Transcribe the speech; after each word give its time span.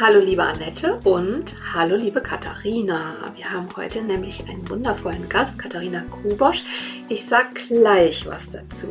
Hallo 0.00 0.20
liebe 0.20 0.44
Annette 0.44 1.00
und 1.02 1.56
hallo 1.74 1.96
liebe 1.96 2.20
Katharina. 2.20 3.16
Wir 3.34 3.50
haben 3.50 3.68
heute 3.76 4.00
nämlich 4.00 4.48
einen 4.48 4.70
wundervollen 4.70 5.28
Gast, 5.28 5.58
Katharina 5.58 6.02
Kubosch. 6.08 6.62
Ich 7.08 7.26
sag 7.26 7.56
gleich 7.66 8.24
was 8.24 8.48
dazu. 8.48 8.86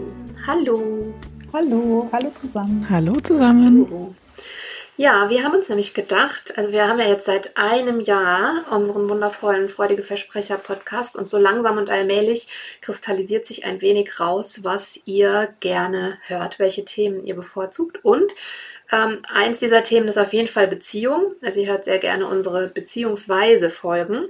Hallo. 0.45 1.13
Hallo, 1.53 2.09
hallo 2.12 2.29
zusammen. 2.31 2.85
Hallo 2.89 3.13
zusammen. 3.21 3.88
Hallo. 3.89 4.15
Ja, 4.98 5.29
wir 5.29 5.43
haben 5.43 5.53
uns 5.53 5.70
nämlich 5.70 5.93
gedacht, 5.93 6.57
also 6.57 6.71
wir 6.71 6.87
haben 6.87 6.99
ja 6.99 7.05
jetzt 7.05 7.26
seit 7.26 7.55
einem 7.55 7.99
Jahr 8.01 8.65
unseren 8.71 9.07
wundervollen 9.07 9.70
Freudige 9.70 10.01
Versprecher 10.01 10.57
Podcast 10.57 11.15
und 11.15 11.29
so 11.29 11.37
langsam 11.37 11.77
und 11.77 11.91
allmählich 11.91 12.48
kristallisiert 12.82 13.45
sich 13.45 13.63
ein 13.63 13.79
wenig 13.79 14.20
raus, 14.20 14.63
was 14.63 14.99
ihr 15.05 15.54
gerne 15.60 16.17
hört, 16.23 16.57
welche 16.57 16.84
Themen 16.84 17.26
ihr 17.26 17.35
bevorzugt 17.35 18.04
und 18.04 18.34
ähm, 18.91 19.21
eins 19.27 19.60
dieser 19.60 19.84
Themen 19.84 20.07
ist 20.07 20.18
auf 20.18 20.34
jeden 20.34 20.48
Fall 20.48 20.68
Beziehung. 20.68 21.35
Also 21.41 21.60
ihr 21.60 21.68
hört 21.68 21.84
sehr 21.84 21.99
gerne 21.99 22.27
unsere 22.27 22.68
Beziehungsweise 22.68 23.70
Folgen. 23.70 24.26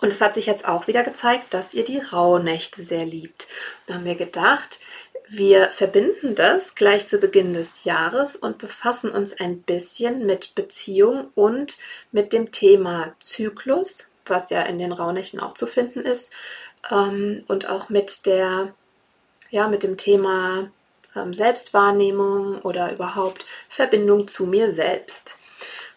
Und 0.00 0.08
es 0.08 0.20
hat 0.20 0.34
sich 0.34 0.46
jetzt 0.46 0.66
auch 0.66 0.86
wieder 0.86 1.02
gezeigt, 1.02 1.52
dass 1.52 1.74
ihr 1.74 1.84
die 1.84 1.98
Rauhnächte 1.98 2.84
sehr 2.84 3.04
liebt. 3.04 3.48
Da 3.86 3.94
haben 3.94 4.04
wir 4.04 4.14
gedacht, 4.14 4.78
wir 5.28 5.72
verbinden 5.72 6.34
das 6.34 6.74
gleich 6.74 7.06
zu 7.06 7.18
Beginn 7.18 7.52
des 7.52 7.84
Jahres 7.84 8.36
und 8.36 8.58
befassen 8.58 9.10
uns 9.10 9.38
ein 9.38 9.60
bisschen 9.60 10.24
mit 10.24 10.54
Beziehung 10.54 11.28
und 11.34 11.76
mit 12.12 12.32
dem 12.32 12.50
Thema 12.50 13.12
Zyklus, 13.20 14.12
was 14.24 14.50
ja 14.50 14.62
in 14.62 14.78
den 14.78 14.92
Rauhnächten 14.92 15.40
auch 15.40 15.52
zu 15.52 15.66
finden 15.66 16.00
ist, 16.00 16.32
ähm, 16.90 17.44
und 17.48 17.68
auch 17.68 17.90
mit 17.90 18.24
der, 18.24 18.72
ja, 19.50 19.68
mit 19.68 19.82
dem 19.82 19.98
Thema 19.98 20.70
Selbstwahrnehmung 21.32 22.60
oder 22.62 22.92
überhaupt 22.92 23.44
Verbindung 23.68 24.28
zu 24.28 24.46
mir 24.46 24.72
selbst. 24.72 25.36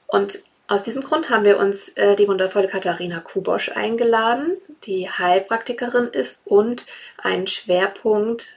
Und 0.08 0.40
aus 0.68 0.84
diesem 0.84 1.04
Grund 1.04 1.30
haben 1.30 1.44
wir 1.44 1.60
uns 1.60 1.90
äh, 1.90 2.16
die 2.16 2.28
wundervolle 2.28 2.68
Katharina 2.68 3.20
Kubosch 3.20 3.70
eingeladen, 3.70 4.58
die 4.84 5.10
Heilpraktikerin 5.10 6.08
ist 6.08 6.44
und 6.46 6.86
einen 7.18 7.48
Schwerpunkt 7.48 8.54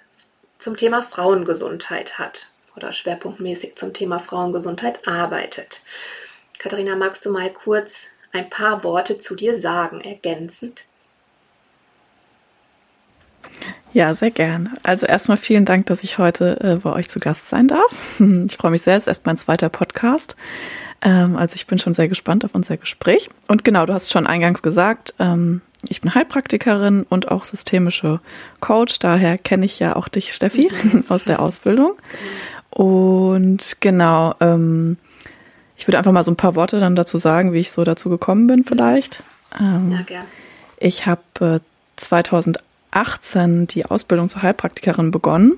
zum 0.58 0.76
Thema 0.76 1.02
Frauengesundheit 1.02 2.18
hat 2.18 2.50
oder 2.76 2.92
schwerpunktmäßig 2.92 3.76
zum 3.76 3.92
Thema 3.92 4.18
Frauengesundheit 4.20 5.06
arbeitet. 5.06 5.80
Katharina, 6.58 6.96
magst 6.96 7.26
du 7.26 7.30
mal 7.30 7.50
kurz 7.50 8.06
ein 8.32 8.48
paar 8.48 8.84
Worte 8.84 9.18
zu 9.18 9.34
dir 9.34 9.58
sagen, 9.58 10.00
ergänzend? 10.00 10.84
Ja, 13.92 14.12
sehr 14.12 14.32
gerne. 14.32 14.70
Also 14.82 15.06
erstmal 15.06 15.36
vielen 15.36 15.64
Dank, 15.64 15.86
dass 15.86 16.02
ich 16.02 16.18
heute 16.18 16.60
äh, 16.60 16.76
bei 16.82 16.92
euch 16.92 17.08
zu 17.08 17.20
Gast 17.20 17.48
sein 17.48 17.68
darf. 17.68 18.18
Ich 18.46 18.56
freue 18.56 18.72
mich 18.72 18.82
sehr, 18.82 18.96
es 18.96 19.04
ist 19.04 19.08
erst 19.08 19.26
mein 19.26 19.36
zweiter 19.36 19.68
Podcast. 19.68 20.36
Ähm, 21.00 21.36
also 21.36 21.54
ich 21.54 21.66
bin 21.66 21.78
schon 21.78 21.94
sehr 21.94 22.08
gespannt 22.08 22.44
auf 22.44 22.54
unser 22.54 22.76
Gespräch. 22.76 23.30
Und 23.46 23.64
genau, 23.64 23.86
du 23.86 23.94
hast 23.94 24.10
schon 24.10 24.26
eingangs 24.26 24.62
gesagt, 24.62 25.14
ähm, 25.20 25.60
ich 25.88 26.00
bin 26.00 26.14
Heilpraktikerin 26.14 27.04
und 27.04 27.30
auch 27.30 27.44
systemische 27.44 28.20
Coach. 28.60 28.98
Daher 28.98 29.38
kenne 29.38 29.64
ich 29.64 29.78
ja 29.78 29.94
auch 29.94 30.08
dich, 30.08 30.34
Steffi, 30.34 30.70
mhm. 30.70 31.04
aus 31.08 31.24
der 31.24 31.40
Ausbildung. 31.40 31.92
Und 32.70 33.76
genau, 33.80 34.34
ähm, 34.40 34.96
ich 35.76 35.86
würde 35.86 35.98
einfach 35.98 36.12
mal 36.12 36.24
so 36.24 36.32
ein 36.32 36.36
paar 36.36 36.56
Worte 36.56 36.80
dann 36.80 36.96
dazu 36.96 37.18
sagen, 37.18 37.52
wie 37.52 37.60
ich 37.60 37.70
so 37.70 37.84
dazu 37.84 38.08
gekommen 38.08 38.48
bin 38.48 38.64
vielleicht. 38.64 39.22
Ähm, 39.60 39.92
ja, 39.92 40.02
gern. 40.02 40.24
Ich 40.78 41.06
habe 41.06 41.20
äh, 41.40 41.60
2008 41.96 42.64
18 42.94 43.66
die 43.66 43.86
Ausbildung 43.86 44.28
zur 44.28 44.42
Heilpraktikerin 44.42 45.10
begonnen 45.10 45.54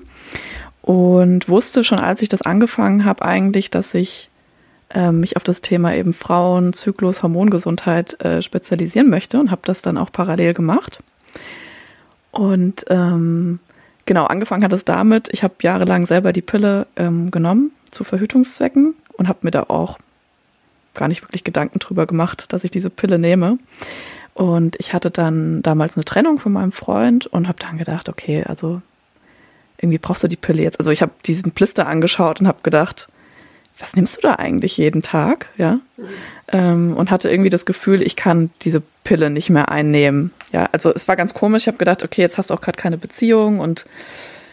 und 0.81 1.49
wusste 1.49 1.83
schon, 1.83 1.99
als 1.99 2.21
ich 2.21 2.29
das 2.29 2.41
angefangen 2.41 3.05
habe, 3.05 3.23
eigentlich, 3.23 3.69
dass 3.69 3.93
ich 3.93 4.29
äh, 4.89 5.11
mich 5.11 5.35
auf 5.35 5.43
das 5.43 5.61
Thema 5.61 5.93
eben 5.93 6.13
Frauen, 6.13 6.73
Zyklus, 6.73 7.23
Hormongesundheit 7.23 8.23
äh, 8.23 8.41
spezialisieren 8.41 9.09
möchte 9.09 9.39
und 9.39 9.51
habe 9.51 9.61
das 9.65 9.81
dann 9.81 9.97
auch 9.97 10.11
parallel 10.11 10.53
gemacht. 10.53 10.99
Und 12.31 12.85
ähm, 12.89 13.59
genau, 14.05 14.25
angefangen 14.25 14.63
hat 14.63 14.73
es 14.73 14.85
damit, 14.85 15.29
ich 15.31 15.43
habe 15.43 15.55
jahrelang 15.61 16.05
selber 16.05 16.33
die 16.33 16.41
Pille 16.41 16.87
ähm, 16.95 17.31
genommen 17.31 17.71
zu 17.91 18.03
Verhütungszwecken 18.03 18.95
und 19.17 19.27
habe 19.27 19.39
mir 19.41 19.51
da 19.51 19.63
auch 19.63 19.97
gar 20.93 21.07
nicht 21.07 21.23
wirklich 21.23 21.43
Gedanken 21.43 21.79
drüber 21.79 22.05
gemacht, 22.05 22.51
dass 22.53 22.63
ich 22.63 22.71
diese 22.71 22.89
Pille 22.89 23.19
nehme. 23.19 23.57
Und 24.37 24.75
ich 24.77 24.93
hatte 24.93 25.09
dann 25.09 25.63
damals 25.63 25.97
eine 25.97 26.05
Trennung 26.05 26.37
von 26.37 26.53
meinem 26.53 26.71
Freund 26.71 27.25
und 27.25 27.47
habe 27.47 27.57
dann 27.59 27.79
gedacht, 27.79 28.07
okay, 28.07 28.43
also 28.43 28.83
irgendwie 29.79 29.97
brauchst 29.97 30.23
du 30.23 30.27
die 30.27 30.35
Pille 30.35 30.61
jetzt. 30.61 30.77
Also 30.77 30.91
ich 30.91 31.01
habe 31.01 31.11
diesen 31.25 31.53
Blister 31.53 31.87
angeschaut 31.87 32.39
und 32.39 32.47
habe 32.47 32.59
gedacht, 32.61 33.07
was 33.79 33.95
nimmst 33.95 34.17
du 34.17 34.21
da 34.21 34.35
eigentlich 34.35 34.77
jeden 34.77 35.01
Tag? 35.01 35.47
Ja. 35.57 35.79
Ähm, 36.49 36.95
und 36.95 37.09
hatte 37.09 37.31
irgendwie 37.31 37.49
das 37.49 37.65
Gefühl, 37.65 38.03
ich 38.03 38.15
kann 38.15 38.51
diese 38.61 38.83
Pille 39.03 39.31
nicht 39.31 39.49
mehr 39.49 39.71
einnehmen. 39.71 40.31
Ja, 40.51 40.69
also 40.71 40.93
es 40.93 41.07
war 41.07 41.15
ganz 41.15 41.33
komisch. 41.33 41.63
Ich 41.63 41.67
habe 41.67 41.79
gedacht, 41.79 42.03
okay, 42.03 42.21
jetzt 42.21 42.37
hast 42.37 42.51
du 42.51 42.53
auch 42.53 42.61
gerade 42.61 42.77
keine 42.77 42.99
Beziehung 42.99 43.59
und 43.59 43.87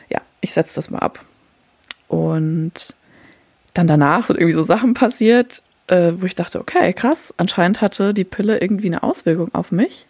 ja, 0.09 0.23
ich 0.41 0.55
setze 0.55 0.77
das 0.77 0.89
mal 0.89 1.01
ab. 1.01 1.21
Und 2.09 2.95
dann 3.75 3.87
danach 3.87 4.29
sind 4.29 4.37
irgendwie 4.37 4.57
so 4.57 4.63
Sachen 4.63 4.95
passiert, 4.95 5.63
äh, 5.89 6.13
wo 6.19 6.27
ich 6.27 6.35
dachte, 6.35 6.61
okay, 6.61 6.93
krass, 6.93 7.35
anscheinend 7.37 7.81
hatte 7.81 8.15
die 8.15 8.25
Pille 8.25 8.61
irgendwie 8.61 8.89
eine 8.89 9.03
Auswirkung 9.03 9.55
auf 9.55 9.73
mich. 9.73 10.07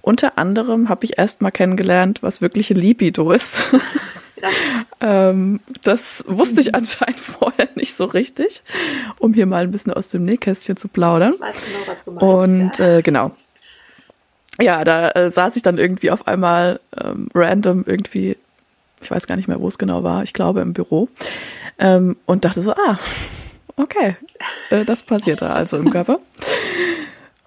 Unter 0.00 0.38
anderem 0.38 0.88
habe 0.88 1.04
ich 1.04 1.18
erst 1.18 1.42
mal 1.42 1.50
kennengelernt, 1.50 2.22
was 2.22 2.40
wirkliche 2.40 2.74
Libido 2.74 3.32
ist. 3.32 3.64
Ähm, 5.00 5.60
das 5.82 6.24
wusste 6.26 6.60
ich 6.60 6.74
anscheinend 6.74 7.20
vorher 7.20 7.68
nicht 7.74 7.94
so 7.94 8.04
richtig, 8.04 8.62
um 9.18 9.32
hier 9.32 9.46
mal 9.46 9.62
ein 9.62 9.70
bisschen 9.70 9.92
aus 9.92 10.08
dem 10.08 10.24
Nähkästchen 10.24 10.76
zu 10.76 10.88
plaudern. 10.88 11.34
Ich 11.34 11.40
weiß 11.40 11.56
genau, 11.66 11.78
was 11.86 12.02
du 12.02 12.10
meinst. 12.12 12.22
Und 12.24 12.78
ja. 12.78 12.98
äh, 12.98 13.02
genau. 13.02 13.30
Ja, 14.60 14.82
da 14.82 15.10
äh, 15.10 15.30
saß 15.30 15.54
ich 15.54 15.62
dann 15.62 15.78
irgendwie 15.78 16.10
auf 16.10 16.26
einmal 16.26 16.80
ähm, 17.00 17.28
random 17.32 17.84
irgendwie, 17.86 18.36
ich 19.00 19.10
weiß 19.10 19.28
gar 19.28 19.36
nicht 19.36 19.46
mehr, 19.46 19.60
wo 19.60 19.68
es 19.68 19.78
genau 19.78 20.02
war, 20.02 20.24
ich 20.24 20.32
glaube 20.32 20.60
im 20.60 20.72
Büro, 20.72 21.08
ähm, 21.78 22.16
und 22.26 22.44
dachte 22.44 22.60
so, 22.60 22.72
ah, 22.72 22.98
Okay, 23.78 24.16
äh, 24.70 24.84
das 24.84 25.02
passierte 25.02 25.50
also 25.50 25.76
im 25.76 25.90
Körper. 25.90 26.18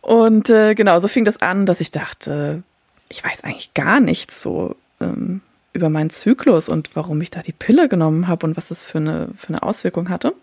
Und 0.02 0.50
äh, 0.50 0.74
genau, 0.76 1.00
so 1.00 1.08
fing 1.08 1.26
das 1.26 1.42
an, 1.42 1.66
dass 1.66 1.82
ich 1.82 1.92
dachte, 1.92 2.64
ich 3.10 3.24
weiß 3.24 3.44
eigentlich 3.44 3.74
gar 3.74 4.00
nichts 4.00 4.42
so 4.42 4.76
ähm, 5.02 5.42
über 5.74 5.90
meinen 5.90 6.10
Zyklus 6.10 6.70
und 6.70 6.96
warum 6.96 7.22
ich 7.22 7.30
da 7.30 7.42
die 7.42 7.52
Pille 7.52 7.90
genommen 7.90 8.28
habe 8.28 8.46
und 8.46 8.58
was 8.58 8.70
das 8.70 8.82
für 8.82 8.98
eine, 8.98 9.28
für 9.36 9.50
eine 9.50 9.62
Auswirkung 9.62 10.10
hatte. 10.10 10.34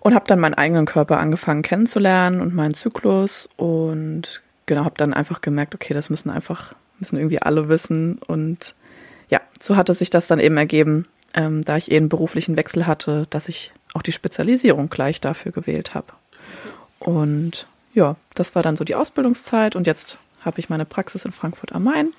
Und 0.00 0.14
habe 0.14 0.24
dann 0.26 0.40
meinen 0.40 0.54
eigenen 0.54 0.86
Körper 0.86 1.18
angefangen 1.18 1.60
kennenzulernen 1.60 2.40
und 2.40 2.54
meinen 2.54 2.72
Zyklus 2.72 3.46
und 3.56 4.40
genau, 4.64 4.84
habe 4.84 4.94
dann 4.96 5.12
einfach 5.12 5.42
gemerkt, 5.42 5.74
okay, 5.74 5.92
das 5.92 6.08
müssen 6.08 6.30
einfach, 6.30 6.72
müssen 6.98 7.18
irgendwie 7.18 7.42
alle 7.42 7.68
wissen. 7.68 8.18
Und 8.26 8.74
ja, 9.28 9.42
so 9.60 9.76
hatte 9.76 9.92
sich 9.92 10.08
das 10.08 10.26
dann 10.26 10.40
eben 10.40 10.56
ergeben, 10.56 11.06
ähm, 11.34 11.62
da 11.62 11.76
ich 11.76 11.90
eh 11.90 11.98
einen 11.98 12.08
beruflichen 12.08 12.56
Wechsel 12.56 12.86
hatte, 12.86 13.26
dass 13.28 13.48
ich 13.48 13.72
auch 13.94 14.02
die 14.02 14.12
Spezialisierung 14.12 14.90
gleich 14.90 15.20
dafür 15.20 15.52
gewählt 15.52 15.94
habe. 15.94 16.12
Und 16.98 17.66
ja, 17.94 18.16
das 18.34 18.54
war 18.54 18.62
dann 18.62 18.76
so 18.76 18.84
die 18.84 18.94
Ausbildungszeit 18.94 19.74
und 19.76 19.86
jetzt 19.86 20.18
habe 20.44 20.60
ich 20.60 20.68
meine 20.68 20.84
Praxis 20.84 21.24
in 21.24 21.32
Frankfurt 21.32 21.72
am 21.72 21.84
Main 21.84 22.10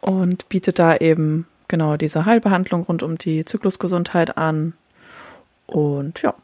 und 0.00 0.48
biete 0.48 0.72
da 0.72 0.96
eben 0.96 1.46
genau 1.68 1.96
diese 1.96 2.24
Heilbehandlung 2.24 2.82
rund 2.82 3.02
um 3.02 3.18
die 3.18 3.44
Zyklusgesundheit 3.44 4.36
an. 4.36 4.74
Und 5.66 6.22
ja, 6.22 6.34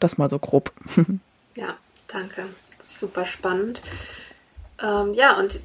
das 0.00 0.18
mal 0.18 0.30
so 0.30 0.38
grob. 0.38 0.72
Ja, 1.54 1.68
danke. 2.08 2.44
Super 2.82 3.24
spannend. 3.24 3.80
Ähm, 4.82 5.14
ja, 5.14 5.38
und 5.38 5.58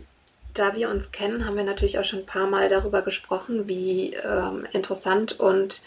da 0.53 0.73
wir 0.73 0.89
uns 0.89 1.11
kennen, 1.11 1.45
haben 1.45 1.57
wir 1.57 1.65
natürlich 1.65 1.99
auch 1.99 2.05
schon 2.05 2.19
ein 2.19 2.25
paar 2.25 2.47
Mal 2.47 2.69
darüber 2.69 3.01
gesprochen, 3.01 3.67
wie 3.67 4.13
ähm, 4.13 4.65
interessant 4.71 5.37
und 5.37 5.81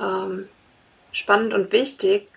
ähm, 0.00 0.48
spannend 1.12 1.54
und 1.54 1.72
wichtig 1.72 2.28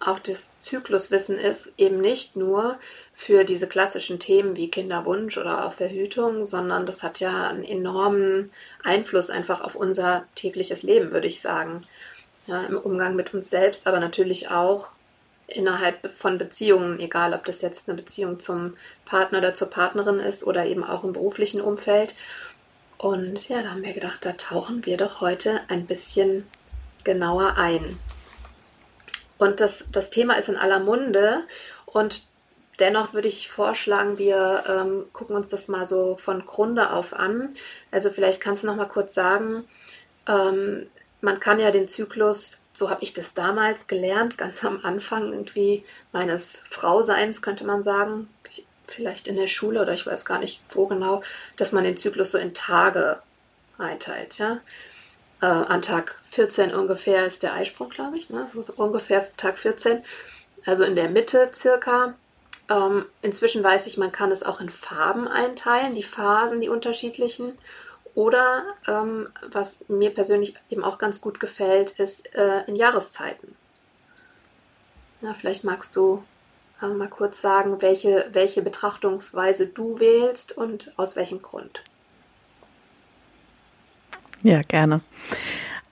auch 0.00 0.18
das 0.18 0.58
Zykluswissen 0.60 1.38
ist, 1.38 1.72
eben 1.78 2.00
nicht 2.00 2.36
nur 2.36 2.78
für 3.14 3.44
diese 3.44 3.66
klassischen 3.66 4.18
Themen 4.18 4.56
wie 4.56 4.70
Kinderwunsch 4.70 5.38
oder 5.38 5.64
auch 5.64 5.72
Verhütung, 5.72 6.44
sondern 6.44 6.84
das 6.84 7.02
hat 7.02 7.20
ja 7.20 7.48
einen 7.48 7.64
enormen 7.64 8.50
Einfluss 8.82 9.30
einfach 9.30 9.62
auf 9.62 9.74
unser 9.74 10.26
tägliches 10.34 10.82
Leben, 10.82 11.12
würde 11.12 11.26
ich 11.26 11.40
sagen. 11.40 11.86
ja, 12.46 12.62
im 12.64 12.76
Umgang 12.76 13.16
mit 13.16 13.32
uns 13.32 13.48
selbst, 13.48 13.86
aber 13.86 14.00
natürlich 14.00 14.50
auch 14.50 14.88
innerhalb 15.46 16.10
von 16.10 16.38
Beziehungen, 16.38 17.00
egal 17.00 17.32
ob 17.32 17.44
das 17.44 17.62
jetzt 17.62 17.88
eine 17.88 17.96
Beziehung 17.96 18.40
zum 18.40 18.76
Partner 19.04 19.38
oder 19.38 19.54
zur 19.54 19.70
Partnerin 19.70 20.20
ist 20.20 20.44
oder 20.44 20.66
eben 20.66 20.84
auch 20.84 21.04
im 21.04 21.12
beruflichen 21.12 21.60
Umfeld. 21.60 22.14
Und 22.98 23.48
ja, 23.48 23.62
da 23.62 23.70
haben 23.70 23.82
wir 23.82 23.92
gedacht, 23.92 24.18
da 24.22 24.32
tauchen 24.32 24.84
wir 24.86 24.96
doch 24.96 25.20
heute 25.20 25.60
ein 25.68 25.86
bisschen 25.86 26.46
genauer 27.04 27.56
ein. 27.56 27.98
Und 29.38 29.60
das, 29.60 29.86
das 29.92 30.10
Thema 30.10 30.34
ist 30.34 30.48
in 30.48 30.56
aller 30.56 30.80
Munde 30.80 31.44
und 31.86 32.22
dennoch 32.80 33.12
würde 33.12 33.28
ich 33.28 33.48
vorschlagen, 33.48 34.18
wir 34.18 34.64
ähm, 34.66 35.06
gucken 35.12 35.36
uns 35.36 35.48
das 35.48 35.68
mal 35.68 35.86
so 35.86 36.16
von 36.16 36.44
Grunde 36.44 36.90
auf 36.90 37.12
an. 37.14 37.54
Also 37.90 38.10
vielleicht 38.10 38.40
kannst 38.40 38.62
du 38.62 38.66
noch 38.66 38.76
mal 38.76 38.86
kurz 38.86 39.14
sagen, 39.14 39.64
ähm, 40.26 40.86
man 41.20 41.40
kann 41.40 41.58
ja 41.58 41.70
den 41.70 41.88
Zyklus 41.88 42.58
so 42.74 42.90
habe 42.90 43.04
ich 43.04 43.12
das 43.14 43.34
damals 43.34 43.86
gelernt, 43.86 44.36
ganz 44.36 44.64
am 44.64 44.80
Anfang 44.84 45.32
irgendwie 45.32 45.84
meines 46.12 46.62
Frauseins, 46.68 47.40
könnte 47.40 47.64
man 47.64 47.82
sagen, 47.84 48.28
vielleicht 48.86 49.28
in 49.28 49.36
der 49.36 49.46
Schule 49.46 49.80
oder 49.80 49.94
ich 49.94 50.06
weiß 50.06 50.24
gar 50.24 50.40
nicht 50.40 50.60
wo 50.70 50.86
genau, 50.86 51.22
dass 51.56 51.72
man 51.72 51.84
den 51.84 51.96
Zyklus 51.96 52.32
so 52.32 52.38
in 52.38 52.52
Tage 52.52 53.18
einteilt. 53.78 54.38
Ja? 54.38 54.58
Äh, 55.44 55.46
an 55.46 55.82
Tag 55.82 56.18
14 56.30 56.74
ungefähr 56.74 57.26
ist 57.26 57.42
der 57.42 57.52
Eisprung, 57.52 57.90
glaube 57.90 58.16
ich, 58.16 58.30
ne? 58.30 58.48
so 58.50 58.64
ungefähr 58.76 59.28
Tag 59.36 59.58
14, 59.58 60.02
also 60.64 60.84
in 60.84 60.96
der 60.96 61.10
Mitte 61.10 61.50
circa. 61.52 62.14
Ähm, 62.70 63.04
inzwischen 63.20 63.62
weiß 63.62 63.86
ich, 63.86 63.98
man 63.98 64.10
kann 64.10 64.32
es 64.32 64.42
auch 64.42 64.62
in 64.62 64.70
Farben 64.70 65.28
einteilen, 65.28 65.94
die 65.94 66.02
Phasen, 66.02 66.62
die 66.62 66.70
unterschiedlichen. 66.70 67.58
Oder 68.14 68.62
ähm, 68.88 69.28
was 69.52 69.80
mir 69.88 70.14
persönlich 70.14 70.54
eben 70.70 70.82
auch 70.82 70.96
ganz 70.96 71.20
gut 71.20 71.40
gefällt, 71.40 71.90
ist 71.98 72.34
äh, 72.34 72.64
in 72.66 72.74
Jahreszeiten. 72.74 73.54
Ja, 75.20 75.34
vielleicht 75.34 75.62
magst 75.62 75.94
du 75.94 76.24
äh, 76.80 76.86
mal 76.86 77.08
kurz 77.08 77.42
sagen, 77.42 77.82
welche, 77.82 78.30
welche 78.32 78.62
Betrachtungsweise 78.62 79.66
du 79.66 79.98
wählst 79.98 80.56
und 80.56 80.94
aus 80.96 81.16
welchem 81.16 81.42
Grund. 81.42 81.82
Ja, 84.44 84.60
gerne. 84.60 85.00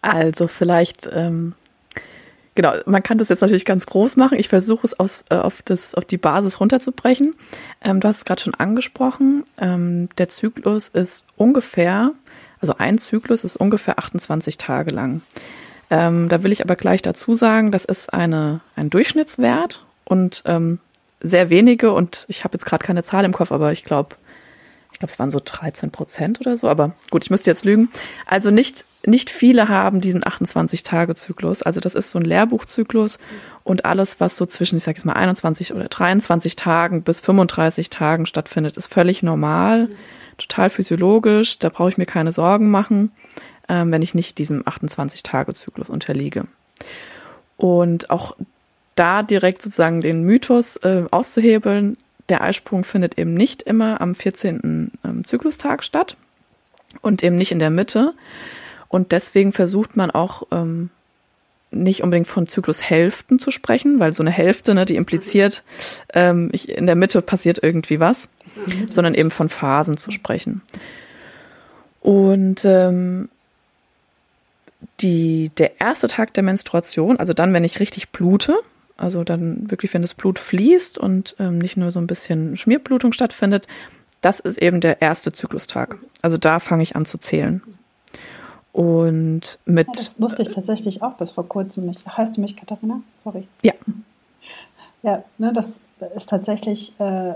Also 0.01 0.47
vielleicht 0.47 1.11
ähm, 1.13 1.55
Genau, 2.55 2.73
man 2.85 3.03
kann 3.03 3.17
das 3.17 3.31
jetzt 3.31 3.41
natürlich 3.41 3.65
ganz 3.65 3.87
groß 3.87 4.17
machen. 4.17 4.39
Ich 4.39 4.49
versuche 4.49 4.87
es 4.87 4.99
aus, 4.99 5.25
äh, 5.31 5.37
auf, 5.37 5.63
das, 5.63 5.95
auf 5.95 6.05
die 6.05 6.19
Basis 6.19 6.61
runterzubrechen. 6.61 7.35
Ähm, 7.83 8.01
du 8.01 8.09
hast 8.09 8.19
es 8.19 8.25
gerade 8.27 8.43
schon 8.43 8.55
angesprochen. 8.55 9.45
Ähm, 9.57 10.11
der 10.19 10.29
Zyklus 10.29 10.89
ist 10.89 11.25
ungefähr, 11.37 12.13
also 12.61 12.75
ein 12.77 12.99
Zyklus 12.99 13.45
ist 13.45 13.57
ungefähr 13.57 13.99
28 13.99 14.59
Tage 14.59 14.91
lang. 14.91 15.23
Ähm, 15.89 16.29
da 16.29 16.43
will 16.43 16.53
ich 16.53 16.63
aber 16.63 16.77
gleich 16.77 17.01
dazu 17.01 17.35
sagen, 17.35 17.73
das 17.73 17.87
ist 17.87 18.13
eine, 18.13 18.61
ein 18.77 18.91
Durchschnittswert 18.91 19.85
und 20.05 20.43
ähm, 20.45 20.79
sehr 21.23 21.49
wenige, 21.49 21.93
und 21.93 22.27
ich 22.29 22.45
habe 22.45 22.55
jetzt 22.55 22.67
gerade 22.67 22.85
keine 22.85 23.03
Zahl 23.03 23.25
im 23.25 23.33
Kopf, 23.33 23.53
aber 23.53 23.73
ich 23.73 23.85
glaube, 23.85 24.17
glaube, 25.03 25.13
es 25.13 25.19
waren 25.19 25.31
so 25.31 25.41
13 25.45 25.91
Prozent 25.91 26.41
oder 26.41 26.57
so, 26.57 26.69
aber 26.69 26.93
gut, 27.11 27.25
ich 27.25 27.31
müsste 27.31 27.51
jetzt 27.51 27.65
lügen. 27.65 27.91
Also 28.25 28.51
nicht, 28.51 28.85
nicht 29.05 29.31
viele 29.31 29.69
haben 29.69 30.01
diesen 30.01 30.23
28-Tage-Zyklus. 30.23 31.63
Also 31.63 31.81
das 31.81 31.97
ist 31.97 32.11
so 32.11 32.21
ein 32.21 32.25
Lehrbuchzyklus 32.25 33.19
und 33.65 33.85
alles, 33.85 34.21
was 34.21 34.37
so 34.37 34.47
zwischen, 34.47 34.77
ich 34.77 34.85
sage 34.85 34.99
jetzt 34.99 35.05
mal 35.05 35.15
21 35.15 35.75
oder 35.75 35.89
23 35.89 36.55
Tagen 36.55 37.03
bis 37.03 37.21
35 37.21 37.91
Tagen 37.91 38.27
stattfindet, 38.27 38.77
ist 38.77 38.93
völlig 38.93 39.25
normal, 39.25 39.89
total 40.39 40.71
physiologisch. 40.71 41.59
Da 41.59 41.69
brauche 41.69 41.89
ich 41.89 41.99
mir 41.99 42.07
keine 42.07 42.31
Sorgen 42.31 42.71
machen, 42.71 43.11
ähm, 43.69 43.91
wenn 43.91 44.03
ich 44.03 44.15
nicht 44.15 44.39
diesem 44.39 44.63
28-Tage-Zyklus 44.63 45.91
unterliege. 45.91 46.47
Und 47.57 48.11
auch 48.11 48.37
da 48.95 49.23
direkt 49.23 49.63
sozusagen 49.63 50.01
den 50.01 50.23
Mythos 50.23 50.77
äh, 50.77 51.05
auszuhebeln, 51.11 51.97
der 52.29 52.43
Eisprung 52.43 52.85
findet 52.85 53.19
eben 53.19 53.35
nicht 53.35 53.63
immer 53.63 54.01
am 54.01 54.15
14. 54.15 54.93
Ähm, 55.05 55.25
Zyklustag 55.25 55.83
statt 55.83 56.17
und 57.01 57.23
eben 57.23 57.37
nicht 57.37 57.53
in 57.53 57.59
der 57.59 57.71
Mitte. 57.71 58.15
Und 58.89 59.13
deswegen 59.13 59.53
versucht 59.53 59.97
man 59.97 60.11
auch 60.11 60.45
ähm, 60.51 60.91
nicht 61.71 62.03
unbedingt 62.03 62.27
von 62.27 62.47
Zyklushälften 62.47 63.39
zu 63.39 63.51
sprechen, 63.51 63.99
weil 63.99 64.13
so 64.13 64.23
eine 64.23 64.31
Hälfte, 64.31 64.75
ne, 64.75 64.85
die 64.85 64.97
impliziert, 64.97 65.63
ähm, 66.13 66.51
ich, 66.53 66.69
in 66.69 66.87
der 66.87 66.97
Mitte 66.97 67.23
passiert 67.23 67.63
irgendwie 67.63 67.99
was, 67.99 68.29
sondern 68.89 69.15
eben 69.15 69.31
von 69.31 69.49
Phasen 69.49 69.97
zu 69.97 70.11
sprechen. 70.11 70.61
Und 72.01 72.65
ähm, 72.65 73.29
die, 75.01 75.51
der 75.57 75.81
erste 75.81 76.09
Tag 76.09 76.35
der 76.35 76.43
Menstruation, 76.43 77.19
also 77.19 77.33
dann, 77.33 77.55
wenn 77.55 77.65
ich 77.65 77.81
richtig 77.81 78.11
blute, 78.11 78.59
also 78.97 79.25
dann 79.25 79.71
wirklich, 79.71 79.93
wenn 79.95 80.03
das 80.03 80.15
Blut 80.15 80.39
fließt 80.39 80.99
und 80.99 81.37
ähm, 81.39 81.59
nicht 81.59 81.77
nur 81.77 81.91
so 81.91 81.99
ein 81.99 82.07
bisschen 82.07 82.57
Schmierblutung 82.57 83.13
stattfindet, 83.13 83.67
das 84.21 84.41
ist 84.41 84.61
eben 84.61 84.81
der 84.81 85.03
erste 85.03 85.33
Zyklustag. 85.33 85.99
Also 86.23 86.37
da 86.37 86.61
fange 86.61 86.83
ich 86.83 86.97
an 86.97 87.05
zu 87.05 87.19
zählen. 87.19 87.63
Und 88.73 89.59
mit. 89.67 89.87
Ja, 89.87 89.93
das 89.93 90.21
wusste 90.21 90.43
ich 90.43 90.51
tatsächlich 90.51 91.03
auch 91.03 91.15
bis 91.15 91.33
vor 91.33 91.47
kurzem 91.47 91.87
nicht. 91.87 92.07
Heißt 92.07 92.37
du 92.37 92.41
mich 92.41 92.57
Katharina? 92.57 93.03
Sorry. 93.17 93.47
Ja. 93.63 93.75
Ja, 95.05 95.25
ne, 95.37 95.53
das 95.53 95.81
ist 96.15 96.29
tatsächlich 96.29 96.95
äh, 97.01 97.35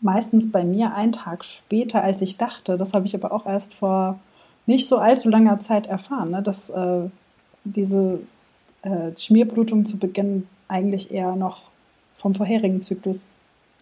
meistens 0.00 0.50
bei 0.50 0.64
mir 0.64 0.92
einen 0.92 1.12
Tag 1.12 1.44
später, 1.44 2.02
als 2.02 2.20
ich 2.20 2.36
dachte. 2.36 2.76
Das 2.76 2.94
habe 2.94 3.06
ich 3.06 3.14
aber 3.14 3.30
auch 3.30 3.46
erst 3.46 3.74
vor 3.74 4.18
nicht 4.66 4.88
so 4.88 4.98
allzu 4.98 5.28
langer 5.28 5.60
Zeit 5.60 5.86
erfahren, 5.86 6.32
ne, 6.32 6.42
dass 6.42 6.68
äh, 6.68 7.08
diese 7.62 8.18
äh, 8.82 9.16
Schmierblutung 9.16 9.84
zu 9.84 9.98
Beginn 9.98 10.46
eigentlich 10.68 11.10
eher 11.10 11.36
noch 11.36 11.62
vom 12.14 12.34
vorherigen 12.34 12.82
Zyklus 12.82 13.20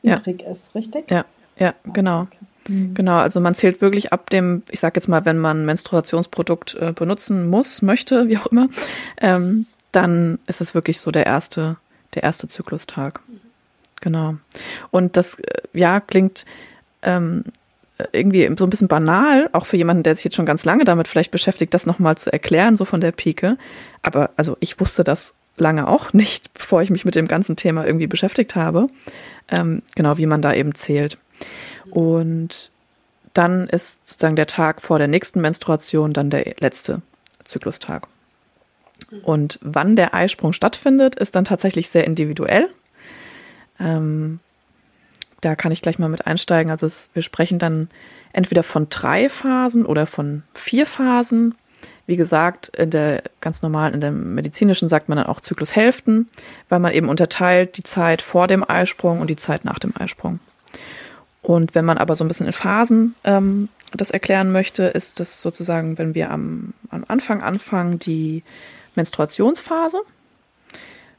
ja. 0.03 0.17
übrig 0.17 0.43
ist, 0.43 0.75
richtig? 0.75 1.11
Ja, 1.11 1.25
ja, 1.59 1.75
genau. 1.93 2.23
Okay. 2.23 2.39
Mhm. 2.69 2.95
Genau, 2.95 3.17
also 3.17 3.41
man 3.41 3.55
zählt 3.55 3.81
wirklich 3.81 4.13
ab 4.13 4.31
dem, 4.31 4.63
ich 4.71 4.81
sage 4.81 4.97
jetzt 4.97 5.09
mal, 5.09 5.25
wenn 5.25 5.39
man 5.39 5.65
Menstruationsprodukt 5.65 6.75
äh, 6.75 6.93
benutzen 6.93 7.49
muss, 7.49 7.83
möchte, 7.83 8.29
wie 8.29 8.39
auch 8.39 8.47
immer, 8.47 8.69
ähm, 9.19 9.67
dann 9.93 10.39
ist 10.47 10.61
es 10.61 10.75
wirklich 10.75 11.01
so 11.01 11.11
der 11.11 11.27
erste, 11.27 11.77
der 12.15 12.23
erste 12.23 12.49
Zyklustag. 12.49 13.21
Genau. 14.01 14.37
Und 14.91 15.17
das, 15.17 15.39
äh, 15.39 15.63
ja, 15.73 16.01
klingt 16.01 16.45
ähm, 17.03 17.45
irgendwie 18.13 18.49
so 18.57 18.65
ein 18.65 18.71
bisschen 18.71 18.89
banal, 18.89 19.49
auch 19.53 19.67
für 19.67 19.77
jemanden, 19.77 20.03
der 20.03 20.15
sich 20.15 20.25
jetzt 20.25 20.37
schon 20.37 20.47
ganz 20.47 20.65
lange 20.65 20.85
damit 20.85 21.09
vielleicht 21.09 21.31
beschäftigt, 21.31 21.73
das 21.73 21.87
nochmal 21.87 22.19
zu 22.19 22.33
erklären, 22.33 22.77
so 22.77 22.85
von 22.85 23.01
der 23.01 23.13
Pike. 23.13 23.57
Aber 24.03 24.31
also 24.37 24.57
ich 24.61 24.79
wusste 24.79 25.05
das 25.05 25.35
lange 25.57 25.89
auch 25.89 26.13
nicht, 26.13 26.53
bevor 26.55 26.83
ich 26.83 26.91
mich 26.91 27.05
mit 27.05 27.15
dem 27.15 27.29
ganzen 27.29 27.57
Thema 27.57 27.87
irgendwie 27.87 28.07
beschäftigt 28.07 28.55
habe. 28.55 28.89
Ähm, 29.49 29.83
genau, 29.95 30.19
wie 30.19 30.27
man 30.27 30.43
da 30.43 30.53
eben 30.53 30.75
zählt. 30.75 31.19
Und 31.91 32.71
dann 33.33 33.69
ist 33.69 34.07
sozusagen 34.09 34.37
der 34.37 34.47
Tag 34.47 34.83
vor 34.83 34.99
der 34.99 35.09
nächsten 35.09 35.41
Menstruation 35.41 36.13
dann 36.13 36.31
der 36.31 36.55
letzte 36.59 37.03
Zyklustag. 37.45 38.09
Und 39.23 39.59
wann 39.63 39.95
der 39.95 40.15
Eisprung 40.15 40.53
stattfindet, 40.53 41.15
ist 41.17 41.37
dann 41.37 41.45
tatsächlich 41.45 41.91
sehr 41.91 42.05
individuell. 42.05 42.69
Ähm, 43.79 44.41
da 45.47 45.55
kann 45.55 45.71
ich 45.71 45.81
gleich 45.81 46.01
mal 46.01 46.09
mit 46.09 46.27
einsteigen. 46.27 46.73
Also 46.73 46.87
es, 46.87 47.11
wir 47.15 47.23
sprechen 47.23 47.61
dann 47.61 47.89
entweder 48.33 48.65
von 48.65 48.89
drei 48.89 49.29
Phasen 49.29 49.87
oder 49.87 50.07
von 50.07 50.43
vier 50.55 50.87
Phasen. 50.87 51.55
Wie 52.07 52.17
gesagt, 52.17 52.69
in 52.77 52.91
der 52.91 53.23
ganz 53.41 53.63
normalen, 53.63 53.95
in 53.95 54.01
der 54.01 54.11
medizinischen 54.11 54.89
sagt 54.89 55.09
man 55.09 55.19
dann 55.19 55.29
auch 55.29 55.41
Zyklushälften, 55.41 56.29
weil 56.69 56.81
man 56.81 56.93
eben 56.93 57.09
unterteilt 57.09 57.77
die 57.77 57.85
Zeit 57.85 58.23
vor 58.23 58.49
dem 58.49 58.69
Eisprung 58.69 59.21
und 59.21 59.29
die 59.29 59.37
Zeit 59.37 59.65
nach 59.65 59.79
dem 59.79 59.93
Eisprung. 59.97 60.41
Und 61.43 61.77
wenn 61.77 61.85
man 61.85 61.99
aber 61.99 62.17
so 62.17 62.25
ein 62.25 62.29
bisschen 62.29 62.49
in 62.49 62.53
Phasen 62.53 63.15
ähm, 63.23 63.69
das 63.93 64.11
erklären 64.11 64.51
möchte, 64.51 64.83
ist 64.83 65.21
das 65.21 65.41
sozusagen, 65.43 65.97
wenn 65.97 66.17
wir 66.17 66.33
am, 66.33 66.75
am 66.91 67.05
Anfang 67.07 67.41
anfangen, 67.41 68.01
die 68.01 68.43
Menstruationsphase. 68.97 70.01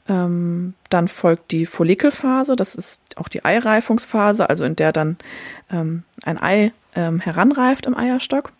Ähm, 0.09 0.73
dann 0.89 1.07
folgt 1.07 1.51
die 1.51 1.65
Follikelphase, 1.65 2.55
das 2.55 2.75
ist 2.75 3.01
auch 3.17 3.27
die 3.27 3.43
Eireifungsphase, 3.43 4.49
also 4.49 4.63
in 4.63 4.75
der 4.75 4.93
dann 4.93 5.17
ähm, 5.71 6.03
ein 6.23 6.41
Ei 6.41 6.71
ähm, 6.95 7.19
heranreift 7.19 7.85
im 7.85 7.97
Eierstock. 7.97 8.51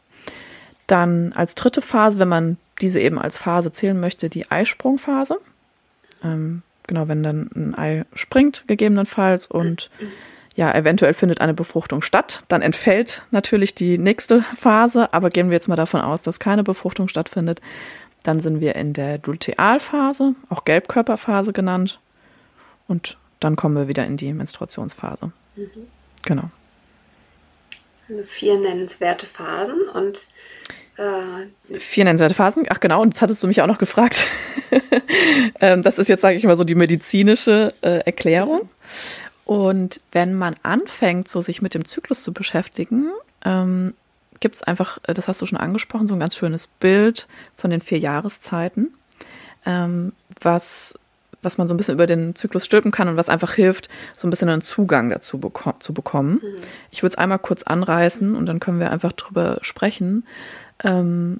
Dann 0.87 1.33
als 1.33 1.55
dritte 1.55 1.81
Phase, 1.81 2.19
wenn 2.19 2.27
man 2.27 2.57
diese 2.81 2.99
eben 2.99 3.19
als 3.19 3.37
Phase 3.37 3.71
zählen 3.71 3.99
möchte, 3.99 4.29
die 4.29 4.49
Eisprungphase. 4.51 5.39
Ähm, 6.23 6.63
genau, 6.85 7.07
wenn 7.07 7.23
dann 7.23 7.49
ein 7.55 7.77
Ei 7.77 8.05
springt, 8.13 8.65
gegebenenfalls, 8.67 9.47
und 9.47 9.89
ja, 10.55 10.73
eventuell 10.73 11.13
findet 11.13 11.39
eine 11.39 11.53
Befruchtung 11.53 12.01
statt, 12.01 12.43
dann 12.47 12.61
entfällt 12.61 13.23
natürlich 13.31 13.75
die 13.75 13.97
nächste 13.97 14.41
Phase, 14.41 15.13
aber 15.13 15.29
gehen 15.29 15.49
wir 15.49 15.55
jetzt 15.55 15.67
mal 15.67 15.75
davon 15.75 16.01
aus, 16.01 16.23
dass 16.23 16.39
keine 16.39 16.63
Befruchtung 16.63 17.07
stattfindet. 17.07 17.61
Dann 18.27 18.41
sind 18.41 18.59
wir 18.59 18.75
in 18.75 18.91
der 18.91 19.21
Lutealphase, 19.23 20.35
auch 20.49 20.65
Gelbkörperphase 20.65 21.53
genannt. 21.53 22.01
Und 22.89 23.17
dann 23.39 23.55
kommen 23.55 23.77
wir 23.77 23.87
wieder 23.87 24.05
in 24.05 24.17
die 24.17 24.33
Menstruationsphase. 24.33 25.31
Mhm. 25.55 25.69
Genau. 26.23 26.49
Also 28.09 28.23
vier 28.23 28.59
nennenswerte 28.59 29.25
Phasen 29.25 29.79
und 29.93 30.27
Äh, 30.97 31.77
Vier 31.79 32.03
nennenswerte 32.03 32.35
Phasen. 32.35 32.65
Ach 32.69 32.81
genau, 32.81 33.01
und 33.01 33.13
jetzt 33.13 33.21
hattest 33.21 33.41
du 33.43 33.47
mich 33.47 33.61
auch 33.61 33.67
noch 33.67 33.77
gefragt. 33.77 34.27
Ähm, 35.59 35.81
das 35.81 35.97
ist 35.97 36.09
jetzt, 36.09 36.21
sage 36.21 36.35
ich 36.35 36.43
mal, 36.43 36.57
so 36.57 36.65
die 36.65 36.75
medizinische 36.75 37.73
äh, 37.81 37.99
Erklärung. 37.99 38.67
Und 39.45 40.01
wenn 40.11 40.33
man 40.35 40.55
anfängt, 40.63 41.29
so 41.29 41.39
sich 41.39 41.61
mit 41.61 41.73
dem 41.73 41.85
Zyklus 41.85 42.23
zu 42.23 42.33
beschäftigen, 42.33 43.09
ähm, 43.45 43.93
gibt 44.39 44.55
es 44.55 44.63
einfach, 44.63 44.99
äh, 45.03 45.13
das 45.13 45.27
hast 45.27 45.41
du 45.41 45.45
schon 45.45 45.57
angesprochen, 45.57 46.07
so 46.07 46.13
ein 46.13 46.19
ganz 46.19 46.35
schönes 46.35 46.67
Bild 46.67 47.27
von 47.55 47.69
den 47.69 47.81
vier 47.81 47.99
Jahreszeiten, 47.99 48.93
ähm, 49.65 50.13
was, 50.41 50.97
was 51.41 51.57
man 51.57 51.67
so 51.67 51.73
ein 51.73 51.77
bisschen 51.77 51.95
über 51.95 52.07
den 52.07 52.35
Zyklus 52.35 52.65
stülpen 52.65 52.91
kann 52.91 53.07
und 53.07 53.17
was 53.17 53.29
einfach 53.29 53.53
hilft, 53.53 53.89
so 54.15 54.27
ein 54.27 54.29
bisschen 54.29 54.49
einen 54.49 54.61
Zugang 54.61 55.09
dazu 55.09 55.37
beko 55.37 55.73
zu 55.79 55.93
bekommen. 55.93 56.39
Mhm. 56.43 56.61
Ich 56.91 57.03
würde 57.03 57.13
es 57.13 57.17
einmal 57.17 57.39
kurz 57.39 57.63
anreißen 57.63 58.35
und 58.35 58.45
dann 58.45 58.59
können 58.59 58.79
wir 58.79 58.91
einfach 58.91 59.13
drüber 59.13 59.59
sprechen. 59.61 60.25
Ähm, 60.83 61.39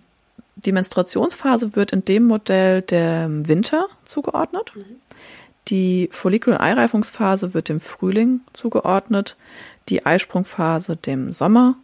die 0.56 0.72
Menstruationsphase 0.72 1.76
wird 1.76 1.94
in 1.94 2.04
dem 2.04 2.24
Modell 2.24 2.82
dem 2.82 3.48
Winter 3.48 3.88
zugeordnet. 4.06 4.72
Mhm. 4.76 4.86
Die 5.68 6.10
Follikel- 6.12 6.54
und 6.54 6.62
Eireifungsphase 6.62 7.54
wird 7.54 7.70
dem 7.70 7.80
Frühling 7.82 8.42
zugeordnet, 8.54 9.36
die 9.90 10.06
Eisprungphase 10.06 10.96
dem 10.96 11.32
Sommer 11.34 11.76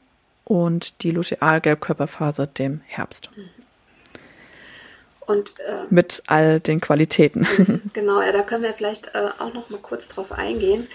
und 0.45 1.03
die 1.03 1.11
Lutealgelbkörperphase 1.11 2.47
dem 2.47 2.81
Herbst. 2.85 3.29
Und, 5.25 5.57
äh, 5.61 5.85
Mit 5.89 6.23
all 6.27 6.59
den 6.59 6.81
Qualitäten. 6.81 7.47
Mhm, 7.57 7.81
genau, 7.93 8.21
ja, 8.21 8.31
da 8.31 8.41
können 8.41 8.63
wir 8.63 8.73
vielleicht 8.73 9.15
äh, 9.15 9.29
auch 9.39 9.53
noch 9.53 9.69
mal 9.69 9.79
kurz 9.79 10.07
drauf 10.07 10.33
eingehen. 10.33 10.87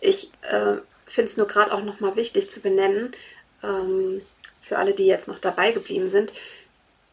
Ich 0.00 0.30
äh, 0.42 0.76
finde 1.06 1.30
es 1.30 1.36
nur 1.36 1.46
gerade 1.46 1.72
auch 1.72 1.82
noch 1.82 2.00
mal 2.00 2.16
wichtig 2.16 2.48
zu 2.48 2.60
benennen, 2.60 3.12
ähm, 3.62 4.22
für 4.62 4.78
alle, 4.78 4.94
die 4.94 5.06
jetzt 5.06 5.28
noch 5.28 5.38
dabei 5.38 5.72
geblieben 5.72 6.08
sind. 6.08 6.32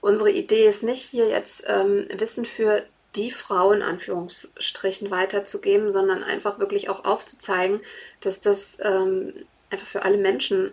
Unsere 0.01 0.31
Idee 0.31 0.67
ist 0.67 0.83
nicht 0.83 1.01
hier 1.01 1.27
jetzt 1.27 1.63
ähm, 1.67 2.07
Wissen 2.13 2.45
für 2.45 2.83
die 3.15 3.31
Frau 3.31 3.71
in 3.71 3.81
Anführungsstrichen 3.81 5.09
weiterzugeben, 5.09 5.89
sondern 5.89 6.23
einfach 6.23 6.59
wirklich 6.59 6.89
auch 6.89 7.05
aufzuzeigen, 7.05 7.79
dass 8.19 8.41
das 8.41 8.77
ähm, 8.81 9.33
einfach 9.69 9.87
für 9.87 10.03
alle 10.03 10.17
Menschen 10.17 10.71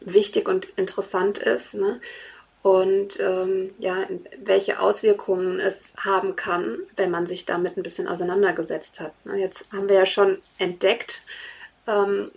wichtig 0.00 0.48
und 0.48 0.66
interessant 0.76 1.38
ist. 1.38 1.74
Ne? 1.74 2.00
Und 2.62 3.18
ähm, 3.20 3.74
ja, 3.78 4.06
welche 4.38 4.80
Auswirkungen 4.80 5.60
es 5.60 5.94
haben 5.98 6.36
kann, 6.36 6.78
wenn 6.96 7.10
man 7.10 7.26
sich 7.26 7.46
damit 7.46 7.76
ein 7.76 7.82
bisschen 7.82 8.08
auseinandergesetzt 8.08 9.00
hat. 9.00 9.12
Ne? 9.24 9.36
Jetzt 9.38 9.64
haben 9.72 9.88
wir 9.88 9.96
ja 9.96 10.06
schon 10.06 10.38
entdeckt, 10.58 11.22
ähm, 11.86 12.30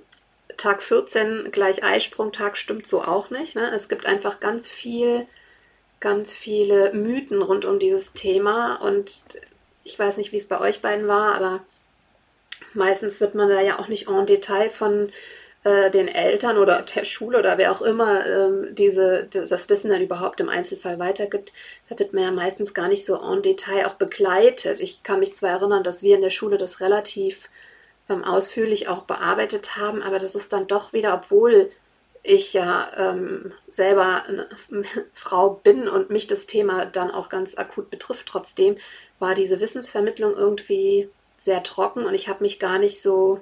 Tag 0.55 0.83
14 0.83 1.51
gleich 1.51 1.83
Eisprungtag 1.83 2.57
stimmt 2.57 2.85
so 2.85 3.01
auch 3.01 3.31
nicht. 3.31 3.55
Ne? 3.55 3.71
Es 3.71 3.89
gibt 3.89 4.05
einfach 4.05 4.39
ganz 4.39 4.69
viel 4.69 5.25
ganz 6.03 6.33
viele 6.33 6.91
Mythen 6.91 7.41
rund 7.41 7.63
um 7.63 7.79
dieses 7.79 8.11
Thema 8.11 8.75
und 8.75 9.23
ich 9.85 9.97
weiß 9.97 10.17
nicht, 10.17 10.33
wie 10.33 10.37
es 10.37 10.49
bei 10.49 10.59
euch 10.59 10.81
beiden 10.81 11.07
war, 11.07 11.33
aber 11.35 11.63
meistens 12.73 13.21
wird 13.21 13.35
man 13.35 13.47
da 13.47 13.61
ja 13.61 13.79
auch 13.79 13.87
nicht 13.87 14.09
en 14.09 14.25
Detail 14.25 14.69
von 14.69 15.09
äh, 15.63 15.89
den 15.91 16.07
Eltern 16.07 16.57
oder 16.57 16.81
der 16.81 17.03
Schule 17.05 17.39
oder 17.39 17.57
wer 17.57 17.71
auch 17.71 17.81
immer 17.81 18.25
ähm, 18.25 18.75
diese, 18.75 19.27
das 19.31 19.69
Wissen 19.69 19.91
dann 19.91 20.01
überhaupt 20.01 20.41
im 20.41 20.49
Einzelfall 20.49 20.99
weitergibt. 20.99 21.53
Da 21.89 21.97
wird 21.97 22.13
man 22.13 22.23
ja 22.23 22.31
meistens 22.31 22.73
gar 22.73 22.87
nicht 22.87 23.05
so 23.05 23.15
en 23.15 23.41
Detail 23.41 23.85
auch 23.87 23.95
begleitet. 23.95 24.79
Ich 24.79 25.03
kann 25.03 25.19
mich 25.19 25.35
zwar 25.35 25.51
erinnern, 25.51 25.83
dass 25.83 26.03
wir 26.03 26.15
in 26.15 26.21
der 26.21 26.29
Schule 26.29 26.57
das 26.57 26.81
relativ 26.81 27.49
ähm, 28.09 28.23
ausführlich 28.23 28.89
auch 28.89 29.03
bearbeitet 29.03 29.77
haben, 29.77 30.03
aber 30.03 30.19
das 30.19 30.35
ist 30.35 30.51
dann 30.51 30.67
doch 30.67 30.93
wieder, 30.93 31.13
obwohl 31.13 31.71
ich 32.23 32.53
ja 32.53 32.89
ähm, 32.97 33.51
selber 33.69 34.23
eine 34.27 34.47
Frau 35.13 35.49
bin 35.49 35.87
und 35.87 36.09
mich 36.09 36.27
das 36.27 36.47
Thema 36.47 36.85
dann 36.85 37.11
auch 37.11 37.29
ganz 37.29 37.57
akut 37.57 37.89
betrifft, 37.89 38.27
trotzdem 38.27 38.77
war 39.19 39.35
diese 39.35 39.59
Wissensvermittlung 39.59 40.35
irgendwie 40.35 41.09
sehr 41.37 41.63
trocken 41.63 42.05
und 42.05 42.13
ich 42.13 42.29
habe 42.29 42.43
mich 42.43 42.59
gar 42.59 42.79
nicht 42.79 43.01
so 43.01 43.41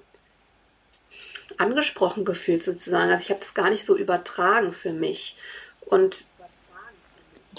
angesprochen 1.62 2.26
gefühlt 2.26 2.64
sozusagen. 2.64 3.10
Also 3.10 3.24
ich 3.24 3.30
habe 3.30 3.40
das 3.40 3.54
gar 3.54 3.70
nicht 3.70 3.86
so 3.86 3.96
übertragen 3.96 4.74
für 4.74 4.92
mich. 4.92 5.38
Und 5.82 6.26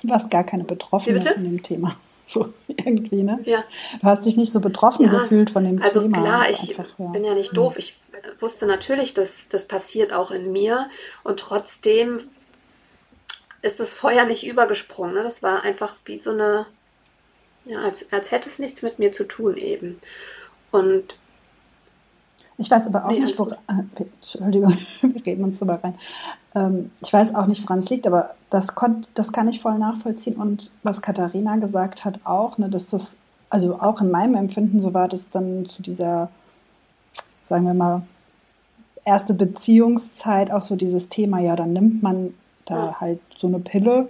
du 0.02 0.09
warst 0.09 0.30
gar 0.30 0.44
keine 0.44 0.64
Betroffene 0.64 1.21
von 1.23 1.44
dem 1.44 1.62
Thema. 1.62 1.97
So 2.25 2.54
irgendwie, 2.68 3.25
ne? 3.25 3.40
Ja. 3.44 3.64
Du 4.00 4.06
hast 4.06 4.25
dich 4.25 4.37
nicht 4.37 4.52
so 4.52 4.61
betroffen 4.61 5.06
ja. 5.06 5.11
gefühlt 5.11 5.50
von 5.50 5.64
dem 5.64 5.82
also 5.82 6.02
Thema. 6.02 6.18
Also 6.18 6.28
klar, 6.28 6.50
ich 6.50 6.78
einfach, 6.78 6.99
ja. 6.99 7.06
bin 7.09 7.25
ja 7.25 7.35
nicht 7.35 7.54
doof. 7.54 7.75
Ich 7.76 7.97
wusste 8.38 8.66
natürlich, 8.66 9.12
dass 9.12 9.49
das 9.49 9.66
passiert 9.66 10.12
auch 10.12 10.30
in 10.30 10.52
mir 10.52 10.88
und 11.25 11.40
trotzdem 11.40 12.21
ist 13.61 13.80
das 13.80 13.92
Feuer 13.92 14.25
nicht 14.25 14.47
übergesprungen. 14.47 15.14
Ne? 15.14 15.25
Das 15.25 15.42
war 15.42 15.62
einfach 15.62 15.94
wie 16.04 16.16
so 16.16 16.30
eine, 16.30 16.66
ja, 17.64 17.80
als, 17.80 18.06
als 18.12 18.30
hätte 18.30 18.49
es 18.49 18.59
nichts 18.59 18.82
mit 18.82 18.99
mir 18.99 19.12
zu 19.12 19.25
tun 19.25 19.56
eben. 19.56 20.00
Und 20.71 21.16
ich 22.62 22.71
weiß 22.71 22.87
aber 22.87 23.04
auch 23.04 23.11
nee, 23.11 23.19
nicht, 23.19 23.37
woran, 23.38 23.59
äh, 23.66 24.02
Entschuldigung, 24.02 24.73
wir 25.02 25.26
reden 25.26 25.45
uns 25.45 25.59
drüber 25.59 25.81
rein. 25.83 25.95
Ähm, 26.54 26.92
ich 27.02 27.12
weiß 27.12 27.35
auch 27.35 27.47
nicht, 27.47 27.62
woran 27.64 27.81
es 27.81 27.90
liegt, 27.90 28.07
aber 28.07 28.31
das, 28.50 28.76
konnt, 28.76 29.11
das 29.14 29.33
kann 29.33 29.49
ich 29.49 29.61
voll 29.61 29.78
nachvollziehen. 29.78 30.37
Und 30.37 30.71
was 30.85 31.02
Katharina 31.02 31.57
gesagt 31.57 32.04
hat 32.04 32.21
auch, 32.23 32.59
ne, 32.59 32.69
dass 32.69 32.90
das, 32.90 33.16
also 33.50 33.81
auch 33.81 34.00
in 34.00 34.12
meinem 34.12 34.37
Empfinden 34.37 34.81
so 34.81 34.95
war, 34.95 35.09
dass 35.09 35.28
dann 35.31 35.69
zu 35.69 35.83
dieser, 35.83 36.31
sagen 37.42 37.66
wir 37.66 37.75
mal, 37.75 38.02
erste 39.04 39.35
Beziehungszeit 39.35 40.52
auch 40.52 40.62
so 40.62 40.76
dieses 40.76 41.09
Thema, 41.09 41.40
ja, 41.40 41.57
dann 41.57 41.73
nimmt 41.73 42.00
man 42.00 42.33
da 42.64 42.76
ja. 42.76 43.00
halt 43.00 43.21
so 43.37 43.49
eine 43.49 43.59
Pille. 43.59 44.09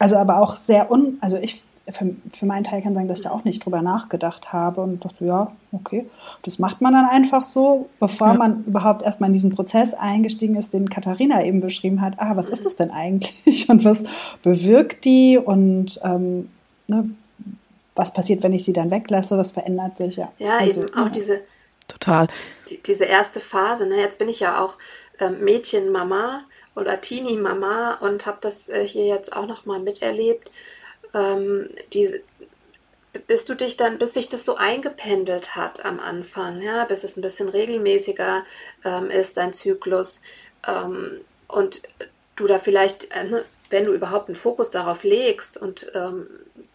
Also 0.00 0.16
aber 0.16 0.38
auch 0.38 0.56
sehr 0.56 0.90
un, 0.90 1.18
also 1.20 1.36
ich 1.36 1.62
für, 1.90 2.14
für 2.30 2.46
meinen 2.46 2.64
Teil 2.64 2.82
kann 2.82 2.94
sagen, 2.94 3.08
dass 3.08 3.18
ich 3.18 3.24
da 3.24 3.30
auch 3.30 3.44
nicht 3.44 3.64
drüber 3.64 3.82
nachgedacht 3.82 4.52
habe 4.52 4.82
und 4.82 5.04
dachte, 5.04 5.24
ja, 5.24 5.52
okay, 5.72 6.06
das 6.42 6.58
macht 6.58 6.80
man 6.80 6.92
dann 6.92 7.06
einfach 7.06 7.42
so, 7.42 7.88
bevor 8.00 8.28
ja. 8.28 8.34
man 8.34 8.64
überhaupt 8.64 9.02
erstmal 9.02 9.28
in 9.28 9.34
diesen 9.34 9.54
Prozess 9.54 9.94
eingestiegen 9.94 10.56
ist, 10.56 10.72
den 10.72 10.90
Katharina 10.90 11.44
eben 11.44 11.60
beschrieben 11.60 12.00
hat. 12.00 12.14
Ah, 12.18 12.36
was 12.36 12.50
ist 12.50 12.64
das 12.64 12.76
denn 12.76 12.90
eigentlich 12.90 13.68
und 13.68 13.84
was 13.84 14.04
bewirkt 14.42 15.04
die 15.04 15.38
und 15.38 16.00
ähm, 16.04 16.50
ne, 16.86 17.10
was 17.94 18.12
passiert, 18.12 18.42
wenn 18.42 18.52
ich 18.52 18.64
sie 18.64 18.72
dann 18.72 18.90
weglasse, 18.90 19.36
was 19.36 19.52
verändert 19.52 19.98
sich, 19.98 20.16
ja. 20.16 20.30
Ja, 20.38 20.58
also, 20.58 20.82
eben 20.82 20.94
auch 20.94 21.06
ja. 21.06 21.10
diese 21.10 21.40
Total. 21.88 22.28
Die, 22.68 22.82
diese 22.82 23.06
erste 23.06 23.40
Phase, 23.40 23.86
ne? 23.86 23.96
jetzt 23.96 24.18
bin 24.18 24.28
ich 24.28 24.40
ja 24.40 24.62
auch 24.62 24.76
ähm, 25.18 25.42
Mädchenmama 25.42 26.44
oder 26.76 27.00
Teenie-Mama 27.00 27.94
und 27.94 28.26
habe 28.26 28.38
das 28.42 28.68
äh, 28.68 28.86
hier 28.86 29.06
jetzt 29.06 29.34
auch 29.34 29.46
nochmal 29.46 29.80
miterlebt. 29.80 30.50
Ähm, 31.14 31.70
die, 31.92 32.20
bis 33.26 33.44
du 33.44 33.54
dich 33.54 33.76
dann, 33.76 33.98
bis 33.98 34.14
sich 34.14 34.28
das 34.28 34.44
so 34.44 34.56
eingependelt 34.56 35.56
hat 35.56 35.84
am 35.84 36.00
Anfang, 36.00 36.60
ja, 36.62 36.84
bis 36.84 37.04
es 37.04 37.16
ein 37.16 37.22
bisschen 37.22 37.48
regelmäßiger 37.48 38.44
ähm, 38.84 39.10
ist, 39.10 39.36
dein 39.36 39.52
Zyklus. 39.52 40.20
Ähm, 40.66 41.20
und 41.48 41.82
du 42.36 42.46
da 42.46 42.58
vielleicht, 42.58 43.10
äh, 43.12 43.24
ne, 43.24 43.44
wenn 43.70 43.84
du 43.84 43.92
überhaupt 43.92 44.28
einen 44.28 44.36
Fokus 44.36 44.70
darauf 44.70 45.04
legst 45.04 45.60
und 45.60 45.90
ähm, 45.94 46.26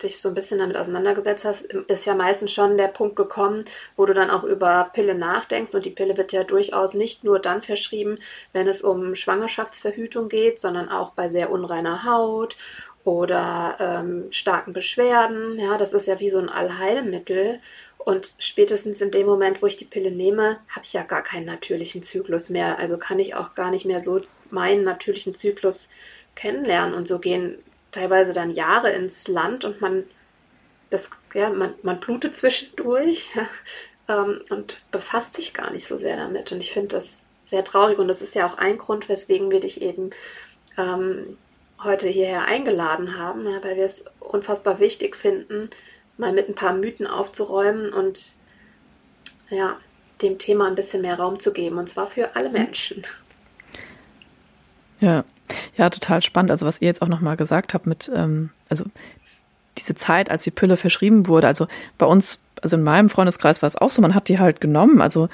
dich 0.01 0.21
so 0.21 0.29
ein 0.29 0.35
bisschen 0.35 0.59
damit 0.59 0.77
auseinandergesetzt 0.77 1.45
hast, 1.45 1.65
ist 1.65 2.05
ja 2.05 2.13
meistens 2.13 2.51
schon 2.51 2.77
der 2.77 2.87
Punkt 2.87 3.15
gekommen, 3.15 3.65
wo 3.95 4.05
du 4.05 4.13
dann 4.13 4.29
auch 4.29 4.43
über 4.43 4.89
Pille 4.93 5.15
nachdenkst. 5.15 5.73
Und 5.73 5.85
die 5.85 5.91
Pille 5.91 6.17
wird 6.17 6.33
ja 6.33 6.43
durchaus 6.43 6.93
nicht 6.93 7.23
nur 7.23 7.39
dann 7.39 7.61
verschrieben, 7.61 8.19
wenn 8.51 8.67
es 8.67 8.81
um 8.81 9.15
Schwangerschaftsverhütung 9.15 10.29
geht, 10.29 10.59
sondern 10.59 10.89
auch 10.89 11.11
bei 11.11 11.29
sehr 11.29 11.51
unreiner 11.51 12.03
Haut 12.03 12.57
oder 13.03 13.75
ähm, 13.79 14.31
starken 14.31 14.73
Beschwerden. 14.73 15.59
Ja, 15.59 15.77
das 15.77 15.93
ist 15.93 16.07
ja 16.07 16.19
wie 16.19 16.29
so 16.29 16.39
ein 16.39 16.49
Allheilmittel. 16.49 17.59
Und 17.97 18.33
spätestens 18.37 19.01
in 19.01 19.11
dem 19.11 19.25
Moment, 19.25 19.61
wo 19.61 19.65
ich 19.65 19.77
die 19.77 19.85
Pille 19.85 20.11
nehme, 20.11 20.57
habe 20.69 20.83
ich 20.83 20.93
ja 20.93 21.03
gar 21.03 21.21
keinen 21.21 21.45
natürlichen 21.45 22.03
Zyklus 22.03 22.49
mehr. 22.49 22.77
Also 22.79 22.97
kann 22.97 23.19
ich 23.19 23.35
auch 23.35 23.55
gar 23.55 23.71
nicht 23.71 23.85
mehr 23.85 24.01
so 24.01 24.21
meinen 24.49 24.83
natürlichen 24.83 25.35
Zyklus 25.35 25.89
kennenlernen. 26.35 26.93
Und 26.93 27.07
so 27.07 27.19
gehen 27.19 27.57
teilweise 27.91 28.33
dann 28.33 28.51
Jahre 28.51 28.91
ins 28.91 29.27
Land 29.27 29.65
und 29.65 29.81
man, 29.81 30.03
das, 30.89 31.11
ja, 31.33 31.49
man, 31.49 31.73
man 31.81 31.99
blutet 31.99 32.35
zwischendurch 32.35 33.29
ja, 33.35 33.47
ähm, 34.09 34.41
und 34.49 34.81
befasst 34.91 35.33
sich 35.33 35.53
gar 35.53 35.71
nicht 35.71 35.85
so 35.85 35.97
sehr 35.97 36.17
damit. 36.17 36.51
Und 36.51 36.59
ich 36.59 36.71
finde 36.71 36.89
das 36.89 37.19
sehr 37.43 37.63
traurig 37.63 37.99
und 37.99 38.07
das 38.07 38.21
ist 38.21 38.35
ja 38.35 38.47
auch 38.47 38.57
ein 38.57 38.77
Grund, 38.77 39.09
weswegen 39.09 39.51
wir 39.51 39.59
dich 39.59 39.81
eben 39.81 40.11
ähm, 40.77 41.37
heute 41.83 42.07
hierher 42.07 42.45
eingeladen 42.45 43.17
haben, 43.17 43.45
ja, 43.45 43.63
weil 43.63 43.75
wir 43.75 43.85
es 43.85 44.05
unfassbar 44.19 44.79
wichtig 44.79 45.15
finden, 45.15 45.69
mal 46.17 46.33
mit 46.33 46.49
ein 46.49 46.55
paar 46.55 46.73
Mythen 46.73 47.07
aufzuräumen 47.07 47.93
und 47.93 48.35
ja, 49.49 49.77
dem 50.21 50.37
Thema 50.37 50.67
ein 50.67 50.75
bisschen 50.75 51.01
mehr 51.01 51.19
Raum 51.19 51.39
zu 51.39 51.53
geben, 51.53 51.77
und 51.77 51.89
zwar 51.89 52.07
für 52.07 52.35
alle 52.35 52.49
Menschen. 52.49 53.03
Ja, 54.99 55.25
ja, 55.75 55.89
total 55.89 56.21
spannend. 56.21 56.51
Also 56.51 56.65
was 56.65 56.81
ihr 56.81 56.87
jetzt 56.87 57.01
auch 57.01 57.07
nochmal 57.07 57.35
gesagt 57.35 57.73
habt 57.73 57.85
mit, 57.85 58.09
ähm, 58.13 58.49
also 58.69 58.85
diese 59.77 59.95
Zeit, 59.95 60.29
als 60.29 60.43
die 60.43 60.51
Pille 60.51 60.77
verschrieben 60.77 61.27
wurde, 61.27 61.47
also 61.47 61.67
bei 61.97 62.05
uns, 62.05 62.39
also 62.61 62.77
in 62.77 62.83
meinem 62.83 63.09
Freundeskreis 63.09 63.61
war 63.61 63.67
es 63.67 63.75
auch 63.75 63.91
so, 63.91 64.01
man 64.01 64.15
hat 64.15 64.29
die 64.29 64.39
halt 64.39 64.61
genommen. 64.61 65.01
Also 65.01 65.29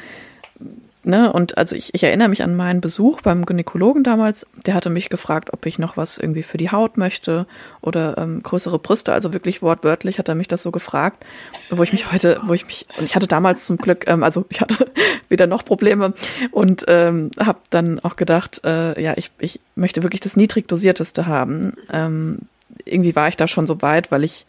ne, 1.10 1.34
und 1.34 1.58
also 1.58 1.76
ich, 1.76 1.94
ich 1.94 2.04
erinnere 2.04 2.30
mich 2.30 2.44
an 2.44 2.56
meinen 2.56 2.80
Besuch 2.80 3.22
beim 3.22 3.46
Gynäkologen 3.46 4.04
damals. 4.04 4.48
Der 4.66 4.76
hatte 4.76 4.90
mich 4.90 5.10
gefragt, 5.10 5.52
ob 5.52 5.66
ich 5.66 5.80
noch 5.80 5.98
was 5.98 6.18
irgendwie 6.18 6.44
für 6.44 6.58
die 6.58 6.72
Haut 6.72 6.98
möchte 6.98 7.48
oder 7.82 8.18
ähm, 8.18 8.42
größere 8.44 8.80
Brüste. 8.80 9.12
Also 9.12 9.34
wirklich 9.34 9.62
wortwörtlich 9.62 10.20
hat 10.20 10.30
er 10.30 10.36
mich 10.36 10.48
das 10.48 10.64
so 10.64 10.72
gefragt, 10.72 11.26
wo 11.70 11.84
ich 11.84 11.92
mich 11.92 12.12
heute, 12.12 12.40
wo 12.44 12.54
ich 12.54 12.66
mich, 12.66 12.86
und 12.98 13.06
ich 13.06 13.16
hatte 13.16 13.28
damals 13.28 13.66
zum 13.66 13.78
Glück, 13.78 14.08
ähm, 14.08 14.24
also 14.24 14.46
ich 14.50 14.62
hatte 14.62 14.90
wieder 15.30 15.48
noch 15.48 15.66
Probleme 15.66 16.14
und 16.52 16.86
ähm, 16.88 17.32
habe 17.40 17.60
dann 17.70 18.00
auch 18.00 18.16
gedacht, 18.16 18.62
äh, 18.64 19.02
ja, 19.02 19.14
ich, 19.18 19.32
ich 19.40 19.60
möchte 19.76 20.04
wirklich 20.04 20.22
das 20.22 20.38
niedrig 20.38 20.68
dosierteste 20.68 21.28
haben. 21.28 21.74
Ähm, 21.92 22.40
irgendwie 22.86 23.16
war 23.16 23.28
ich 23.28 23.36
da 23.36 23.48
schon 23.48 23.68
so 23.68 23.82
weit, 23.82 24.12
weil 24.12 24.24
ich 24.24 24.46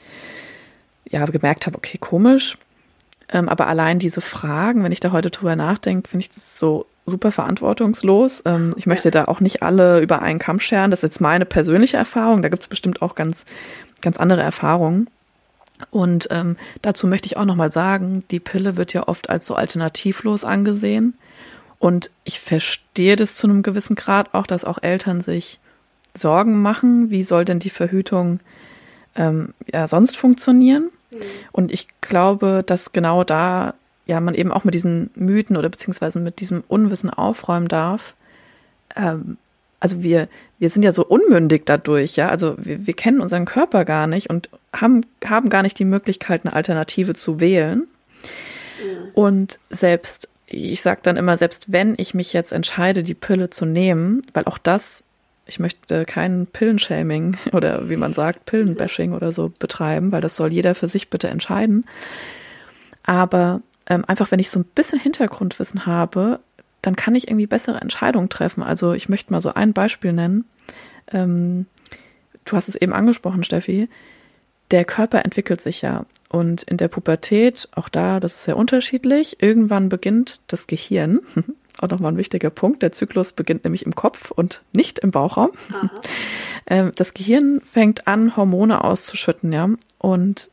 ja 1.10 1.24
gemerkt 1.24 1.66
habe, 1.66 1.76
okay, 1.76 1.98
komisch 1.98 2.56
ähm, 3.32 3.48
aber 3.48 3.66
allein 3.68 3.98
diese 3.98 4.20
Fragen, 4.20 4.82
wenn 4.82 4.92
ich 4.92 5.00
da 5.00 5.12
heute 5.12 5.30
drüber 5.30 5.56
nachdenke, 5.56 6.08
finde 6.08 6.24
ich 6.24 6.30
das 6.30 6.58
so 6.58 6.86
super 7.06 7.30
verantwortungslos. 7.32 8.42
Ähm, 8.44 8.74
ich 8.76 8.86
möchte 8.86 9.10
da 9.10 9.26
auch 9.26 9.40
nicht 9.40 9.62
alle 9.62 10.00
über 10.00 10.22
einen 10.22 10.38
Kamm 10.38 10.60
scheren. 10.60 10.90
Das 10.90 11.00
ist 11.00 11.10
jetzt 11.10 11.20
meine 11.20 11.44
persönliche 11.44 11.96
Erfahrung. 11.96 12.42
Da 12.42 12.48
gibt 12.48 12.62
es 12.62 12.68
bestimmt 12.68 13.02
auch 13.02 13.14
ganz, 13.14 13.44
ganz 14.00 14.16
andere 14.16 14.42
Erfahrungen. 14.42 15.08
Und 15.90 16.28
ähm, 16.30 16.56
dazu 16.82 17.06
möchte 17.06 17.26
ich 17.26 17.36
auch 17.36 17.44
nochmal 17.44 17.72
sagen, 17.72 18.24
die 18.30 18.40
Pille 18.40 18.76
wird 18.76 18.92
ja 18.92 19.08
oft 19.08 19.30
als 19.30 19.46
so 19.46 19.54
alternativlos 19.54 20.44
angesehen. 20.44 21.16
Und 21.78 22.10
ich 22.24 22.40
verstehe 22.40 23.16
das 23.16 23.34
zu 23.34 23.46
einem 23.46 23.62
gewissen 23.62 23.96
Grad 23.96 24.34
auch, 24.34 24.46
dass 24.46 24.64
auch 24.64 24.82
Eltern 24.82 25.20
sich 25.20 25.58
Sorgen 26.14 26.60
machen, 26.60 27.10
wie 27.10 27.22
soll 27.22 27.44
denn 27.44 27.60
die 27.60 27.70
Verhütung 27.70 28.40
ähm, 29.14 29.54
ja 29.72 29.86
sonst 29.86 30.16
funktionieren. 30.16 30.90
Mhm. 31.12 31.18
Und 31.52 31.72
ich 31.72 31.88
glaube, 32.00 32.62
dass 32.64 32.92
genau 32.92 33.24
da 33.24 33.74
ja 34.06 34.20
man 34.20 34.34
eben 34.34 34.50
auch 34.50 34.64
mit 34.64 34.74
diesen 34.74 35.10
Mythen 35.14 35.56
oder 35.56 35.68
beziehungsweise 35.68 36.18
mit 36.18 36.40
diesem 36.40 36.64
Unwissen 36.68 37.10
aufräumen 37.10 37.68
darf. 37.68 38.14
Ähm, 38.96 39.36
also 39.78 40.02
wir, 40.02 40.28
wir 40.58 40.68
sind 40.68 40.82
ja 40.82 40.92
so 40.92 41.06
unmündig 41.06 41.62
dadurch, 41.64 42.16
ja. 42.16 42.28
Also 42.28 42.54
wir, 42.58 42.86
wir 42.86 42.94
kennen 42.94 43.20
unseren 43.20 43.46
Körper 43.46 43.84
gar 43.84 44.06
nicht 44.06 44.28
und 44.28 44.50
haben, 44.74 45.06
haben 45.24 45.48
gar 45.48 45.62
nicht 45.62 45.78
die 45.78 45.84
Möglichkeit, 45.84 46.44
eine 46.44 46.54
Alternative 46.54 47.14
zu 47.14 47.40
wählen. 47.40 47.78
Mhm. 47.78 49.10
Und 49.14 49.58
selbst, 49.70 50.28
ich 50.46 50.82
sage 50.82 51.00
dann 51.02 51.16
immer, 51.16 51.38
selbst 51.38 51.72
wenn 51.72 51.94
ich 51.96 52.12
mich 52.12 52.32
jetzt 52.32 52.52
entscheide, 52.52 53.02
die 53.02 53.14
Pille 53.14 53.48
zu 53.48 53.64
nehmen, 53.64 54.22
weil 54.34 54.44
auch 54.44 54.58
das 54.58 55.02
ich 55.50 55.58
möchte 55.58 56.04
kein 56.06 56.46
Pillenshaming 56.46 57.36
oder 57.52 57.90
wie 57.90 57.96
man 57.96 58.14
sagt, 58.14 58.46
Pillenbashing 58.46 59.12
oder 59.12 59.32
so 59.32 59.52
betreiben, 59.58 60.12
weil 60.12 60.20
das 60.20 60.36
soll 60.36 60.52
jeder 60.52 60.74
für 60.74 60.88
sich 60.88 61.10
bitte 61.10 61.28
entscheiden. 61.28 61.84
Aber 63.02 63.60
ähm, 63.86 64.04
einfach, 64.06 64.30
wenn 64.30 64.38
ich 64.38 64.50
so 64.50 64.60
ein 64.60 64.64
bisschen 64.64 65.00
Hintergrundwissen 65.00 65.86
habe, 65.86 66.40
dann 66.82 66.96
kann 66.96 67.14
ich 67.14 67.28
irgendwie 67.28 67.46
bessere 67.46 67.80
Entscheidungen 67.80 68.28
treffen. 68.28 68.62
Also 68.62 68.94
ich 68.94 69.08
möchte 69.08 69.32
mal 69.32 69.40
so 69.40 69.52
ein 69.52 69.72
Beispiel 69.72 70.12
nennen. 70.12 70.44
Ähm, 71.12 71.66
du 72.44 72.56
hast 72.56 72.68
es 72.68 72.76
eben 72.76 72.92
angesprochen, 72.92 73.42
Steffi. 73.42 73.88
Der 74.70 74.84
Körper 74.84 75.24
entwickelt 75.24 75.60
sich 75.60 75.82
ja. 75.82 76.06
Und 76.28 76.62
in 76.62 76.76
der 76.76 76.86
Pubertät, 76.86 77.68
auch 77.74 77.88
da, 77.88 78.20
das 78.20 78.34
ist 78.34 78.44
sehr 78.44 78.56
unterschiedlich, 78.56 79.42
irgendwann 79.42 79.88
beginnt 79.88 80.40
das 80.46 80.68
Gehirn 80.68 81.20
auch 81.82 81.88
nochmal 81.88 82.12
ein 82.12 82.18
wichtiger 82.18 82.50
Punkt. 82.50 82.82
Der 82.82 82.92
Zyklus 82.92 83.32
beginnt 83.32 83.64
nämlich 83.64 83.86
im 83.86 83.94
Kopf 83.94 84.30
und 84.30 84.62
nicht 84.72 84.98
im 84.98 85.10
Bauchraum. 85.10 85.50
Aha. 85.72 85.90
Ähm, 86.66 86.92
das 86.94 87.14
Gehirn 87.14 87.62
fängt 87.64 88.06
an, 88.06 88.36
Hormone 88.36 88.84
auszuschütten, 88.84 89.50
ja. 89.50 89.70
Und 89.98 90.50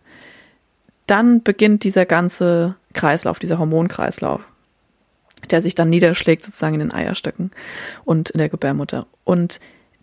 dann 1.05 1.43
beginnt 1.43 1.83
dieser 1.83 2.05
ganze 2.05 2.75
Kreislauf, 2.93 3.39
dieser 3.39 3.59
Hormonkreislauf, 3.59 4.41
der 5.51 5.61
sich 5.61 5.75
dann 5.75 5.89
niederschlägt 5.89 6.43
sozusagen 6.43 6.75
in 6.75 6.79
den 6.79 6.93
Eierstöcken 6.93 7.51
und 8.05 8.29
in 8.29 8.37
der 8.37 8.49
Gebärmutter. 8.49 9.05
Und 9.25 9.59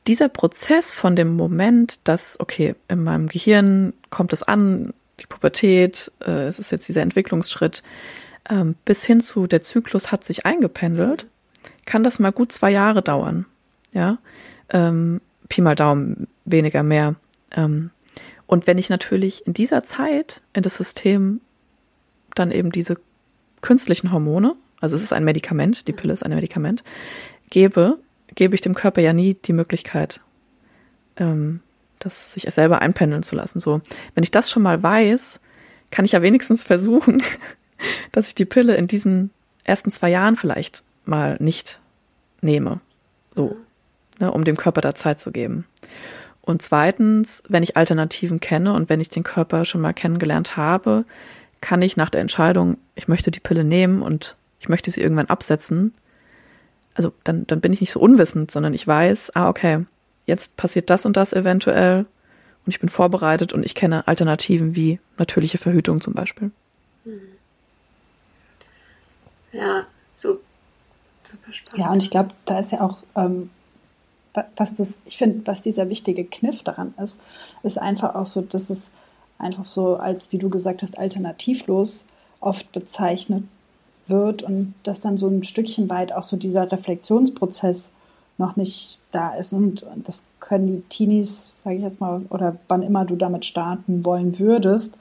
dieser 0.07 0.29
Prozess 0.29 0.93
von 0.93 1.17
dem 1.17 1.37
Moment, 1.37 2.07
dass, 2.07 2.39
okay, 2.39 2.75
in 2.89 3.03
meinem 3.03 3.29
Gehirn 3.29 3.95
kommt 4.11 4.33
es 4.33 4.43
an, 4.43 4.93
die 5.21 5.27
Pubertät, 5.27 6.13
äh, 6.25 6.47
es 6.47 6.59
ist 6.59 6.73
jetzt 6.73 6.89
dieser 6.89 7.03
Entwicklungsschritt, 7.03 7.83
ähm, 8.49 8.75
bis 8.85 9.05
hin 9.05 9.21
zu 9.21 9.47
der 9.47 9.63
Zyklus 9.63 10.13
hat 10.13 10.25
sich 10.25 10.47
eingependelt, 10.47 11.27
kann 11.87 12.05
das 12.05 12.19
mal 12.19 12.33
gut 12.33 12.53
zwei 12.53 12.71
Jahre 12.71 13.03
dauern. 13.03 13.47
Ja, 13.93 14.19
ähm, 14.71 15.21
Pi 15.49 15.61
mal 15.61 15.75
Daumen, 15.75 16.27
weniger 16.45 16.83
mehr. 16.83 17.15
Ähm, 17.53 17.91
und 18.47 18.67
wenn 18.67 18.79
ich 18.79 18.91
natürlich 18.91 19.47
in 19.47 19.55
dieser 19.55 19.85
Zeit 19.85 20.43
in 20.53 20.63
das 20.63 20.77
System 20.77 21.41
dann 22.35 22.51
eben 22.51 22.73
diese 22.73 22.99
künstlichen 23.61 24.13
Hormone, 24.13 24.57
also 24.81 24.97
es 24.97 25.03
ist 25.03 25.13
ein 25.13 25.25
Medikament, 25.25 25.89
die 25.89 25.93
Pille 25.93 26.13
ist 26.13 26.25
ein 26.25 26.35
Medikament, 26.35 26.85
gebe, 27.51 27.99
gebe 28.35 28.55
ich 28.55 28.61
dem 28.61 28.75
Körper 28.75 29.01
ja 29.01 29.13
nie 29.13 29.35
die 29.35 29.53
Möglichkeit, 29.53 30.21
ähm, 31.17 31.61
das 31.99 32.33
sich 32.35 32.43
selber 32.51 32.83
einpendeln 32.83 33.23
zu 33.23 33.35
lassen. 33.35 33.61
So, 33.61 33.81
wenn 34.15 34.25
ich 34.25 34.31
das 34.31 34.51
schon 34.51 34.63
mal 34.63 34.83
weiß, 34.83 35.41
kann 35.91 36.05
ich 36.05 36.13
ja 36.13 36.23
wenigstens 36.23 36.65
versuchen, 36.65 37.23
dass 38.13 38.29
ich 38.29 38.35
die 38.35 38.45
Pille 38.45 38.77
in 38.77 38.87
diesen 38.87 39.31
ersten 39.65 39.91
zwei 39.91 40.11
Jahren 40.11 40.37
vielleicht 40.37 40.83
mal 41.05 41.37
nicht 41.41 41.81
nehme. 42.41 42.81
So, 43.35 43.57
ne, 44.19 44.31
um 44.31 44.45
dem 44.45 44.57
Körper 44.57 44.81
da 44.81 44.95
Zeit 44.95 45.21
zu 45.21 45.33
geben. 45.33 45.67
Und 46.41 46.61
zweitens, 46.61 47.43
wenn 47.49 47.63
ich 47.63 47.77
Alternativen 47.77 48.39
kenne 48.39 48.75
und 48.75 48.91
wenn 48.91 49.01
ich 49.01 49.09
den 49.09 49.23
Körper 49.23 49.65
schon 49.65 49.81
mal 49.81 49.95
kennengelernt 49.95 50.57
habe, 50.57 51.05
kann 51.63 51.81
ich 51.81 51.97
nach 51.97 52.11
der 52.11 52.21
Entscheidung, 52.21 52.77
ich 52.95 53.09
möchte 53.09 53.31
die 53.31 53.41
Pille 53.41 53.65
nehmen 53.65 54.03
und 54.03 54.37
ich 54.61 54.69
möchte 54.69 54.91
sie 54.91 55.01
irgendwann 55.01 55.31
absetzen, 55.31 55.95
also 56.95 57.13
dann, 57.25 57.47
dann 57.47 57.61
bin 57.61 57.73
ich 57.73 57.81
nicht 57.81 57.91
so 57.91 58.01
unwissend, 58.01 58.51
sondern 58.51 58.75
ich 58.75 58.87
weiß, 58.87 59.35
ah, 59.35 59.49
okay, 59.49 59.85
jetzt 60.27 60.57
passiert 60.57 60.91
das 60.91 61.07
und 61.07 61.17
das 61.17 61.33
eventuell 61.33 62.07
und 62.65 62.73
ich 62.73 62.81
bin 62.81 62.89
vorbereitet 62.89 63.53
und 63.53 63.65
ich 63.65 63.75
kenne 63.75 64.07
Alternativen 64.07 64.75
wie 64.77 65.01
natürliche 65.19 65.59
Verhütung 65.59 66.01
zum 66.01 66.15
Beispiel. 66.15 66.51
Mhm. 67.05 67.21
Ja, 69.55 69.87
so, 70.15 70.39
super 71.25 71.53
spannend. 71.53 71.85
Ja, 71.85 71.93
und 71.93 72.03
ich 72.03 72.11
glaube, 72.11 72.31
da 72.45 72.59
ist 72.59 72.73
ja 72.73 72.81
auch, 72.81 72.99
ähm, 73.17 73.51
was 74.57 74.75
das, 74.75 74.99
ich 75.05 75.17
finde, 75.17 75.47
was 75.47 75.63
dieser 75.63 75.89
wichtige 75.89 76.25
Kniff 76.25 76.63
daran 76.63 76.95
ist, 77.03 77.21
ist 77.63 77.79
einfach 77.79 78.15
auch 78.15 78.27
so, 78.27 78.43
dass 78.43 78.69
es 78.71 78.91
einfach 79.39 79.65
so 79.65 79.97
als, 79.97 80.33
wie 80.33 80.39
du 80.39 80.49
gesagt 80.49 80.83
hast, 80.83 80.99
alternativlos 80.99 82.07
oft 82.41 82.73
bezeichnet 82.73 83.45
wird 84.07 84.43
und 84.43 84.75
dass 84.83 85.01
dann 85.01 85.19
so 85.19 85.29
ein 85.29 85.45
Stückchen 85.45 85.89
weit 85.89 86.13
auch 86.13 86.25
so 86.25 86.37
dieser 86.37 86.71
Reflexionsprozess 86.71 87.93
noch 88.37 88.57
nicht 88.57 88.99
da 89.13 89.35
ist. 89.35 89.53
Und, 89.53 89.83
und 89.83 90.09
das 90.09 90.25
können 90.41 90.67
die 90.67 90.81
Teenies, 90.89 91.47
sage 91.63 91.77
ich 91.77 91.83
jetzt 91.83 92.01
mal, 92.01 92.23
oder 92.31 92.57
wann 92.69 92.83
immer 92.83 93.05
du 93.05 93.17
damit 93.17 93.47
starten 93.47 94.05
wollen 94.05 94.39
würdest, 94.39 94.95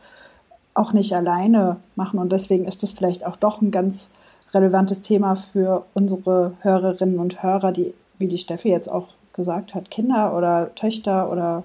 auch 0.73 0.93
nicht 0.93 1.13
alleine 1.13 1.77
machen. 1.95 2.19
Und 2.19 2.31
deswegen 2.31 2.65
ist 2.65 2.83
das 2.83 2.93
vielleicht 2.93 3.25
auch 3.25 3.35
doch 3.35 3.61
ein 3.61 3.71
ganz 3.71 4.09
relevantes 4.53 5.01
Thema 5.01 5.35
für 5.35 5.85
unsere 5.93 6.53
Hörerinnen 6.61 7.19
und 7.19 7.41
Hörer, 7.41 7.71
die, 7.71 7.93
wie 8.19 8.27
die 8.27 8.37
Steffi 8.37 8.69
jetzt 8.69 8.89
auch 8.89 9.07
gesagt 9.33 9.73
hat, 9.73 9.89
Kinder 9.89 10.37
oder 10.37 10.73
Töchter 10.75 11.31
oder 11.31 11.63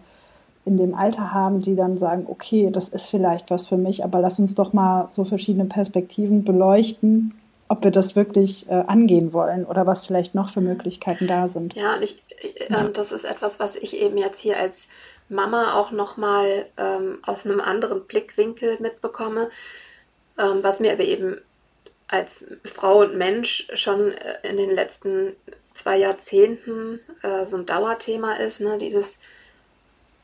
in 0.65 0.77
dem 0.77 0.95
Alter 0.95 1.33
haben, 1.33 1.63
die 1.63 1.77
dann 1.77 1.99
sagen, 1.99 2.27
okay, 2.29 2.71
das 2.71 2.89
ist 2.89 3.07
vielleicht 3.07 3.51
was 3.51 3.67
für 3.67 3.77
mich, 3.77 4.05
aber 4.05 4.21
lass 4.21 4.39
uns 4.39 4.55
doch 4.55 4.73
mal 4.73 5.07
so 5.11 5.25
verschiedene 5.25 5.65
Perspektiven 5.65 6.45
beleuchten, 6.45 7.35
ob 7.69 7.85
wir 7.85 7.91
das 7.91 8.17
wirklich 8.17 8.69
äh, 8.69 8.85
angehen 8.87 9.33
wollen 9.33 9.65
oder 9.65 9.87
was 9.87 10.07
vielleicht 10.07 10.35
noch 10.35 10.49
für 10.51 10.61
Möglichkeiten 10.61 11.27
da 11.27 11.49
sind. 11.49 11.75
Ja, 11.75 11.97
und 11.97 12.03
ich, 12.03 12.23
äh, 12.41 12.73
ja. 12.73 12.85
das 12.89 13.13
ist 13.13 13.25
etwas, 13.25 13.61
was 13.61 13.77
ich 13.77 14.01
eben 14.01 14.19
jetzt 14.19 14.41
hier 14.41 14.59
als 14.59 14.89
Mama 15.29 15.75
auch 15.75 15.91
nochmal 15.91 16.67
ähm, 16.77 17.19
aus 17.23 17.45
einem 17.45 17.61
anderen 17.61 18.05
Blickwinkel 18.05 18.79
mitbekomme, 18.81 19.49
ähm, 20.39 20.59
was 20.63 20.81
mir 20.81 20.93
aber 20.93 21.05
eben 21.05 21.37
als 22.09 22.47
Frau 22.65 23.01
und 23.01 23.17
Mensch 23.17 23.69
schon 23.75 24.13
äh, 24.13 24.39
in 24.43 24.57
den 24.57 24.75
letzten 24.75 25.37
zwei 25.75 25.99
Jahrzehnten 25.99 27.01
äh, 27.23 27.45
so 27.45 27.57
ein 27.57 27.67
Dauerthema 27.67 28.35
ist. 28.35 28.61
Ne? 28.61 28.79
Dieses, 28.79 29.21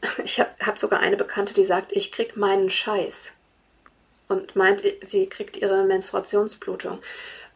ich 0.25 0.40
habe 0.40 0.51
hab 0.61 0.79
sogar 0.79 1.01
eine 1.01 1.16
Bekannte, 1.16 1.55
die 1.55 1.64
sagt, 1.64 1.92
ich 1.92 2.11
krieg 2.11 2.37
meinen 2.37 2.70
Scheiß 2.70 3.33
und 4.29 4.57
meint, 4.57 4.83
sie 5.03 5.29
kriegt 5.29 5.57
ihre 5.57 5.85
Menstruationsblutung. 5.85 6.99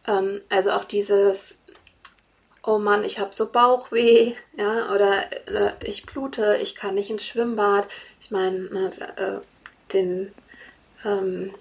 Ähm, 0.06 0.40
also 0.48 0.72
auch 0.72 0.84
dieses, 0.84 1.58
oh 2.62 2.78
Mann, 2.78 3.04
ich 3.04 3.18
habe 3.18 3.34
so 3.34 3.50
Bauchweh, 3.50 4.34
ja, 4.56 4.94
oder 4.94 5.24
äh, 5.48 5.72
ich 5.84 6.04
blute, 6.04 6.58
ich 6.60 6.74
kann 6.74 6.94
nicht 6.94 7.10
ins 7.10 7.24
Schwimmbad. 7.24 7.88
Ich 8.20 8.30
meine, 8.30 8.58
ne, 8.58 8.90
äh, 9.16 9.92
den 9.92 10.32
ähm, 11.04 11.54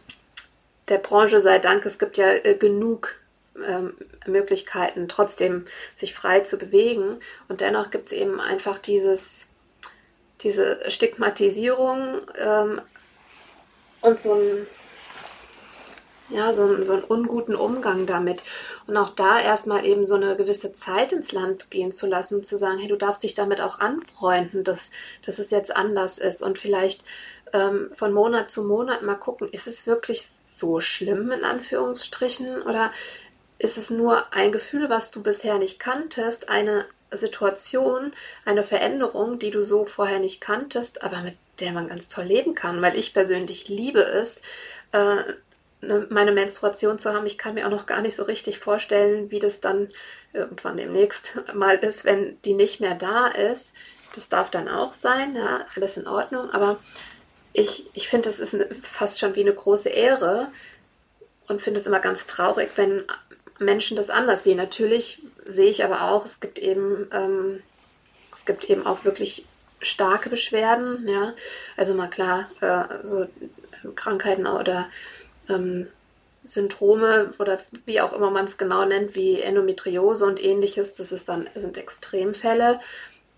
der 0.89 0.97
Branche 0.97 1.41
sei 1.41 1.60
Dank, 1.60 1.86
es 1.86 2.00
gibt 2.00 2.17
ja 2.17 2.30
äh, 2.32 2.56
genug 2.56 3.19
ähm, 3.65 3.93
Möglichkeiten, 4.26 5.08
trotzdem 5.08 5.65
sich 5.95 6.13
frei 6.13 6.41
zu 6.41 6.58
bewegen. 6.58 7.17
Und 7.47 7.62
dennoch 7.62 7.91
gibt 7.91 8.08
es 8.08 8.12
eben 8.13 8.39
einfach 8.39 8.78
dieses, 8.78 9.45
diese 10.41 10.89
Stigmatisierung 10.89 12.21
ähm, 12.39 12.82
und 14.02 14.19
so 14.19 14.34
ein 14.34 14.67
ja, 16.30 16.52
so, 16.54 16.84
so 16.84 16.93
einen 16.93 17.04
unguten 17.04 17.56
Umgang 17.56 18.06
damit. 18.06 18.43
Und 18.86 18.97
auch 18.97 19.10
da 19.12 19.39
erstmal 19.39 19.86
eben 19.86 20.06
so 20.06 20.15
eine 20.15 20.36
gewisse 20.36 20.73
Zeit 20.73 21.13
ins 21.13 21.32
Land 21.32 21.71
gehen 21.71 21.91
zu 21.91 22.08
lassen, 22.08 22.43
zu 22.43 22.58
sagen, 22.58 22.80
hey, 22.80 22.88
du 22.88 22.97
darfst 22.97 23.23
dich 23.23 23.34
damit 23.34 23.62
auch 23.62 23.80
anfreunden, 23.80 24.63
dass, 24.63 24.91
dass 25.26 25.39
es 25.39 25.52
jetzt 25.52 25.76
anders 25.76 26.17
ist 26.17 26.41
und 26.41 26.60
vielleicht 26.60 27.04
ähm, 27.53 27.89
von 27.93 28.13
Monat 28.13 28.51
zu 28.51 28.63
Monat 28.63 29.01
mal 29.01 29.15
gucken, 29.15 29.49
ist 29.51 29.67
es 29.67 29.88
wirklich 29.88 30.25
so 30.27 30.79
schlimm 30.79 31.31
in 31.31 31.43
Anführungsstrichen 31.43 32.62
oder 32.63 32.91
ist 33.60 33.77
es 33.77 33.89
nur 33.89 34.33
ein 34.33 34.51
Gefühl, 34.51 34.89
was 34.89 35.12
du 35.12 35.23
bisher 35.23 35.57
nicht 35.57 35.79
kanntest, 35.79 36.49
eine 36.49 36.86
Situation, 37.12 38.13
eine 38.45 38.63
Veränderung, 38.63 39.39
die 39.39 39.51
du 39.51 39.63
so 39.63 39.86
vorher 39.86 40.19
nicht 40.19 40.41
kanntest, 40.41 41.03
aber 41.03 41.21
mit 41.21 41.36
der 41.60 41.71
man 41.71 41.88
ganz 41.88 42.10
toll 42.10 42.25
leben 42.25 42.53
kann, 42.53 42.81
weil 42.81 42.97
ich 42.97 43.13
persönlich 43.13 43.67
liebe 43.67 44.01
es, 44.01 44.41
äh, 44.91 45.23
ne, 45.81 46.07
meine 46.10 46.31
Menstruation 46.31 46.99
zu 46.99 47.13
haben. 47.13 47.25
Ich 47.25 47.38
kann 47.38 47.55
mir 47.55 47.65
auch 47.65 47.71
noch 47.71 47.86
gar 47.86 48.01
nicht 48.01 48.15
so 48.15 48.23
richtig 48.23 48.60
vorstellen, 48.60 49.31
wie 49.31 49.39
das 49.39 49.60
dann 49.60 49.89
irgendwann 50.33 50.77
demnächst 50.77 51.39
mal 51.53 51.77
ist, 51.77 52.05
wenn 52.05 52.39
die 52.43 52.53
nicht 52.53 52.79
mehr 52.79 52.95
da 52.95 53.27
ist. 53.27 53.73
Das 54.15 54.29
darf 54.29 54.49
dann 54.49 54.67
auch 54.67 54.93
sein, 54.93 55.36
ja, 55.36 55.65
alles 55.75 55.97
in 55.97 56.07
Ordnung, 56.07 56.49
aber 56.51 56.79
ich, 57.57 57.87
ich 57.93 58.07
finde, 58.07 58.29
das 58.29 58.39
ist 58.39 58.55
fast 58.83 59.19
schon 59.19 59.35
wie 59.35 59.41
eine 59.41 59.53
große 59.53 59.89
Ehre 59.89 60.49
und 61.47 61.59
finde 61.59 61.79
es 61.79 61.87
immer 61.87 61.99
ganz 61.99 62.27
traurig, 62.27 62.69
wenn 62.75 63.03
Menschen 63.57 63.97
das 63.97 64.11
anders 64.11 64.43
sehen. 64.43 64.57
Natürlich 64.57 65.23
sehe 65.43 65.69
ich 65.69 65.83
aber 65.83 66.11
auch, 66.11 66.23
es 66.23 66.39
gibt 66.39 66.59
eben, 66.59 67.07
ähm, 67.11 67.63
es 68.31 68.45
gibt 68.45 68.65
eben 68.65 68.85
auch 68.85 69.05
wirklich 69.05 69.45
starke 69.81 70.29
Beschwerden, 70.29 71.07
ja. 71.07 71.33
Also 71.75 71.95
mal 71.95 72.09
klar, 72.09 72.47
äh, 72.61 72.83
so 73.03 73.27
Krankheiten 73.95 74.45
oder 74.45 74.87
ähm, 75.49 75.87
Syndrome 76.43 77.33
oder 77.39 77.59
wie 77.85 78.01
auch 78.01 78.13
immer 78.13 78.29
man 78.29 78.45
es 78.45 78.59
genau 78.59 78.85
nennt, 78.85 79.15
wie 79.15 79.41
Endometriose 79.41 80.25
und 80.25 80.43
ähnliches, 80.43 80.93
das 80.93 81.11
ist 81.11 81.27
dann, 81.27 81.49
sind 81.55 81.77
Extremfälle. 81.77 82.79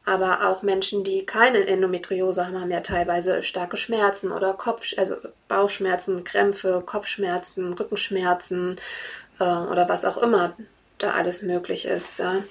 Aber 0.05 0.47
auch 0.47 0.63
Menschen, 0.63 1.03
die 1.03 1.25
keine 1.25 1.67
Endometriose 1.67 2.45
haben, 2.45 2.59
haben 2.59 2.71
ja 2.71 2.79
teilweise 2.79 3.43
starke 3.43 3.77
Schmerzen 3.77 4.31
oder 4.31 4.53
Kopf, 4.53 4.93
also 4.97 5.15
Bauchschmerzen, 5.47 6.23
Krämpfe, 6.23 6.81
Kopfschmerzen, 6.85 7.73
Rückenschmerzen 7.73 8.77
äh, 9.39 9.43
oder 9.43 9.87
was 9.87 10.05
auch 10.05 10.17
immer 10.17 10.53
da 10.97 11.11
alles 11.11 11.41
möglich 11.43 11.85
ist. 11.85 12.19
Ja. 12.19 12.43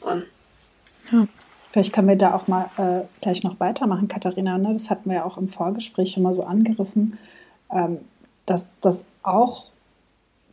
Und 0.00 0.24
ja. 1.12 1.26
Vielleicht 1.74 1.92
können 1.92 2.06
wir 2.06 2.16
da 2.16 2.34
auch 2.34 2.46
mal 2.46 2.70
äh, 2.76 3.04
gleich 3.20 3.42
noch 3.42 3.58
weitermachen, 3.58 4.06
Katharina. 4.06 4.58
Ne? 4.58 4.74
Das 4.74 4.90
hatten 4.90 5.10
wir 5.10 5.16
ja 5.16 5.24
auch 5.24 5.36
im 5.38 5.48
Vorgespräch 5.48 6.12
schon 6.12 6.22
mal 6.22 6.32
so 6.32 6.44
angerissen, 6.44 7.18
ähm, 7.72 7.98
dass 8.46 8.68
das 8.80 9.04
auch 9.24 9.70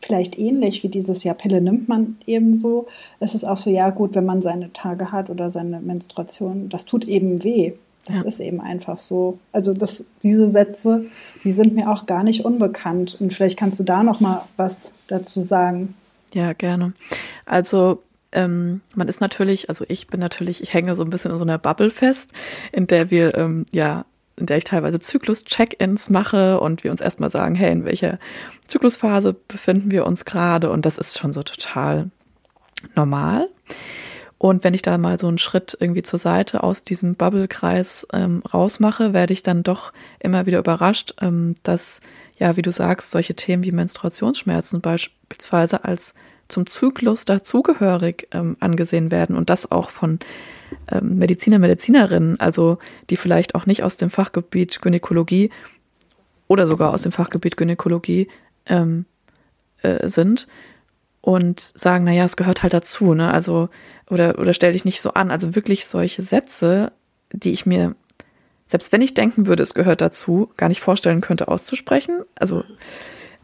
vielleicht 0.01 0.37
ähnlich 0.37 0.83
wie 0.83 0.89
dieses 0.89 1.23
Jahr 1.23 1.35
Pille 1.35 1.61
nimmt 1.61 1.87
man 1.87 2.17
eben 2.25 2.55
so. 2.55 2.87
Es 3.19 3.35
ist 3.35 3.45
auch 3.45 3.57
so, 3.57 3.69
ja 3.69 3.89
gut, 3.91 4.15
wenn 4.15 4.25
man 4.25 4.41
seine 4.41 4.73
Tage 4.73 5.11
hat 5.11 5.29
oder 5.29 5.51
seine 5.51 5.79
Menstruation, 5.79 6.69
das 6.69 6.85
tut 6.85 7.05
eben 7.05 7.43
weh. 7.43 7.73
Das 8.05 8.17
ja. 8.17 8.23
ist 8.23 8.39
eben 8.39 8.59
einfach 8.59 8.97
so. 8.97 9.37
Also 9.51 9.73
das, 9.73 10.03
diese 10.23 10.51
Sätze, 10.51 11.05
die 11.43 11.51
sind 11.51 11.75
mir 11.75 11.91
auch 11.91 12.07
gar 12.07 12.23
nicht 12.23 12.43
unbekannt. 12.43 13.15
Und 13.19 13.31
vielleicht 13.31 13.59
kannst 13.59 13.79
du 13.79 13.83
da 13.83 14.03
noch 14.03 14.19
mal 14.19 14.43
was 14.57 14.93
dazu 15.07 15.41
sagen. 15.41 15.93
Ja, 16.33 16.53
gerne. 16.53 16.93
Also 17.45 18.01
ähm, 18.31 18.81
man 18.95 19.07
ist 19.07 19.21
natürlich, 19.21 19.69
also 19.69 19.85
ich 19.87 20.07
bin 20.07 20.19
natürlich, 20.19 20.63
ich 20.63 20.73
hänge 20.73 20.95
so 20.95 21.03
ein 21.03 21.09
bisschen 21.09 21.31
in 21.31 21.37
so 21.37 21.43
einer 21.43 21.59
Bubble 21.59 21.91
fest, 21.91 22.33
in 22.71 22.87
der 22.87 23.11
wir 23.11 23.37
ähm, 23.37 23.65
ja 23.71 24.05
in 24.37 24.45
der 24.45 24.57
ich 24.57 24.63
teilweise 24.63 24.99
Zyklus-Check-ins 24.99 26.09
mache 26.09 26.59
und 26.59 26.83
wir 26.83 26.91
uns 26.91 27.01
erstmal 27.01 27.29
sagen, 27.29 27.55
hey, 27.55 27.71
in 27.71 27.85
welcher 27.85 28.19
Zyklusphase 28.67 29.33
befinden 29.33 29.91
wir 29.91 30.05
uns 30.05 30.25
gerade? 30.25 30.69
Und 30.69 30.85
das 30.85 30.97
ist 30.97 31.19
schon 31.19 31.33
so 31.33 31.43
total 31.43 32.09
normal. 32.95 33.49
Und 34.37 34.63
wenn 34.63 34.73
ich 34.73 34.81
da 34.81 34.97
mal 34.97 35.19
so 35.19 35.27
einen 35.27 35.37
Schritt 35.37 35.77
irgendwie 35.79 36.01
zur 36.01 36.17
Seite 36.17 36.63
aus 36.63 36.83
diesem 36.83 37.13
Bubble-Kreis 37.13 38.07
ähm, 38.11 38.41
rausmache, 38.51 39.13
werde 39.13 39.33
ich 39.33 39.43
dann 39.43 39.61
doch 39.61 39.93
immer 40.17 40.47
wieder 40.47 40.57
überrascht, 40.57 41.13
ähm, 41.21 41.53
dass, 41.61 42.01
ja, 42.39 42.57
wie 42.57 42.63
du 42.63 42.71
sagst, 42.71 43.11
solche 43.11 43.35
Themen 43.35 43.63
wie 43.63 43.71
Menstruationsschmerzen 43.71 44.81
beispielsweise 44.81 45.83
als 45.85 46.15
zum 46.47 46.65
Zyklus 46.65 47.25
dazugehörig 47.25 48.29
ähm, 48.31 48.57
angesehen 48.59 49.11
werden 49.11 49.35
und 49.35 49.51
das 49.51 49.71
auch 49.71 49.91
von 49.91 50.17
ähm, 50.89 51.17
Mediziner, 51.17 51.59
Medizinerinnen, 51.59 52.39
also 52.39 52.77
die 53.09 53.17
vielleicht 53.17 53.55
auch 53.55 53.65
nicht 53.65 53.83
aus 53.83 53.97
dem 53.97 54.09
Fachgebiet 54.09 54.81
Gynäkologie 54.81 55.49
oder 56.47 56.67
sogar 56.67 56.93
aus 56.93 57.03
dem 57.03 57.11
Fachgebiet 57.11 57.57
Gynäkologie 57.57 58.27
ähm, 58.65 59.05
äh, 59.81 60.07
sind 60.07 60.47
und 61.21 61.71
sagen, 61.75 62.03
naja, 62.03 62.23
es 62.25 62.35
gehört 62.35 62.63
halt 62.63 62.73
dazu, 62.73 63.13
ne? 63.13 63.31
Also, 63.31 63.69
oder, 64.09 64.39
oder 64.39 64.53
stell 64.53 64.73
dich 64.73 64.85
nicht 64.85 65.01
so 65.01 65.13
an. 65.13 65.31
Also 65.31 65.55
wirklich 65.55 65.85
solche 65.85 66.23
Sätze, 66.23 66.91
die 67.31 67.51
ich 67.51 67.65
mir, 67.65 67.95
selbst 68.65 68.91
wenn 68.91 69.01
ich 69.01 69.13
denken 69.13 69.45
würde, 69.45 69.63
es 69.63 69.75
gehört 69.75 70.01
dazu, 70.01 70.51
gar 70.57 70.67
nicht 70.67 70.81
vorstellen 70.81 71.21
könnte, 71.21 71.47
auszusprechen. 71.47 72.21
Also 72.35 72.63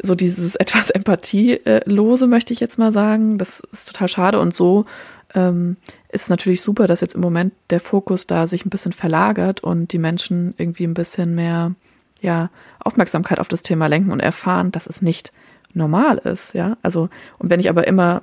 so 0.01 0.15
dieses 0.15 0.55
etwas 0.55 0.89
empathielose, 0.91 2.27
möchte 2.27 2.53
ich 2.53 2.59
jetzt 2.59 2.79
mal 2.79 2.91
sagen. 2.91 3.37
Das 3.37 3.61
ist 3.71 3.87
total 3.89 4.07
schade. 4.07 4.39
Und 4.39 4.53
so 4.53 4.85
ähm, 5.33 5.77
ist 6.09 6.29
natürlich 6.29 6.61
super, 6.61 6.87
dass 6.87 7.01
jetzt 7.01 7.15
im 7.15 7.21
Moment 7.21 7.53
der 7.69 7.79
Fokus 7.79 8.27
da 8.27 8.47
sich 8.47 8.65
ein 8.65 8.69
bisschen 8.69 8.93
verlagert 8.93 9.61
und 9.61 9.91
die 9.91 9.97
Menschen 9.97 10.53
irgendwie 10.57 10.85
ein 10.85 10.93
bisschen 10.93 11.35
mehr 11.35 11.73
ja, 12.21 12.49
Aufmerksamkeit 12.79 13.39
auf 13.39 13.47
das 13.47 13.61
Thema 13.61 13.87
lenken 13.87 14.11
und 14.11 14.19
erfahren, 14.19 14.71
dass 14.71 14.87
es 14.87 15.01
nicht 15.01 15.31
normal 15.73 16.17
ist, 16.17 16.53
ja. 16.53 16.77
Also, 16.81 17.09
und 17.37 17.49
wenn 17.49 17.59
ich 17.59 17.69
aber 17.69 17.87
immer, 17.87 18.21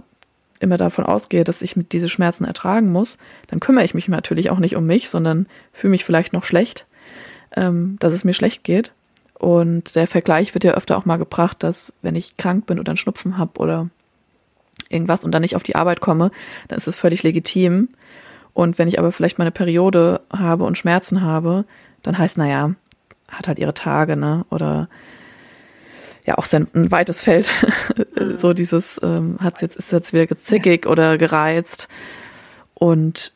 immer 0.59 0.77
davon 0.77 1.05
ausgehe, 1.05 1.45
dass 1.45 1.63
ich 1.63 1.77
mit 1.77 1.93
diese 1.93 2.09
Schmerzen 2.09 2.45
ertragen 2.45 2.91
muss, 2.91 3.19
dann 3.49 3.61
kümmere 3.61 3.85
ich 3.85 3.95
mich 3.95 4.09
natürlich 4.09 4.51
auch 4.51 4.59
nicht 4.59 4.77
um 4.77 4.87
mich, 4.87 5.09
sondern 5.09 5.47
fühle 5.73 5.93
mich 5.93 6.05
vielleicht 6.05 6.33
noch 6.33 6.45
schlecht, 6.45 6.87
ähm, 7.55 7.97
dass 8.01 8.13
es 8.13 8.25
mir 8.25 8.35
schlecht 8.35 8.65
geht. 8.65 8.93
Und 9.39 9.95
der 9.95 10.07
Vergleich 10.07 10.55
wird 10.55 10.65
ja 10.65 10.73
öfter 10.73 10.97
auch 10.97 11.05
mal 11.05 11.19
gebracht, 11.19 11.63
dass 11.63 11.93
wenn 12.03 12.15
ich 12.15 12.37
krank 12.37 12.67
bin 12.67 12.79
oder 12.79 12.91
einen 12.91 12.97
Schnupfen 12.97 13.37
habe 13.37 13.61
oder 13.61 13.91
irgendwas 14.95 15.25
und 15.25 15.33
dann 15.33 15.43
nicht 15.43 15.57
auf 15.57 15.63
die 15.63 15.77
Arbeit 15.77 16.01
komme, 16.01 16.31
dann 16.69 16.79
ist 16.79 16.89
es 16.89 16.97
völlig 16.97 17.23
legitim. 17.23 17.89
Und 18.55 18.79
wenn 18.79 18.89
ich 18.89 18.99
aber 18.99 19.13
vielleicht 19.13 19.39
meine 19.39 19.51
Periode 19.51 20.21
habe 20.33 20.65
und 20.65 20.79
Schmerzen 20.79 21.23
habe, 21.23 21.65
dann 22.03 22.17
heißt, 22.17 22.39
naja, 22.39 22.75
hat 23.29 23.49
halt 23.49 23.59
ihre 23.59 23.75
Tage, 23.75 24.17
ne? 24.17 24.47
Oder 24.51 24.89
ja 26.25 26.39
auch 26.39 26.51
ein, 26.53 26.69
ein 26.75 26.91
weites 26.91 27.21
Feld. 27.21 27.51
Mhm. 28.17 28.39
so 28.39 28.53
dieses, 28.53 29.01
ähm, 29.03 29.39
hat 29.41 29.61
jetzt, 29.61 29.77
ist 29.77 29.91
jetzt 29.91 30.13
wieder 30.13 30.27
gezickig 30.27 30.85
ja. 30.85 30.91
oder 30.91 31.19
gereizt. 31.19 31.89
Und 32.75 33.33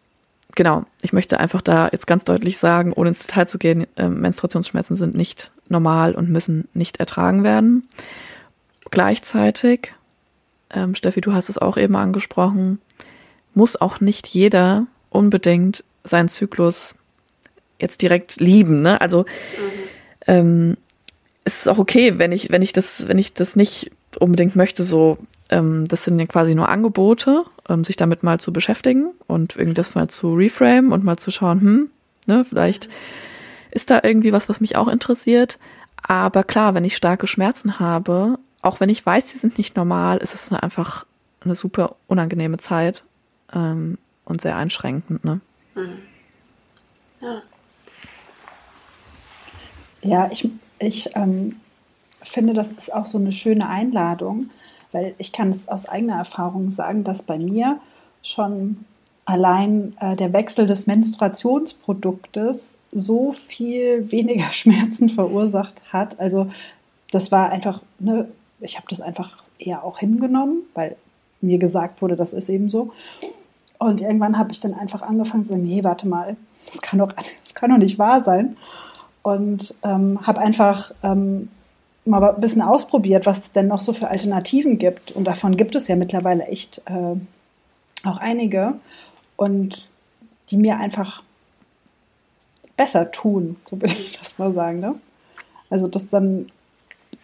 genau, 0.54 0.84
ich 1.02 1.12
möchte 1.12 1.40
einfach 1.40 1.62
da 1.62 1.88
jetzt 1.90 2.06
ganz 2.06 2.24
deutlich 2.24 2.58
sagen, 2.58 2.92
ohne 2.92 3.08
ins 3.08 3.26
Detail 3.26 3.46
zu 3.46 3.58
gehen, 3.58 3.86
äh, 3.96 4.08
Menstruationsschmerzen 4.08 4.94
sind 4.94 5.14
nicht 5.14 5.50
normal 5.68 6.14
und 6.14 6.30
müssen 6.30 6.68
nicht 6.74 6.98
ertragen 6.98 7.42
werden. 7.42 7.88
Gleichzeitig 8.90 9.94
ähm, 10.70 10.94
Steffi, 10.94 11.20
du 11.20 11.32
hast 11.32 11.48
es 11.48 11.58
auch 11.58 11.76
eben 11.76 11.96
angesprochen, 11.96 12.80
muss 13.54 13.80
auch 13.80 14.00
nicht 14.00 14.26
jeder 14.28 14.86
unbedingt 15.10 15.84
seinen 16.04 16.28
Zyklus 16.28 16.94
jetzt 17.78 18.02
direkt 18.02 18.40
lieben. 18.40 18.82
Ne? 18.82 19.00
Also 19.00 19.20
mhm. 19.20 19.26
ähm, 20.26 20.76
es 21.44 21.60
ist 21.60 21.68
auch 21.68 21.78
okay, 21.78 22.18
wenn 22.18 22.32
ich, 22.32 22.50
wenn 22.50 22.62
ich 22.62 22.72
das, 22.72 23.08
wenn 23.08 23.18
ich 23.18 23.32
das 23.32 23.56
nicht 23.56 23.90
unbedingt 24.18 24.56
möchte, 24.56 24.82
so 24.82 25.18
ähm, 25.50 25.86
das 25.88 26.04
sind 26.04 26.18
ja 26.18 26.26
quasi 26.26 26.54
nur 26.54 26.68
Angebote, 26.68 27.44
ähm, 27.68 27.84
sich 27.84 27.96
damit 27.96 28.22
mal 28.22 28.38
zu 28.38 28.52
beschäftigen 28.52 29.10
und 29.26 29.56
irgendwie 29.56 29.74
das 29.74 29.94
mal 29.94 30.08
zu 30.08 30.34
reframe 30.34 30.92
und 30.92 31.04
mal 31.04 31.16
zu 31.16 31.30
schauen, 31.30 31.60
hm, 31.60 31.90
ne, 32.26 32.44
vielleicht 32.44 32.88
ist 33.70 33.90
da 33.90 34.00
irgendwie 34.02 34.32
was, 34.32 34.48
was 34.48 34.60
mich 34.60 34.76
auch 34.76 34.88
interessiert. 34.88 35.58
Aber 36.02 36.44
klar, 36.44 36.74
wenn 36.74 36.84
ich 36.84 36.96
starke 36.96 37.26
Schmerzen 37.26 37.80
habe, 37.80 38.38
auch 38.62 38.80
wenn 38.80 38.88
ich 38.88 39.04
weiß, 39.04 39.28
sie 39.28 39.38
sind 39.38 39.58
nicht 39.58 39.76
normal, 39.76 40.18
ist 40.18 40.34
es 40.34 40.52
einfach 40.52 41.06
eine 41.40 41.54
super 41.54 41.96
unangenehme 42.06 42.58
Zeit 42.58 43.04
ähm, 43.52 43.98
und 44.24 44.40
sehr 44.40 44.56
einschränkend. 44.56 45.24
Ne? 45.24 45.40
Mhm. 45.74 45.98
Ja. 47.20 47.42
Ja, 50.00 50.28
ich, 50.30 50.48
ich 50.78 51.16
ähm, 51.16 51.56
finde, 52.22 52.52
das 52.52 52.70
ist 52.70 52.92
auch 52.92 53.04
so 53.04 53.18
eine 53.18 53.32
schöne 53.32 53.68
Einladung, 53.68 54.50
weil 54.92 55.14
ich 55.18 55.32
kann 55.32 55.50
es 55.50 55.66
aus 55.68 55.88
eigener 55.88 56.16
Erfahrung 56.16 56.70
sagen, 56.70 57.04
dass 57.04 57.22
bei 57.22 57.38
mir 57.38 57.80
schon 58.22 58.84
allein 59.24 59.94
äh, 60.00 60.16
der 60.16 60.32
Wechsel 60.32 60.66
des 60.66 60.86
Menstruationsproduktes 60.86 62.78
so 62.92 63.32
viel 63.32 64.10
weniger 64.10 64.46
Schmerzen 64.52 65.08
verursacht 65.08 65.82
hat. 65.92 66.18
Also 66.18 66.50
das 67.10 67.32
war 67.32 67.50
einfach 67.50 67.82
ne, 67.98 68.28
ich 68.60 68.76
habe 68.76 68.86
das 68.88 69.00
einfach 69.00 69.44
eher 69.58 69.84
auch 69.84 69.98
hingenommen, 69.98 70.62
weil 70.74 70.96
mir 71.40 71.58
gesagt 71.58 72.02
wurde, 72.02 72.16
das 72.16 72.32
ist 72.32 72.48
eben 72.48 72.68
so. 72.68 72.92
Und 73.78 74.00
irgendwann 74.00 74.38
habe 74.38 74.50
ich 74.50 74.60
dann 74.60 74.74
einfach 74.74 75.02
angefangen 75.02 75.44
zu 75.44 75.50
sagen, 75.50 75.62
nee, 75.62 75.84
warte 75.84 76.08
mal, 76.08 76.36
das 76.66 76.82
kann 76.82 76.98
doch, 76.98 77.12
das 77.40 77.54
kann 77.54 77.70
doch 77.70 77.78
nicht 77.78 77.98
wahr 77.98 78.22
sein. 78.22 78.56
Und 79.22 79.74
ähm, 79.84 80.26
habe 80.26 80.40
einfach 80.40 80.92
ähm, 81.02 81.50
mal 82.04 82.34
ein 82.34 82.40
bisschen 82.40 82.62
ausprobiert, 82.62 83.26
was 83.26 83.38
es 83.38 83.52
denn 83.52 83.68
noch 83.68 83.80
so 83.80 83.92
für 83.92 84.08
Alternativen 84.08 84.78
gibt. 84.78 85.12
Und 85.12 85.24
davon 85.24 85.56
gibt 85.56 85.74
es 85.74 85.88
ja 85.88 85.96
mittlerweile 85.96 86.44
echt 86.46 86.82
äh, 86.86 88.06
auch 88.06 88.18
einige. 88.18 88.74
Und 89.36 89.88
die 90.50 90.56
mir 90.56 90.78
einfach 90.78 91.22
besser 92.76 93.10
tun, 93.10 93.56
so 93.64 93.80
würde 93.80 93.94
ich 93.94 94.18
das 94.18 94.38
mal 94.38 94.52
sagen. 94.52 94.80
Ne? 94.80 94.94
Also 95.70 95.86
das 95.86 96.08
dann, 96.08 96.50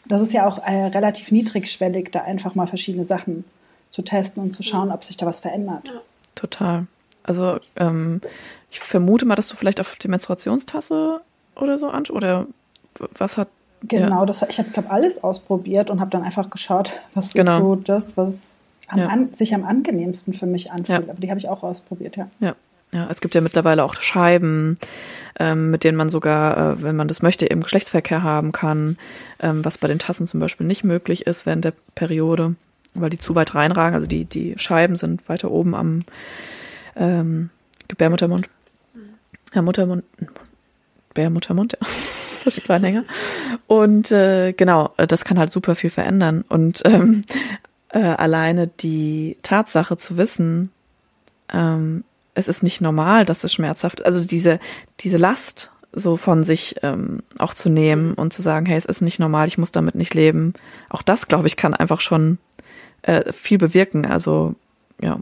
das 0.07 0.23
ist 0.23 0.33
ja 0.33 0.47
auch 0.47 0.59
äh, 0.59 0.87
relativ 0.87 1.33
niedrigschwellig, 1.33 2.11
da 2.13 2.23
einfach 2.23 2.55
mal 2.55 2.67
verschiedene 2.67 3.05
Sachen 3.05 3.45
zu 3.91 4.03
testen 4.03 4.43
und 4.43 4.53
zu 4.53 4.63
schauen, 4.63 4.91
ob 4.91 5.05
sich 5.05 5.17
da 5.17 5.27
was 5.27 5.41
verändert. 5.41 5.87
Ja. 5.87 6.01
Total. 6.35 6.87
Also 7.23 7.59
ähm, 7.77 8.21
ich 8.71 8.81
vermute 8.81 9.25
mal, 9.25 9.37
dass 9.37 9.49
du 9.49 9.57
vielleicht 9.57 9.81
auf 9.81 9.97
die 9.97 10.09
Menstruationstasse 10.09 11.21
oder 11.57 11.79
so 11.79 11.89
anschaust 11.89 12.17
oder 12.17 12.47
was 13.19 13.37
hat 13.37 13.49
Genau, 13.87 14.21
ja. 14.21 14.27
das, 14.27 14.43
ich 14.49 14.59
habe, 14.59 14.71
glaube 14.71 14.91
alles 14.91 15.23
ausprobiert 15.23 15.91
und 15.91 16.01
habe 16.01 16.11
dann 16.11 16.23
einfach 16.23 16.49
geschaut, 16.49 16.93
was 17.13 17.35
genau. 17.35 17.53
ist 17.53 17.59
so 17.59 17.75
das, 17.75 18.17
was 18.17 18.57
am 18.89 18.99
ja. 18.99 19.07
an, 19.09 19.35
sich 19.35 19.55
am 19.55 19.65
angenehmsten 19.65 20.33
für 20.33 20.47
mich 20.47 20.73
anfühlt. 20.73 21.07
Ja. 21.07 21.13
Aber 21.13 21.21
die 21.21 21.29
habe 21.29 21.39
ich 21.39 21.49
auch 21.49 21.63
ausprobiert, 21.63 22.17
ja. 22.17 22.29
Ja, 22.41 22.55
ja, 22.95 23.09
es 23.11 23.21
gibt 23.21 23.35
ja 23.35 23.41
mittlerweile 23.41 23.83
auch 23.83 24.01
Scheiben, 24.01 24.79
ähm, 25.39 25.73
mit 25.73 25.83
denen 25.83 25.99
man 25.99 26.11
sogar, 26.11 26.57
äh, 26.57 26.83
wenn 26.83 26.95
man 26.95 27.09
das 27.09 27.23
möchte, 27.23 27.51
eben 27.51 27.61
Geschlechtsverkehr 27.61 28.23
haben 28.23 28.53
kann, 28.53 28.97
ähm, 29.41 29.65
was 29.65 29.79
bei 29.79 29.89
den 29.89 29.99
Tassen 29.99 30.29
zum 30.29 30.39
Beispiel 30.39 30.67
nicht 30.67 30.85
möglich 30.85 31.27
ist 31.27 31.45
während 31.45 31.65
der 31.65 31.75
Periode, 31.97 32.55
weil 32.95 33.11
die 33.11 33.19
zu 33.19 33.35
weit 33.35 33.57
reinragen. 33.57 33.95
Also 33.95 34.07
die, 34.07 34.25
die 34.25 34.55
Scheiben 34.59 34.95
sind 34.95 35.29
weiter 35.29 35.51
oben 35.51 35.75
am 35.75 36.05
ähm, 36.95 37.51
Gebärmuttermund. 37.89 38.49
Ja, 39.53 39.63
Muttermund. 39.63 40.05
Gebärmuttermund, 41.09 41.73
ja. 41.73 41.79
das 42.45 42.57
ist 42.57 42.65
Kleinhänger. 42.65 43.05
Und 43.67 44.13
äh, 44.13 44.53
genau, 44.53 44.95
das 44.97 45.25
kann 45.25 45.41
halt 45.41 45.51
super 45.51 45.75
viel 45.75 45.91
verändern. 45.91 46.45
Und 46.49 46.83
ähm, 46.85 47.23
äh, 47.89 47.99
alleine 47.99 48.69
die 48.69 49.37
Tatsache 49.43 49.97
zu 49.97 50.17
wissen, 50.17 50.71
ähm, 51.53 52.05
es 52.35 52.49
ist 52.49 52.63
nicht 52.63 52.81
normal, 52.81 53.25
dass 53.25 53.45
es 53.45 53.53
schmerzhaft, 53.53 54.05
also 54.05 54.25
diese, 54.27 54.59
diese 55.01 55.17
Last 55.17 55.71
so 55.93 56.17
von 56.17 56.45
sich 56.45 56.77
ähm, 56.83 57.23
auch 57.39 57.55
zu 57.55 57.69
nehmen 57.69 58.15
und 58.15 58.33
zu 58.33 58.43
sagen, 58.43 58.67
hey, 58.67 58.77
es 58.77 58.85
ist 58.85 59.01
nicht 59.01 59.21
normal, 59.21 59.47
ich 59.47 59.59
muss 59.59 59.73
damit 59.73 59.95
nicht 59.95 60.15
leben. 60.15 60.55
Auch 60.91 61.03
das, 61.03 61.29
glaube 61.29 61.47
ich, 61.47 61.57
kann 61.57 61.73
einfach 61.73 62.01
schon 62.01 62.39
äh, 63.03 63.33
viel 63.33 63.59
bewirken. 63.59 64.05
Also, 64.05 64.57
ja. 65.01 65.21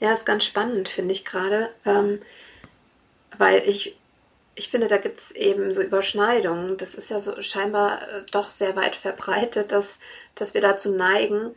Ja, 0.00 0.12
ist 0.12 0.26
ganz 0.26 0.44
spannend, 0.44 0.88
finde 0.88 1.12
ich 1.12 1.24
gerade, 1.24 1.70
ähm, 1.84 2.20
weil 3.38 3.62
ich, 3.66 3.96
ich 4.56 4.68
finde, 4.68 4.88
da 4.88 4.98
gibt 4.98 5.20
es 5.20 5.30
eben 5.30 5.72
so 5.72 5.80
Überschneidungen. 5.80 6.76
Das 6.76 6.94
ist 6.94 7.10
ja 7.10 7.20
so 7.20 7.40
scheinbar 7.40 8.02
äh, 8.02 8.22
doch 8.32 8.50
sehr 8.50 8.74
weit 8.74 8.96
verbreitet, 8.96 9.70
dass, 9.70 10.00
dass 10.34 10.54
wir 10.54 10.60
dazu 10.60 10.90
neigen, 10.94 11.52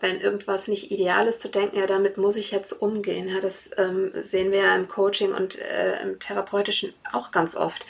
wenn 0.00 0.20
irgendwas 0.20 0.68
nicht 0.68 0.90
ideal 0.90 1.26
ist, 1.26 1.40
zu 1.40 1.48
denken, 1.48 1.76
ja, 1.76 1.86
damit 1.86 2.18
muss 2.18 2.36
ich 2.36 2.50
jetzt 2.50 2.72
umgehen. 2.72 3.28
Ja, 3.28 3.40
das 3.40 3.70
ähm, 3.76 4.12
sehen 4.22 4.52
wir 4.52 4.60
ja 4.60 4.76
im 4.76 4.88
Coaching 4.88 5.32
und 5.34 5.58
äh, 5.58 6.00
im 6.02 6.18
Therapeutischen 6.18 6.94
auch 7.12 7.30
ganz 7.30 7.56
oft. 7.56 7.84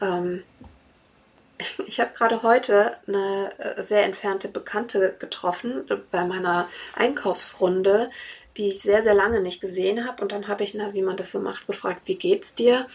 Ähm, 0.00 0.42
ich, 1.86 2.00
habe 2.00 2.10
gerade 2.14 2.42
heute 2.42 2.94
eine 3.06 3.52
äh, 3.58 3.82
sehr 3.82 4.04
entfernte 4.04 4.48
Bekannte 4.48 5.14
getroffen 5.18 5.84
bei 6.10 6.24
meiner 6.24 6.68
Einkaufsrunde, 6.94 8.10
die 8.56 8.68
ich 8.68 8.80
sehr, 8.80 9.02
sehr 9.02 9.14
lange 9.14 9.40
nicht 9.40 9.60
gesehen 9.60 10.06
habe. 10.06 10.22
Und 10.22 10.32
dann 10.32 10.48
habe 10.48 10.64
ich, 10.64 10.74
na, 10.74 10.94
wie 10.94 11.02
man 11.02 11.16
das 11.16 11.32
so 11.32 11.40
macht, 11.40 11.66
gefragt, 11.66 12.02
wie 12.06 12.16
geht's 12.16 12.54
dir? 12.54 12.86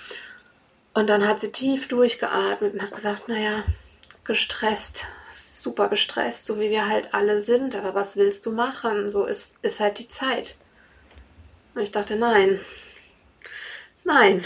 Und 0.93 1.09
dann 1.09 1.25
hat 1.25 1.39
sie 1.39 1.51
tief 1.53 1.87
durchgeatmet 1.87 2.73
und 2.73 2.81
hat 2.81 2.93
gesagt, 2.93 3.29
naja, 3.29 3.63
gestresst, 4.23 5.07
super 5.29 5.89
gestresst, 5.89 6.45
so 6.45 6.59
wie 6.59 6.69
wir 6.69 6.87
halt 6.87 7.13
alle 7.13 7.41
sind, 7.41 7.75
aber 7.75 7.95
was 7.95 8.17
willst 8.17 8.45
du 8.45 8.51
machen? 8.51 9.09
So 9.09 9.25
ist, 9.25 9.57
ist 9.61 9.79
halt 9.79 9.99
die 9.99 10.07
Zeit. 10.07 10.55
Und 11.75 11.81
ich 11.81 11.91
dachte, 11.91 12.15
nein, 12.15 12.59
nein, 14.03 14.43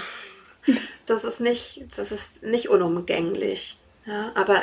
das 1.06 1.24
ist 1.24 1.42
nicht, 1.42 1.86
das 1.98 2.12
ist 2.12 2.44
nicht 2.44 2.70
unumgänglich. 2.70 3.80
Ja, 4.06 4.32
aber 4.36 4.62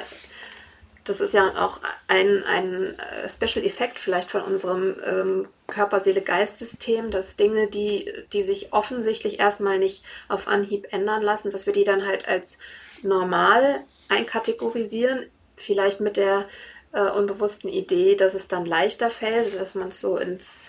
das 1.05 1.21
ist 1.21 1.35
ja 1.35 1.49
auch 1.57 1.81
ein, 2.07 2.45
ein 2.45 2.97
äh, 2.99 3.29
Special 3.29 3.65
Effekt 3.65 3.99
vielleicht 3.99 4.31
von 4.31 4.43
unserem 4.43 4.97
ähm, 5.05 5.49
Körper-Seele-Geist-System, 5.67 7.11
dass 7.11 7.37
Dinge, 7.37 7.67
die, 7.67 8.13
die 8.33 8.43
sich 8.43 8.73
offensichtlich 8.73 9.41
erstmal 9.41 9.79
nicht 9.79 10.05
auf 10.29 10.47
Anhieb 10.47 10.93
ändern 10.93 11.23
lassen, 11.23 11.51
dass 11.51 11.67
wir 11.67 11.73
die 11.73 11.85
dann 11.85 12.07
halt 12.07 12.29
als 12.29 12.59
normal 13.03 13.81
einkategorisieren, 14.13 15.27
vielleicht 15.57 16.01
mit 16.01 16.17
der 16.17 16.47
äh, 16.93 17.09
unbewussten 17.11 17.71
Idee, 17.71 18.15
dass 18.15 18.35
es 18.35 18.49
dann 18.49 18.67
leichter 18.67 19.11
fällt, 19.11 19.59
dass 19.59 19.75
man 19.75 19.89
es 19.89 20.01
so 20.01 20.17
ins 20.17 20.65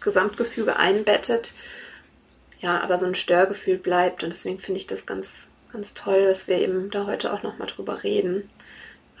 Gesamtgefüge 0.00 0.76
einbettet. 0.76 1.54
Ja, 2.60 2.80
aber 2.80 2.96
so 2.96 3.06
ein 3.06 3.14
Störgefühl 3.14 3.76
bleibt 3.76 4.22
und 4.22 4.32
deswegen 4.32 4.58
finde 4.58 4.80
ich 4.80 4.86
das 4.86 5.04
ganz, 5.04 5.48
ganz 5.72 5.94
toll, 5.94 6.24
dass 6.24 6.48
wir 6.48 6.58
eben 6.58 6.90
da 6.90 7.06
heute 7.06 7.32
auch 7.32 7.42
nochmal 7.42 7.68
drüber 7.68 8.02
reden, 8.02 8.48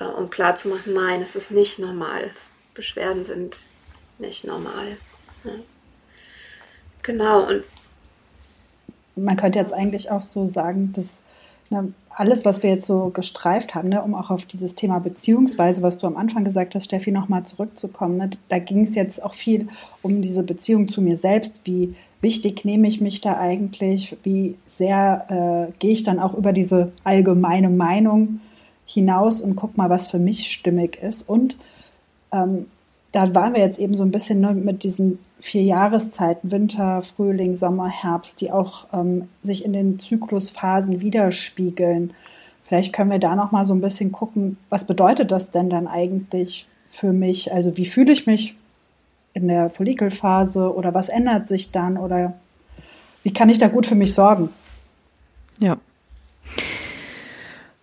äh, 0.00 0.04
um 0.04 0.30
klarzumachen, 0.30 0.94
nein, 0.94 1.22
es 1.22 1.36
ist 1.36 1.50
nicht 1.50 1.78
normal. 1.78 2.30
Beschwerden 2.74 3.24
sind 3.24 3.66
nicht 4.18 4.44
normal. 4.44 4.96
Ja. 5.44 5.52
Genau, 7.02 7.48
und 7.48 7.64
man 9.16 9.36
könnte 9.36 9.58
jetzt 9.58 9.74
eigentlich 9.74 10.10
auch 10.10 10.22
so 10.22 10.46
sagen, 10.46 10.92
dass 10.92 11.22
ne, 11.72 11.92
alles, 12.14 12.44
was 12.44 12.62
wir 12.62 12.70
jetzt 12.70 12.86
so 12.86 13.10
gestreift 13.10 13.74
haben, 13.74 13.88
ne, 13.88 14.02
um 14.02 14.14
auch 14.14 14.30
auf 14.30 14.44
dieses 14.44 14.74
Thema 14.74 14.98
beziehungsweise, 14.98 15.82
was 15.82 15.98
du 15.98 16.06
am 16.06 16.16
Anfang 16.16 16.44
gesagt 16.44 16.74
hast, 16.74 16.84
Steffi, 16.84 17.10
nochmal 17.10 17.44
zurückzukommen, 17.44 18.16
ne, 18.16 18.30
da 18.48 18.58
ging 18.58 18.82
es 18.82 18.94
jetzt 18.94 19.22
auch 19.22 19.34
viel 19.34 19.68
um 20.02 20.22
diese 20.22 20.42
Beziehung 20.42 20.88
zu 20.88 21.00
mir 21.00 21.16
selbst. 21.16 21.62
Wie 21.64 21.94
wichtig 22.20 22.64
nehme 22.64 22.86
ich 22.86 23.00
mich 23.00 23.20
da 23.20 23.38
eigentlich? 23.38 24.16
Wie 24.22 24.56
sehr 24.68 25.68
äh, 25.70 25.72
gehe 25.78 25.92
ich 25.92 26.04
dann 26.04 26.20
auch 26.20 26.34
über 26.34 26.52
diese 26.52 26.92
allgemeine 27.04 27.70
Meinung 27.70 28.40
hinaus 28.84 29.40
und 29.40 29.56
guck 29.56 29.76
mal, 29.76 29.90
was 29.90 30.06
für 30.06 30.18
mich 30.18 30.50
stimmig 30.50 30.98
ist? 31.02 31.28
Und 31.28 31.56
ähm, 32.32 32.66
da 33.12 33.34
waren 33.34 33.54
wir 33.54 33.60
jetzt 33.60 33.78
eben 33.78 33.96
so 33.96 34.02
ein 34.02 34.10
bisschen 34.10 34.40
ne, 34.40 34.52
mit 34.52 34.84
diesen 34.84 35.18
vier 35.42 35.62
Jahreszeiten, 35.62 36.52
Winter, 36.52 37.02
Frühling, 37.02 37.56
Sommer, 37.56 37.88
Herbst, 37.88 38.40
die 38.40 38.52
auch 38.52 38.86
ähm, 38.92 39.28
sich 39.42 39.64
in 39.64 39.72
den 39.72 39.98
Zyklusphasen 39.98 41.00
widerspiegeln. 41.00 42.14
Vielleicht 42.62 42.92
können 42.92 43.10
wir 43.10 43.18
da 43.18 43.34
noch 43.34 43.50
mal 43.50 43.66
so 43.66 43.74
ein 43.74 43.80
bisschen 43.80 44.12
gucken, 44.12 44.56
was 44.70 44.86
bedeutet 44.86 45.32
das 45.32 45.50
denn 45.50 45.68
dann 45.68 45.88
eigentlich 45.88 46.68
für 46.86 47.12
mich? 47.12 47.52
Also 47.52 47.76
wie 47.76 47.86
fühle 47.86 48.12
ich 48.12 48.24
mich 48.24 48.56
in 49.34 49.48
der 49.48 49.68
Follikelphase 49.68 50.72
oder 50.72 50.94
was 50.94 51.08
ändert 51.08 51.48
sich 51.48 51.72
dann 51.72 51.96
oder 51.98 52.34
wie 53.24 53.32
kann 53.32 53.48
ich 53.48 53.58
da 53.58 53.66
gut 53.66 53.84
für 53.84 53.96
mich 53.96 54.14
sorgen? 54.14 54.48
Ja. 55.58 55.76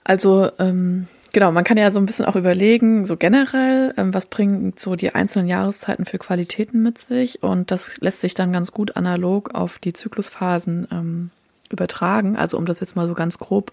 Also 0.05 0.49
ähm, 0.59 1.07
Genau, 1.31 1.51
man 1.51 1.63
kann 1.63 1.77
ja 1.77 1.91
so 1.91 1.99
ein 1.99 2.07
bisschen 2.07 2.25
auch 2.25 2.35
überlegen, 2.35 3.05
so 3.05 3.15
generell, 3.15 3.93
ähm, 3.97 4.13
was 4.13 4.25
bringen 4.25 4.73
so 4.77 4.95
die 4.95 5.13
einzelnen 5.13 5.47
Jahreszeiten 5.47 6.05
für 6.05 6.17
Qualitäten 6.17 6.81
mit 6.81 6.97
sich 6.97 7.43
und 7.43 7.69
das 7.69 7.97
lässt 7.97 8.21
sich 8.21 8.33
dann 8.33 8.51
ganz 8.51 8.71
gut 8.71 8.97
analog 8.97 9.53
auf 9.53 9.77
die 9.77 9.93
Zyklusphasen 9.93 10.87
ähm, 10.91 11.29
übertragen. 11.69 12.35
Also 12.35 12.57
um 12.57 12.65
das 12.65 12.79
jetzt 12.79 12.95
mal 12.95 13.07
so 13.07 13.13
ganz 13.13 13.37
grob 13.37 13.71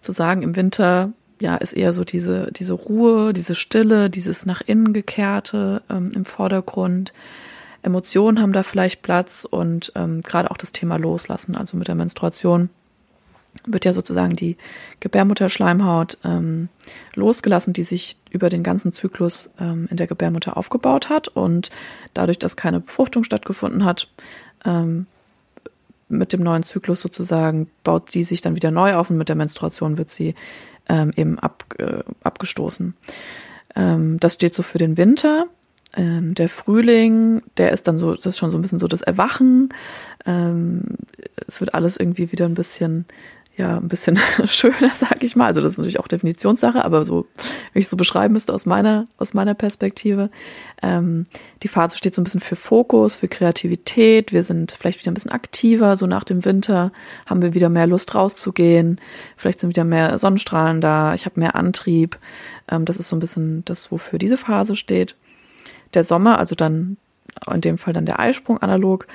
zu 0.00 0.12
sagen, 0.12 0.42
im 0.42 0.54
Winter 0.54 1.12
ja 1.40 1.56
ist 1.56 1.72
eher 1.72 1.92
so 1.92 2.04
diese 2.04 2.52
diese 2.52 2.74
Ruhe, 2.74 3.32
diese 3.32 3.56
Stille, 3.56 4.08
dieses 4.08 4.46
nach 4.46 4.60
innen 4.60 4.92
gekehrte 4.92 5.82
ähm, 5.90 6.12
im 6.14 6.24
Vordergrund. 6.24 7.12
Emotionen 7.82 8.40
haben 8.40 8.52
da 8.52 8.62
vielleicht 8.62 9.02
Platz 9.02 9.44
und 9.44 9.92
ähm, 9.96 10.20
gerade 10.20 10.52
auch 10.52 10.56
das 10.56 10.70
Thema 10.70 10.98
Loslassen, 10.98 11.56
also 11.56 11.76
mit 11.76 11.88
der 11.88 11.96
Menstruation 11.96 12.70
wird 13.66 13.84
ja 13.84 13.92
sozusagen 13.92 14.34
die 14.34 14.56
Gebärmutterschleimhaut 15.00 16.18
ähm, 16.24 16.68
losgelassen, 17.14 17.72
die 17.72 17.82
sich 17.82 18.16
über 18.30 18.48
den 18.48 18.62
ganzen 18.62 18.92
Zyklus 18.92 19.50
ähm, 19.60 19.88
in 19.90 19.96
der 19.96 20.06
Gebärmutter 20.06 20.56
aufgebaut 20.56 21.08
hat 21.08 21.28
und 21.28 21.70
dadurch, 22.14 22.38
dass 22.38 22.56
keine 22.56 22.80
Befruchtung 22.80 23.24
stattgefunden 23.24 23.84
hat, 23.84 24.08
ähm, 24.64 25.06
mit 26.08 26.32
dem 26.32 26.42
neuen 26.42 26.62
Zyklus 26.62 27.00
sozusagen 27.00 27.70
baut 27.84 28.14
die 28.14 28.22
sich 28.22 28.40
dann 28.40 28.54
wieder 28.54 28.70
neu 28.70 28.94
auf 28.94 29.10
und 29.10 29.16
mit 29.16 29.28
der 29.28 29.36
Menstruation 29.36 29.96
wird 29.96 30.10
sie 30.10 30.34
ähm, 30.88 31.12
eben 31.16 31.38
ab, 31.38 31.64
äh, 31.78 32.02
abgestoßen. 32.22 32.94
Ähm, 33.74 34.20
das 34.20 34.34
steht 34.34 34.54
so 34.54 34.62
für 34.62 34.78
den 34.78 34.96
Winter. 34.96 35.46
Ähm, 35.94 36.34
der 36.34 36.48
Frühling, 36.48 37.42
der 37.56 37.72
ist 37.72 37.88
dann 37.88 37.98
so, 37.98 38.14
das 38.14 38.26
ist 38.26 38.38
schon 38.38 38.50
so 38.50 38.58
ein 38.58 38.62
bisschen 38.62 38.78
so 38.78 38.88
das 38.88 39.02
Erwachen. 39.02 39.70
Ähm, 40.26 40.82
es 41.46 41.60
wird 41.60 41.74
alles 41.74 41.96
irgendwie 41.96 42.32
wieder 42.32 42.46
ein 42.46 42.54
bisschen 42.54 43.06
ja 43.56 43.76
ein 43.76 43.88
bisschen 43.88 44.18
schöner, 44.44 44.90
sag 44.94 45.22
ich 45.22 45.36
mal. 45.36 45.46
Also 45.46 45.60
das 45.60 45.74
ist 45.74 45.78
natürlich 45.78 46.00
auch 46.00 46.08
Definitionssache, 46.08 46.84
aber 46.84 47.04
so, 47.04 47.26
wenn 47.72 47.80
ich 47.80 47.88
so 47.88 47.96
beschreiben 47.96 48.32
müsste 48.32 48.52
aus 48.52 48.66
meiner, 48.66 49.06
aus 49.18 49.34
meiner 49.34 49.54
Perspektive. 49.54 50.30
Ähm, 50.82 51.26
die 51.62 51.68
Phase 51.68 51.98
steht 51.98 52.14
so 52.14 52.20
ein 52.20 52.24
bisschen 52.24 52.40
für 52.40 52.56
Fokus, 52.56 53.16
für 53.16 53.28
Kreativität. 53.28 54.32
Wir 54.32 54.44
sind 54.44 54.72
vielleicht 54.72 55.00
wieder 55.00 55.10
ein 55.10 55.14
bisschen 55.14 55.32
aktiver. 55.32 55.96
So 55.96 56.06
nach 56.06 56.24
dem 56.24 56.44
Winter 56.44 56.92
haben 57.26 57.42
wir 57.42 57.54
wieder 57.54 57.68
mehr 57.68 57.86
Lust 57.86 58.14
rauszugehen. 58.14 59.00
Vielleicht 59.36 59.60
sind 59.60 59.70
wieder 59.70 59.84
mehr 59.84 60.18
Sonnenstrahlen 60.18 60.80
da. 60.80 61.14
Ich 61.14 61.26
habe 61.26 61.38
mehr 61.38 61.54
Antrieb. 61.54 62.18
Ähm, 62.68 62.84
das 62.84 62.96
ist 62.96 63.08
so 63.08 63.16
ein 63.16 63.20
bisschen 63.20 63.64
das, 63.66 63.90
wofür 63.92 64.18
diese 64.18 64.38
Phase 64.38 64.76
steht. 64.76 65.16
Der 65.92 66.04
Sommer, 66.04 66.38
also 66.38 66.54
dann 66.54 66.96
in 67.52 67.60
dem 67.60 67.78
Fall 67.78 67.92
dann 67.92 68.06
der 68.06 68.20
Eisprung 68.20 68.58
analog, 68.58 69.06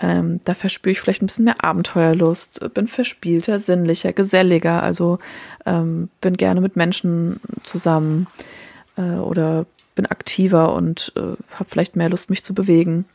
ähm, 0.00 0.40
da 0.44 0.54
verspüre 0.54 0.92
ich 0.92 1.00
vielleicht 1.00 1.22
ein 1.22 1.26
bisschen 1.26 1.46
mehr 1.46 1.64
Abenteuerlust, 1.64 2.74
bin 2.74 2.86
verspielter, 2.86 3.58
sinnlicher, 3.58 4.12
geselliger, 4.12 4.82
also 4.82 5.18
ähm, 5.64 6.08
bin 6.20 6.36
gerne 6.36 6.60
mit 6.60 6.76
Menschen 6.76 7.40
zusammen 7.62 8.26
äh, 8.96 9.16
oder 9.16 9.66
bin 9.94 10.06
aktiver 10.06 10.74
und 10.74 11.12
äh, 11.16 11.36
habe 11.54 11.68
vielleicht 11.68 11.96
mehr 11.96 12.10
Lust, 12.10 12.30
mich 12.30 12.44
zu 12.44 12.54
bewegen. 12.54 13.06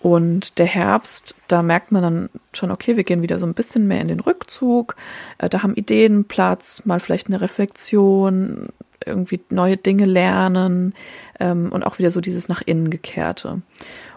Und 0.00 0.58
der 0.58 0.66
Herbst, 0.66 1.34
da 1.48 1.62
merkt 1.62 1.90
man 1.90 2.02
dann 2.02 2.28
schon, 2.52 2.70
okay, 2.70 2.96
wir 2.96 3.04
gehen 3.04 3.22
wieder 3.22 3.38
so 3.38 3.46
ein 3.46 3.54
bisschen 3.54 3.88
mehr 3.88 4.02
in 4.02 4.08
den 4.08 4.20
Rückzug. 4.20 4.96
Äh, 5.38 5.48
da 5.48 5.62
haben 5.62 5.74
Ideen 5.74 6.26
Platz, 6.26 6.82
mal 6.84 7.00
vielleicht 7.00 7.28
eine 7.28 7.40
Reflexion, 7.40 8.68
irgendwie 9.04 9.40
neue 9.50 9.76
Dinge 9.76 10.04
lernen 10.04 10.94
ähm, 11.40 11.72
und 11.72 11.84
auch 11.84 11.98
wieder 11.98 12.10
so 12.10 12.20
dieses 12.20 12.48
nach 12.48 12.62
innen 12.64 12.90
gekehrte. 12.90 13.62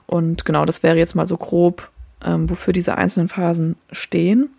Und 0.08 0.46
genau, 0.46 0.66
das 0.66 0.84
wäre 0.84 0.98
jetzt 0.98 1.16
mal 1.16 1.28
so 1.28 1.38
grob, 1.38 1.92
ähm, 2.26 2.50
wofür 2.50 2.74
diese 2.74 2.98
einzelnen 2.98 3.30
Phasen 3.30 3.76
stehen. 3.92 4.50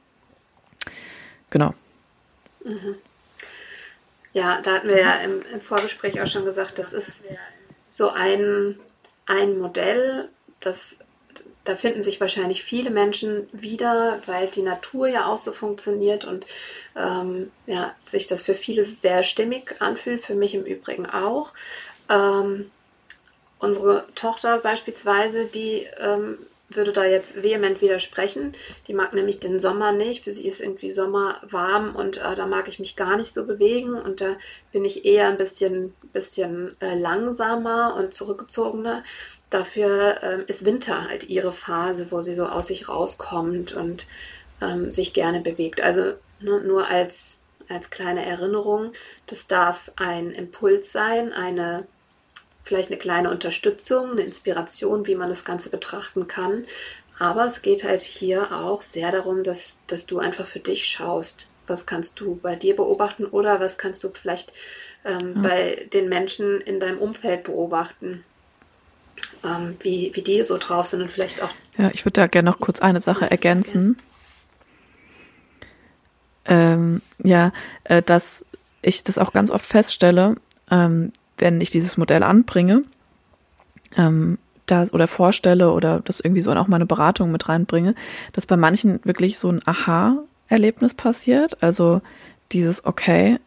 Genau. 1.51 1.75
Mhm. 2.65 2.95
Ja, 4.35 4.61
da 4.61 4.75
hatten 4.75 4.89
wir 4.89 5.01
ja 5.01 5.15
im, 5.17 5.43
im, 5.53 5.61
Vorgespräch 5.61 6.21
auch 6.23 6.27
schon 6.27 6.45
gesagt, 6.45 6.79
das 6.79 6.93
ist 6.93 7.23
so 7.89 8.11
ein, 8.11 8.79
ein 9.27 9.59
Modell, 9.59 10.29
das 10.61 10.99
da 11.69 11.77
finden 11.77 12.01
sich 12.01 12.19
wahrscheinlich 12.21 12.63
viele 12.63 12.89
Menschen 12.89 13.47
wieder, 13.53 14.23
weil 14.25 14.47
die 14.47 14.63
Natur 14.63 15.07
ja 15.07 15.27
auch 15.27 15.37
so 15.37 15.53
funktioniert 15.53 16.25
und 16.25 16.47
ähm, 16.97 17.53
ja, 17.67 17.95
sich 18.03 18.27
das 18.27 18.41
für 18.41 18.55
viele 18.55 18.85
sehr 18.85 19.23
stimmig 19.23 19.77
anfühlt, 19.81 20.25
für 20.25 20.35
mich 20.35 20.55
im 20.55 20.65
Übrigen 20.65 21.05
auch. 21.05 21.53
Ähm, 22.09 22.71
unsere 23.59 24.05
Tochter 24.15 24.59
beispielsweise, 24.59 25.47
die 25.47 25.87
ähm, 25.99 26.39
würde 26.71 26.93
da 26.93 27.05
jetzt 27.05 27.43
vehement 27.43 27.81
widersprechen. 27.81 28.53
Die 28.87 28.95
mag 28.95 29.15
nämlich 29.15 29.41
den 29.41 29.59
Sommer 29.59 29.93
nicht. 29.93 30.25
Für 30.25 30.33
sie 30.33 30.47
ist 30.47 30.61
irgendwie 30.61 30.91
Sommer 30.91 31.41
warm 31.43 31.97
und 31.97 32.19
äh, 32.19 32.35
da 32.35 32.47
mag 32.47 32.69
ich 32.69 32.79
mich 32.79 32.95
gar 32.95 33.17
nicht 33.17 33.33
so 33.33 33.47
bewegen. 33.47 33.95
Und 33.95 34.21
da 34.21 34.37
bin 34.71 34.85
ich 34.85 35.05
eher 35.05 35.29
ein 35.29 35.39
bisschen, 35.39 35.95
bisschen 36.13 36.77
äh, 36.81 36.99
langsamer 36.99 37.95
und 37.97 38.13
zurückgezogener. 38.13 39.03
Dafür 39.51 40.23
ähm, 40.23 40.45
ist 40.47 40.67
Winter 40.67 41.09
halt 41.09 41.29
ihre 41.29 41.53
Phase, 41.53 42.09
wo 42.11 42.21
sie 42.21 42.35
so 42.35 42.47
aus 42.47 42.67
sich 42.67 42.89
rauskommt 42.89 43.73
und 43.73 44.07
ähm, 44.61 44.91
sich 44.91 45.15
gerne 45.15 45.41
bewegt. 45.41 45.81
Also 45.81 46.15
ne, 46.41 46.61
nur 46.61 46.87
als, 46.87 47.39
als 47.71 47.89
kleine 47.89 48.27
Erinnerung, 48.27 48.93
das 49.27 49.47
darf 49.47 49.91
ein 49.97 50.33
Impuls 50.33 50.93
sein, 50.93 51.33
eine 51.33 51.87
vielleicht 52.69 52.91
eine 52.91 52.99
kleine 52.99 53.31
Unterstützung, 53.31 54.13
eine 54.13 54.23
Inspiration, 54.23 55.07
wie 55.07 55.17
man 55.17 55.29
das 55.29 55.45
Ganze 55.45 55.71
betrachten 55.71 56.29
kann. 56.29 56.65
Aber 57.19 57.45
es 57.47 57.63
geht 57.63 57.83
halt 57.83 58.03
hier 58.03 58.53
auch 58.53 58.83
sehr 58.83 59.11
darum, 59.11 59.43
dass, 59.43 59.81
dass 59.89 60.07
du 60.07 60.21
einfach 60.21 60.47
für 60.47 60.61
dich 60.61 60.87
schaust, 60.87 61.51
was 61.67 61.87
kannst 61.87 62.21
du 62.21 62.37
bei 62.37 62.55
dir 62.55 62.77
beobachten 62.77 63.25
oder 63.27 63.59
was 63.59 63.77
kannst 63.77 64.05
du 64.05 64.11
vielleicht 64.11 64.53
ähm, 65.05 65.35
ja. 65.37 65.43
bei 65.43 65.89
den 65.93 66.09
Menschen 66.09 66.61
in 66.61 66.79
deinem 66.79 66.99
Umfeld 66.99 67.45
beobachten 67.45 68.25
ähm, 69.45 69.77
wie, 69.81 70.11
wie 70.15 70.23
die 70.23 70.43
so 70.43 70.59
drauf 70.59 70.87
sind 70.87 71.03
und 71.03 71.11
vielleicht 71.11 71.43
auch. 71.43 71.51
Ja, 71.77 71.91
ich 71.93 72.05
würde 72.05 72.21
da 72.21 72.27
gerne 72.27 72.51
noch 72.51 72.61
kurz 72.61 72.81
eine 72.81 73.01
Sache 73.01 73.31
ergänzen. 73.31 73.99
Ähm, 76.45 77.03
ja, 77.23 77.53
äh, 77.85 78.03
dass 78.03 78.45
ich 78.83 79.05
das 79.05 79.19
auch 79.19 79.33
ganz 79.33 79.51
oft 79.51 79.67
feststelle, 79.67 80.37
ähm, 80.71 81.13
wenn 81.39 81.61
ich 81.61 81.71
dieses 81.71 81.97
Modell 81.97 82.23
anbringe, 82.23 82.83
ähm, 83.97 84.39
da 84.67 84.87
oder 84.93 85.07
vorstelle 85.07 85.73
oder 85.73 86.01
das 86.01 86.21
irgendwie 86.21 86.43
so 86.43 86.51
in 86.51 86.59
auch 86.59 86.69
meine 86.69 86.87
Beratung 86.87 87.33
mit 87.33 87.49
reinbringe, 87.49 87.95
dass 88.33 88.47
bei 88.47 88.57
manchen 88.57 89.01
wirklich 89.05 89.39
so 89.39 89.51
ein 89.51 89.63
Aha-Erlebnis 89.65 90.95
passiert. 90.95 91.63
Also 91.63 92.03
dieses, 92.53 92.85
okay, 92.85 93.39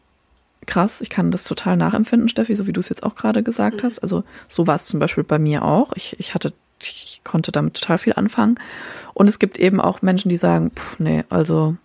krass. 0.65 1.01
Ich 1.01 1.09
kann 1.09 1.31
das 1.31 1.43
total 1.43 1.77
nachempfinden, 1.77 2.29
Steffi, 2.29 2.55
so 2.55 2.67
wie 2.67 2.73
du 2.73 2.79
es 2.79 2.89
jetzt 2.89 3.03
auch 3.03 3.15
gerade 3.15 3.43
gesagt 3.43 3.77
mhm. 3.77 3.85
hast. 3.85 3.99
Also 3.99 4.23
so 4.47 4.67
war 4.67 4.75
es 4.75 4.85
zum 4.85 4.99
Beispiel 4.99 5.23
bei 5.23 5.39
mir 5.39 5.63
auch. 5.63 5.93
Ich, 5.95 6.19
ich 6.19 6.33
hatte, 6.33 6.53
ich 6.81 7.21
konnte 7.23 7.51
damit 7.51 7.75
total 7.75 7.97
viel 7.97 8.13
anfangen. 8.13 8.59
Und 9.13 9.27
es 9.27 9.39
gibt 9.39 9.59
eben 9.59 9.79
auch 9.79 10.01
Menschen, 10.01 10.29
die 10.29 10.37
sagen, 10.37 10.71
pff, 10.71 10.99
nee, 10.99 11.23
also 11.29 11.75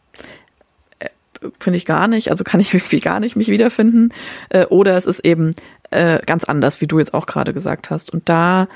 finde 1.59 1.77
ich 1.77 1.87
gar 1.87 2.09
nicht, 2.09 2.31
also 2.31 2.45
kann 2.45 2.61
ich 2.61 2.73
irgendwie 2.75 3.01
gar 3.01 3.21
nicht 3.21 3.37
mich 3.37 3.49
wiederfinden. 3.49 4.13
Äh, 4.49 4.67
oder 4.67 4.97
es 4.97 5.07
ist 5.07 5.21
eben 5.21 5.55
äh, 5.91 6.21
ganz 6.25 6.45
anders, 6.45 6.81
wie 6.81 6.87
du 6.87 6.99
jetzt 6.99 7.15
auch 7.15 7.27
gerade 7.27 7.53
gesagt 7.53 7.91
hast. 7.91 8.13
Und 8.13 8.29
da 8.29 8.69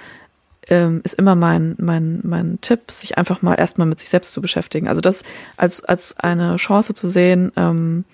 ähm, 0.68 1.00
ist 1.04 1.14
immer 1.14 1.34
mein, 1.34 1.74
mein, 1.78 2.20
mein 2.22 2.58
Tipp, 2.60 2.90
sich 2.90 3.18
einfach 3.18 3.42
mal 3.42 3.54
erstmal 3.54 3.86
mit 3.86 4.00
sich 4.00 4.08
selbst 4.08 4.32
zu 4.32 4.40
beschäftigen. 4.40 4.88
Also 4.88 5.00
das 5.00 5.24
als, 5.56 5.84
als 5.84 6.18
eine 6.18 6.56
Chance 6.56 6.94
zu 6.94 7.08
sehen, 7.08 7.52
ähm, 7.56 8.04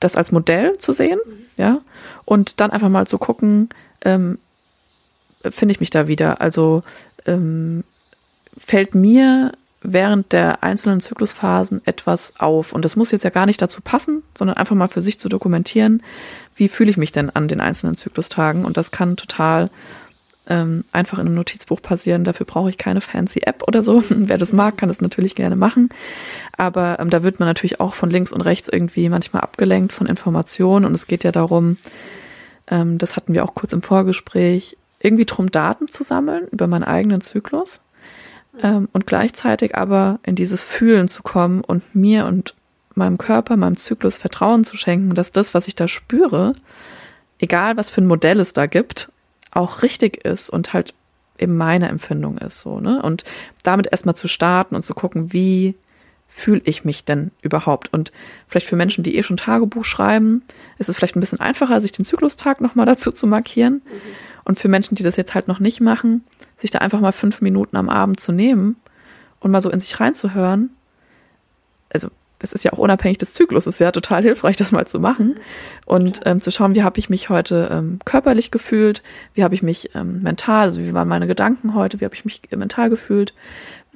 das 0.00 0.16
als 0.16 0.32
Modell 0.32 0.78
zu 0.78 0.92
sehen, 0.92 1.18
mhm. 1.24 1.32
ja, 1.56 1.80
und 2.24 2.60
dann 2.60 2.70
einfach 2.70 2.88
mal 2.88 3.06
zu 3.06 3.18
gucken, 3.18 3.68
ähm, 4.04 4.38
finde 5.42 5.72
ich 5.72 5.80
mich 5.80 5.90
da 5.90 6.08
wieder. 6.08 6.40
Also 6.40 6.82
ähm, 7.26 7.84
fällt 8.58 8.94
mir 8.94 9.52
während 9.92 10.32
der 10.32 10.62
einzelnen 10.62 11.00
Zyklusphasen 11.00 11.82
etwas 11.86 12.34
auf. 12.38 12.72
Und 12.72 12.84
das 12.84 12.96
muss 12.96 13.12
jetzt 13.12 13.24
ja 13.24 13.30
gar 13.30 13.46
nicht 13.46 13.60
dazu 13.62 13.80
passen, 13.80 14.22
sondern 14.36 14.56
einfach 14.56 14.76
mal 14.76 14.88
für 14.88 15.00
sich 15.00 15.18
zu 15.18 15.28
dokumentieren, 15.28 16.02
wie 16.54 16.68
fühle 16.68 16.90
ich 16.90 16.96
mich 16.96 17.12
denn 17.12 17.30
an 17.30 17.48
den 17.48 17.60
einzelnen 17.60 17.96
Zyklustagen. 17.96 18.64
Und 18.64 18.76
das 18.76 18.90
kann 18.90 19.16
total 19.16 19.70
ähm, 20.48 20.84
einfach 20.92 21.18
in 21.18 21.26
einem 21.26 21.34
Notizbuch 21.34 21.82
passieren. 21.82 22.24
Dafür 22.24 22.46
brauche 22.46 22.70
ich 22.70 22.78
keine 22.78 23.00
fancy 23.00 23.40
App 23.40 23.62
oder 23.66 23.82
so. 23.82 24.02
Wer 24.08 24.38
das 24.38 24.52
mag, 24.52 24.76
kann 24.76 24.88
das 24.88 25.00
natürlich 25.00 25.34
gerne 25.34 25.56
machen. 25.56 25.88
Aber 26.56 26.98
ähm, 26.98 27.10
da 27.10 27.22
wird 27.22 27.40
man 27.40 27.48
natürlich 27.48 27.80
auch 27.80 27.94
von 27.94 28.10
links 28.10 28.32
und 28.32 28.40
rechts 28.42 28.68
irgendwie 28.68 29.08
manchmal 29.08 29.42
abgelenkt 29.42 29.92
von 29.92 30.06
Informationen. 30.06 30.84
Und 30.84 30.94
es 30.94 31.06
geht 31.06 31.24
ja 31.24 31.32
darum, 31.32 31.76
ähm, 32.68 32.98
das 32.98 33.16
hatten 33.16 33.34
wir 33.34 33.44
auch 33.44 33.54
kurz 33.54 33.72
im 33.72 33.82
Vorgespräch, 33.82 34.76
irgendwie 35.00 35.26
drum 35.26 35.50
Daten 35.50 35.88
zu 35.88 36.02
sammeln 36.02 36.46
über 36.50 36.66
meinen 36.66 36.84
eigenen 36.84 37.20
Zyklus. 37.20 37.80
Ähm, 38.62 38.88
und 38.92 39.06
gleichzeitig 39.06 39.74
aber 39.76 40.18
in 40.22 40.34
dieses 40.34 40.62
Fühlen 40.62 41.08
zu 41.08 41.22
kommen 41.22 41.62
und 41.62 41.94
mir 41.94 42.26
und 42.26 42.54
meinem 42.94 43.18
Körper, 43.18 43.56
meinem 43.56 43.76
Zyklus 43.76 44.18
Vertrauen 44.18 44.64
zu 44.64 44.76
schenken, 44.76 45.14
dass 45.14 45.32
das, 45.32 45.54
was 45.54 45.68
ich 45.68 45.74
da 45.74 45.86
spüre, 45.88 46.54
egal 47.38 47.76
was 47.76 47.90
für 47.90 48.00
ein 48.00 48.06
Modell 48.06 48.40
es 48.40 48.52
da 48.52 48.66
gibt, 48.66 49.12
auch 49.50 49.82
richtig 49.82 50.24
ist 50.24 50.50
und 50.50 50.72
halt 50.72 50.94
eben 51.38 51.56
meine 51.56 51.88
Empfindung 51.88 52.38
ist 52.38 52.60
so, 52.60 52.80
ne? 52.80 53.02
Und 53.02 53.24
damit 53.62 53.88
erstmal 53.90 54.14
zu 54.14 54.28
starten 54.28 54.74
und 54.74 54.82
zu 54.82 54.94
gucken, 54.94 55.32
wie 55.32 55.74
fühle 56.28 56.62
ich 56.64 56.84
mich 56.84 57.04
denn 57.04 57.30
überhaupt? 57.42 57.92
Und 57.92 58.12
vielleicht 58.48 58.66
für 58.66 58.76
Menschen, 58.76 59.04
die 59.04 59.16
eh 59.16 59.22
schon 59.22 59.36
Tagebuch 59.36 59.84
schreiben, 59.84 60.42
ist 60.78 60.88
es 60.88 60.96
vielleicht 60.96 61.16
ein 61.16 61.20
bisschen 61.20 61.40
einfacher, 61.40 61.80
sich 61.80 61.92
den 61.92 62.04
Zyklustag 62.04 62.60
nochmal 62.60 62.86
dazu 62.86 63.12
zu 63.12 63.26
markieren. 63.26 63.82
Mhm. 63.84 64.00
Und 64.46 64.60
für 64.60 64.68
Menschen, 64.68 64.94
die 64.94 65.02
das 65.02 65.16
jetzt 65.16 65.34
halt 65.34 65.48
noch 65.48 65.58
nicht 65.58 65.80
machen, 65.80 66.24
sich 66.56 66.70
da 66.70 66.78
einfach 66.78 67.00
mal 67.00 67.10
fünf 67.10 67.40
Minuten 67.40 67.76
am 67.76 67.88
Abend 67.88 68.20
zu 68.20 68.30
nehmen 68.30 68.76
und 69.40 69.50
mal 69.50 69.60
so 69.60 69.70
in 69.70 69.80
sich 69.80 69.98
reinzuhören. 69.98 70.70
Also 71.92 72.10
das 72.38 72.52
ist 72.52 72.64
ja 72.64 72.72
auch 72.72 72.78
unabhängig 72.78 73.18
des 73.18 73.34
Zyklus, 73.34 73.66
ist 73.66 73.80
ja 73.80 73.90
total 73.90 74.22
hilfreich, 74.22 74.56
das 74.56 74.70
mal 74.70 74.86
zu 74.86 75.00
machen 75.00 75.34
und 75.84 76.20
ähm, 76.26 76.40
zu 76.40 76.52
schauen, 76.52 76.76
wie 76.76 76.84
habe 76.84 76.98
ich 77.00 77.10
mich 77.10 77.28
heute 77.28 77.70
ähm, 77.72 77.98
körperlich 78.04 78.52
gefühlt, 78.52 79.02
wie 79.34 79.42
habe 79.42 79.54
ich 79.54 79.64
mich 79.64 79.96
ähm, 79.96 80.22
mental, 80.22 80.66
also 80.66 80.80
wie 80.80 80.94
waren 80.94 81.08
meine 81.08 81.26
Gedanken 81.26 81.74
heute, 81.74 82.00
wie 82.00 82.04
habe 82.04 82.14
ich 82.14 82.24
mich 82.24 82.42
mental 82.54 82.88
gefühlt, 82.88 83.34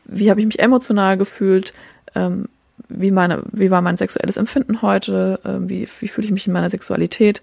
wie 0.05 0.31
habe 0.31 0.41
ich 0.41 0.47
mich 0.47 0.59
emotional 0.59 1.17
gefühlt, 1.17 1.73
ähm, 2.17 2.49
wie 2.91 3.11
meine, 3.11 3.43
wie 3.53 3.71
war 3.71 3.81
mein 3.81 3.97
sexuelles 3.97 4.37
Empfinden 4.37 4.83
heute, 4.83 5.41
äh, 5.45 5.69
wie, 5.69 5.89
wie 6.01 6.09
fühle 6.09 6.27
ich 6.27 6.33
mich 6.33 6.47
in 6.47 6.53
meiner 6.53 6.71
Sexualität 6.71 7.41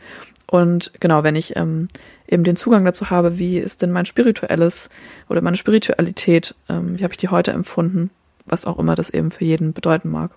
und 0.50 0.94
genau, 1.00 1.24
wenn 1.24 1.36
ich 1.36 1.56
ähm, 1.58 1.90
eben 2.28 2.44
den 2.44 2.56
Zugang 2.56 2.86
dazu 2.86 3.10
habe, 3.10 3.38
wie 3.38 3.60
ist 3.60 3.82
denn 3.82 3.92
mein 3.92 4.06
spirituelles 4.06 4.90
oder 5.28 5.42
meine 5.42 5.58
Spiritualität, 5.58 6.56
ähm, 6.70 6.98
wie 6.98 7.04
habe 7.04 7.14
ich 7.14 7.18
die 7.18 7.28
heute 7.28 7.52
empfunden, 7.52 8.10
was 8.46 8.66
auch 8.66 8.80
immer 8.80 8.96
das 8.96 9.10
eben 9.10 9.32
für 9.32 9.44
jeden 9.44 9.74
bedeuten 9.74 10.10
mag. 10.10 10.32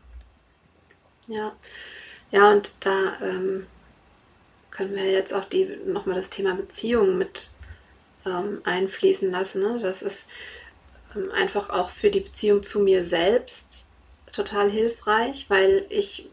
Ja, 1.28 1.52
ja, 2.32 2.50
und 2.50 2.72
da 2.80 3.14
ähm, 3.22 3.66
können 4.72 4.96
wir 4.96 5.10
jetzt 5.10 5.32
auch 5.32 5.44
die 5.44 5.68
nochmal 5.86 6.16
das 6.16 6.30
Thema 6.30 6.56
Beziehung 6.56 7.16
mit 7.16 7.50
ähm, 8.26 8.60
einfließen 8.64 9.30
lassen. 9.30 9.62
Ne? 9.62 9.78
Das 9.80 10.02
ist 10.02 10.28
ähm, 11.14 11.30
einfach 11.30 11.70
auch 11.70 11.90
für 11.90 12.10
die 12.10 12.20
Beziehung 12.20 12.64
zu 12.64 12.80
mir 12.80 13.04
selbst 13.04 13.86
total 14.30 14.70
hilfreich, 14.70 15.46
weil 15.48 15.86
ich, 15.88 16.28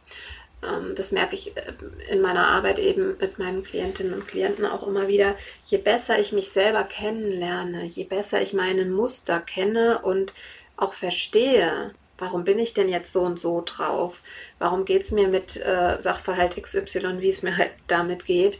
ähm, 0.63 0.93
das 0.95 1.11
merke 1.11 1.35
ich 1.35 1.55
äh, 1.57 1.73
in 2.09 2.21
meiner 2.21 2.47
Arbeit 2.47 2.79
eben 2.79 3.17
mit 3.17 3.39
meinen 3.39 3.63
Klientinnen 3.63 4.13
und 4.13 4.27
Klienten 4.27 4.65
auch 4.65 4.87
immer 4.87 5.07
wieder, 5.07 5.35
je 5.65 5.77
besser 5.77 6.19
ich 6.19 6.31
mich 6.31 6.49
selber 6.49 6.83
kennenlerne, 6.83 7.83
je 7.83 8.03
besser 8.03 8.41
ich 8.41 8.53
meine 8.53 8.85
Muster 8.85 9.39
kenne 9.39 9.99
und 9.99 10.33
auch 10.75 10.93
verstehe, 10.93 11.93
warum 12.17 12.43
bin 12.43 12.59
ich 12.59 12.73
denn 12.73 12.89
jetzt 12.89 13.13
so 13.13 13.21
und 13.21 13.39
so 13.39 13.61
drauf, 13.65 14.21
warum 14.59 14.85
geht 14.85 15.03
es 15.03 15.11
mir 15.11 15.27
mit 15.27 15.57
äh, 15.57 16.01
Sachverhalt 16.01 16.61
XY, 16.61 17.19
wie 17.19 17.29
es 17.29 17.43
mir 17.43 17.57
halt 17.57 17.71
damit 17.87 18.25
geht, 18.25 18.59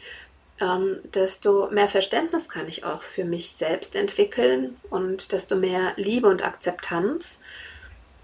ähm, 0.60 1.00
desto 1.14 1.70
mehr 1.70 1.88
Verständnis 1.88 2.50
kann 2.50 2.68
ich 2.68 2.84
auch 2.84 3.04
für 3.04 3.26
mich 3.26 3.52
selbst 3.52 3.96
entwickeln 3.96 4.78
und 4.90 5.32
desto 5.32 5.56
mehr 5.56 5.94
Liebe 5.98 6.28
und 6.28 6.44
Akzeptanz. 6.44 7.40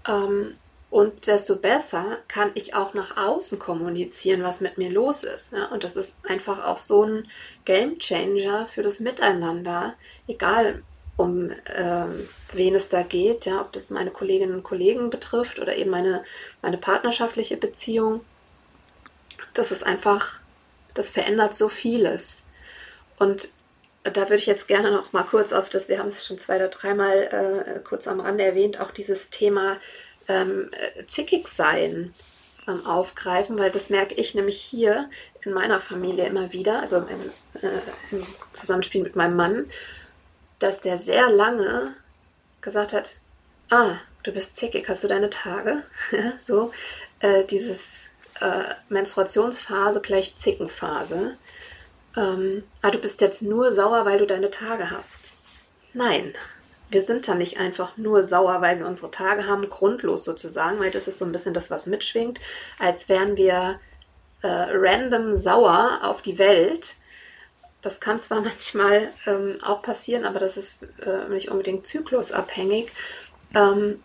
Ähm, 0.08 0.56
und 0.94 1.26
desto 1.26 1.56
besser 1.56 2.18
kann 2.28 2.52
ich 2.54 2.76
auch 2.76 2.94
nach 2.94 3.16
außen 3.16 3.58
kommunizieren, 3.58 4.44
was 4.44 4.60
mit 4.60 4.78
mir 4.78 4.90
los 4.90 5.24
ist. 5.24 5.52
Ne? 5.52 5.68
Und 5.70 5.82
das 5.82 5.96
ist 5.96 6.18
einfach 6.22 6.64
auch 6.64 6.78
so 6.78 7.02
ein 7.02 7.26
Game 7.64 7.98
Changer 7.98 8.64
für 8.66 8.84
das 8.84 9.00
Miteinander, 9.00 9.94
egal 10.28 10.84
um 11.16 11.50
ähm, 11.74 12.28
wen 12.52 12.76
es 12.76 12.90
da 12.90 13.02
geht, 13.02 13.44
ja, 13.44 13.60
ob 13.60 13.72
das 13.72 13.90
meine 13.90 14.12
Kolleginnen 14.12 14.54
und 14.54 14.62
Kollegen 14.62 15.10
betrifft 15.10 15.58
oder 15.58 15.74
eben 15.74 15.90
meine, 15.90 16.22
meine 16.62 16.78
partnerschaftliche 16.78 17.56
Beziehung. 17.56 18.24
Das 19.52 19.72
ist 19.72 19.82
einfach 19.82 20.38
das 20.94 21.10
verändert 21.10 21.56
so 21.56 21.68
vieles. 21.68 22.44
Und 23.18 23.48
da 24.04 24.22
würde 24.22 24.36
ich 24.36 24.46
jetzt 24.46 24.68
gerne 24.68 24.92
noch 24.92 25.12
mal 25.12 25.24
kurz 25.24 25.52
auf 25.52 25.68
das, 25.68 25.88
wir 25.88 25.98
haben 25.98 26.08
es 26.08 26.24
schon 26.24 26.38
zwei 26.38 26.54
oder 26.56 26.68
dreimal 26.68 27.64
äh, 27.66 27.80
kurz 27.80 28.06
am 28.06 28.20
Rande 28.20 28.44
erwähnt, 28.44 28.78
auch 28.78 28.92
dieses 28.92 29.30
Thema 29.30 29.78
ähm, 30.28 30.70
zickig 31.06 31.48
sein 31.48 32.14
ähm, 32.66 32.86
aufgreifen, 32.86 33.58
weil 33.58 33.70
das 33.70 33.90
merke 33.90 34.14
ich 34.14 34.34
nämlich 34.34 34.60
hier 34.60 35.10
in 35.42 35.52
meiner 35.52 35.78
Familie 35.78 36.26
immer 36.26 36.52
wieder, 36.52 36.80
also 36.80 36.98
im, 36.98 37.60
äh, 37.62 37.80
im 38.10 38.26
Zusammenspiel 38.52 39.02
mit 39.02 39.16
meinem 39.16 39.36
Mann, 39.36 39.66
dass 40.58 40.80
der 40.80 40.98
sehr 40.98 41.28
lange 41.30 41.94
gesagt 42.60 42.92
hat, 42.92 43.18
ah, 43.70 43.96
du 44.22 44.32
bist 44.32 44.56
zickig, 44.56 44.88
hast 44.88 45.04
du 45.04 45.08
deine 45.08 45.30
Tage? 45.30 45.82
so, 46.42 46.72
äh, 47.20 47.44
dieses 47.44 48.04
äh, 48.40 48.74
Menstruationsphase 48.88 50.00
gleich 50.00 50.36
Zickenphase. 50.38 51.36
Ähm, 52.16 52.64
ah, 52.82 52.90
du 52.90 52.98
bist 52.98 53.20
jetzt 53.20 53.42
nur 53.42 53.72
sauer, 53.72 54.04
weil 54.04 54.18
du 54.18 54.26
deine 54.26 54.50
Tage 54.50 54.90
hast. 54.90 55.36
Nein, 55.92 56.34
wir 56.94 57.02
sind 57.02 57.26
da 57.26 57.34
nicht 57.34 57.58
einfach 57.58 57.96
nur 57.96 58.22
sauer, 58.22 58.62
weil 58.62 58.78
wir 58.78 58.86
unsere 58.86 59.10
Tage 59.10 59.46
haben, 59.46 59.68
grundlos 59.68 60.24
sozusagen, 60.24 60.78
weil 60.78 60.92
das 60.92 61.08
ist 61.08 61.18
so 61.18 61.24
ein 61.24 61.32
bisschen 61.32 61.52
das, 61.52 61.70
was 61.70 61.86
mitschwingt, 61.86 62.38
als 62.78 63.08
wären 63.08 63.36
wir 63.36 63.80
äh, 64.42 64.46
random 64.48 65.34
sauer 65.34 66.00
auf 66.02 66.22
die 66.22 66.38
Welt. 66.38 66.94
Das 67.82 68.00
kann 68.00 68.20
zwar 68.20 68.40
manchmal 68.42 69.10
ähm, 69.26 69.58
auch 69.62 69.82
passieren, 69.82 70.24
aber 70.24 70.38
das 70.38 70.56
ist 70.56 70.76
äh, 71.04 71.28
nicht 71.28 71.50
unbedingt 71.50 71.86
zyklusabhängig. 71.86 72.92
Ähm, 73.54 74.00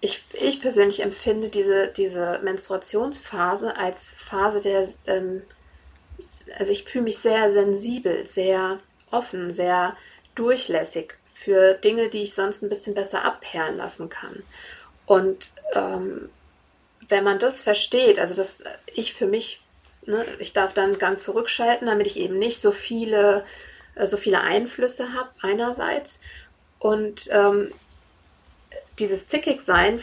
ich, 0.00 0.24
ich 0.32 0.60
persönlich 0.60 1.02
empfinde 1.04 1.50
diese, 1.50 1.86
diese 1.86 2.40
Menstruationsphase 2.42 3.76
als 3.76 4.12
Phase 4.18 4.60
der, 4.60 4.88
ähm, 5.06 5.42
also 6.58 6.72
ich 6.72 6.82
fühle 6.82 7.04
mich 7.04 7.18
sehr 7.18 7.52
sensibel, 7.52 8.26
sehr 8.26 8.80
offen, 9.12 9.52
sehr 9.52 9.96
durchlässig 10.34 11.21
für 11.42 11.74
Dinge, 11.74 12.08
die 12.08 12.22
ich 12.22 12.34
sonst 12.34 12.62
ein 12.62 12.68
bisschen 12.68 12.94
besser 12.94 13.24
abperlen 13.24 13.76
lassen 13.76 14.08
kann. 14.08 14.42
Und 15.06 15.52
ähm, 15.74 16.28
wenn 17.08 17.24
man 17.24 17.38
das 17.38 17.62
versteht, 17.62 18.18
also 18.18 18.34
dass 18.34 18.62
ich 18.94 19.14
für 19.14 19.26
mich, 19.26 19.60
ne, 20.06 20.24
ich 20.38 20.52
darf 20.52 20.72
dann 20.72 20.90
einen 20.90 20.98
Gang 20.98 21.20
zurückschalten, 21.20 21.86
damit 21.86 22.06
ich 22.06 22.18
eben 22.18 22.38
nicht 22.38 22.60
so 22.60 22.70
viele, 22.70 23.44
äh, 23.94 24.06
so 24.06 24.16
viele 24.16 24.40
Einflüsse 24.40 25.12
habe 25.12 25.30
einerseits 25.40 26.20
und 26.78 27.28
ähm, 27.30 27.72
dieses 28.98 29.26
Zickigsein, 29.26 30.00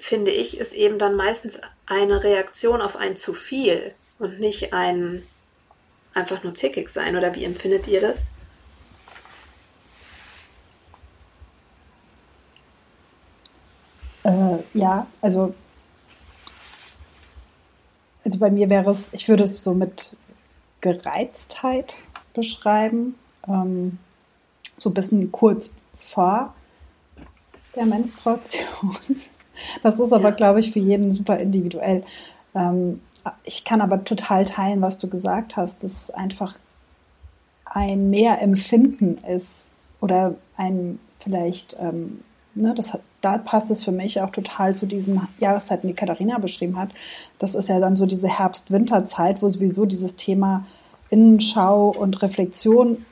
finde 0.00 0.30
ich, 0.30 0.58
ist 0.58 0.72
eben 0.72 0.98
dann 0.98 1.16
meistens 1.16 1.60
eine 1.86 2.22
Reaktion 2.22 2.80
auf 2.80 2.96
ein 2.96 3.16
zu 3.16 3.34
viel 3.34 3.92
und 4.18 4.40
nicht 4.40 4.72
ein 4.72 5.26
einfach 6.14 6.44
nur 6.44 6.54
zickig 6.54 6.90
sein. 6.90 7.16
Oder 7.16 7.34
wie 7.34 7.44
empfindet 7.44 7.86
ihr 7.88 8.00
das? 8.00 8.26
Äh, 14.28 14.58
ja, 14.74 15.06
also, 15.22 15.54
also 18.24 18.38
bei 18.38 18.50
mir 18.50 18.68
wäre 18.68 18.90
es, 18.90 19.08
ich 19.12 19.26
würde 19.28 19.44
es 19.44 19.64
so 19.64 19.72
mit 19.72 20.18
Gereiztheit 20.82 21.94
beschreiben. 22.34 23.14
Ähm, 23.46 23.98
so 24.76 24.90
ein 24.90 24.94
bisschen 24.94 25.32
kurz 25.32 25.76
vor 25.96 26.54
der 27.74 27.86
Menstruation. 27.86 28.96
Das 29.82 29.98
ist 29.98 30.12
aber, 30.12 30.30
glaube 30.30 30.60
ich, 30.60 30.70
für 30.70 30.78
jeden 30.78 31.12
super 31.12 31.36
individuell. 31.36 32.04
Ähm, 32.54 33.00
ich 33.42 33.64
kann 33.64 33.80
aber 33.80 34.04
total 34.04 34.46
teilen, 34.46 34.82
was 34.82 34.98
du 34.98 35.08
gesagt 35.08 35.56
hast, 35.56 35.82
dass 35.82 36.10
einfach 36.10 36.60
ein 37.64 38.08
mehr 38.08 38.40
Empfinden 38.40 39.18
ist 39.24 39.72
oder 40.00 40.36
ein 40.56 41.00
vielleicht, 41.18 41.76
ähm, 41.80 42.22
ne, 42.54 42.72
das 42.72 42.92
hat, 42.92 43.00
da 43.20 43.38
passt 43.38 43.70
es 43.70 43.84
für 43.84 43.92
mich 43.92 44.20
auch 44.20 44.30
total 44.30 44.74
zu 44.74 44.86
diesen 44.86 45.26
Jahreszeiten, 45.40 45.88
die 45.88 45.94
Katharina 45.94 46.38
beschrieben 46.38 46.78
hat. 46.78 46.90
Das 47.38 47.54
ist 47.54 47.68
ja 47.68 47.80
dann 47.80 47.96
so 47.96 48.06
diese 48.06 48.28
Herbst-Winter-Zeit, 48.28 49.42
wo 49.42 49.48
sowieso 49.48 49.86
dieses 49.86 50.16
Thema 50.16 50.64
Innenschau 51.10 51.88
und 51.88 52.22
Reflexion 52.22 53.04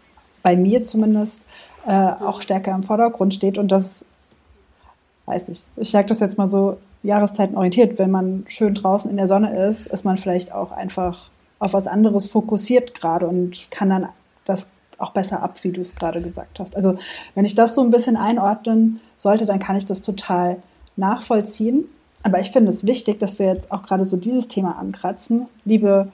bei 0.43 0.57
mir 0.57 0.85
zumindest 0.85 1.45
äh, 1.87 1.93
auch 1.93 2.43
stärker 2.43 2.75
im 2.75 2.83
Vordergrund 2.83 3.35
steht 3.35 3.59
und 3.59 3.73
das 3.73 4.05
weiß 5.27 5.49
nicht, 5.49 5.65
ich 5.77 5.91
sage 5.91 6.09
das 6.09 6.21
jetzt 6.21 6.39
mal 6.39 6.49
so 6.49 6.79
Jahreszeiten 7.03 7.57
orientiert. 7.57 7.99
Wenn 7.99 8.11
man 8.11 8.45
schön 8.49 8.75
draußen 8.75 9.11
in 9.11 9.17
der 9.17 9.29
Sonne 9.29 9.57
ist, 9.67 9.87
ist 9.87 10.05
man 10.05 10.19
vielleicht 10.19 10.53
auch 10.53 10.73
einfach 10.73 11.31
auf 11.59 11.73
was 11.73 11.87
anderes 11.87 12.29
fokussiert 12.29 12.95
gerade 12.95 13.27
und 13.27 13.69
kann 13.71 13.91
dann 13.91 14.09
das 14.45 14.69
auch 14.99 15.11
besser 15.11 15.43
ab, 15.43 15.63
wie 15.63 15.73
du 15.73 15.81
es 15.81 15.95
gerade 15.95 16.23
gesagt 16.23 16.61
hast. 16.61 16.77
Also 16.77 16.97
wenn 17.35 17.45
ich 17.45 17.55
das 17.55 17.75
so 17.75 17.83
ein 17.83 17.91
bisschen 17.91 18.17
einordnen 18.17 19.01
sollte, 19.27 19.45
dann 19.45 19.59
kann 19.59 19.77
ich 19.77 19.87
das 19.87 20.03
total 20.03 20.63
nachvollziehen. 20.95 21.87
Aber 22.23 22.41
ich 22.41 22.53
finde 22.53 22.71
es 22.71 22.87
wichtig, 22.87 23.19
dass 23.19 23.41
wir 23.41 23.47
jetzt 23.47 23.73
auch 23.73 23.83
gerade 23.83 24.05
so 24.05 24.17
dieses 24.17 24.47
Thema 24.47 24.79
ankratzen. 24.79 25.47
Liebe 25.65 26.13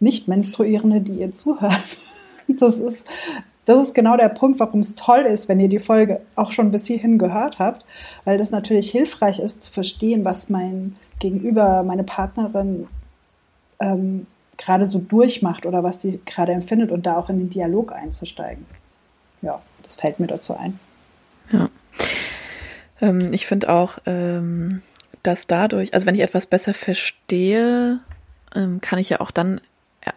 Nicht-Menstruierende, 0.00 1.02
die 1.02 1.20
ihr 1.20 1.30
zuhört, 1.30 1.96
das 2.48 2.78
ist 2.78 3.06
das 3.66 3.80
ist 3.82 3.94
genau 3.96 4.16
der 4.16 4.28
Punkt, 4.28 4.60
warum 4.60 4.78
es 4.78 4.94
toll 4.94 5.22
ist, 5.22 5.48
wenn 5.48 5.58
ihr 5.58 5.68
die 5.68 5.80
Folge 5.80 6.20
auch 6.36 6.52
schon 6.52 6.70
bis 6.70 6.86
hierhin 6.86 7.18
gehört 7.18 7.58
habt, 7.58 7.84
weil 8.24 8.38
das 8.38 8.52
natürlich 8.52 8.92
hilfreich 8.92 9.40
ist 9.40 9.60
zu 9.64 9.72
verstehen, 9.72 10.24
was 10.24 10.48
mein 10.48 10.94
Gegenüber, 11.18 11.82
meine 11.82 12.04
Partnerin 12.04 12.86
ähm, 13.80 14.28
gerade 14.56 14.86
so 14.86 15.00
durchmacht 15.00 15.66
oder 15.66 15.82
was 15.82 16.00
sie 16.00 16.20
gerade 16.24 16.52
empfindet 16.52 16.92
und 16.92 17.06
da 17.06 17.16
auch 17.16 17.28
in 17.28 17.38
den 17.38 17.50
Dialog 17.50 17.92
einzusteigen. 17.92 18.64
Ja, 19.42 19.60
das 19.82 19.96
fällt 19.96 20.20
mir 20.20 20.28
dazu 20.28 20.56
ein. 20.56 20.78
Ja. 21.50 21.68
Ähm, 23.00 23.32
ich 23.32 23.46
finde 23.46 23.68
auch, 23.68 23.98
ähm, 24.06 24.82
dass 25.22 25.46
dadurch, 25.46 25.94
also 25.94 26.06
wenn 26.06 26.14
ich 26.14 26.20
etwas 26.20 26.46
besser 26.46 26.74
verstehe, 26.74 28.00
ähm, 28.54 28.80
kann 28.80 28.98
ich 28.98 29.10
ja 29.10 29.20
auch 29.20 29.30
dann, 29.30 29.60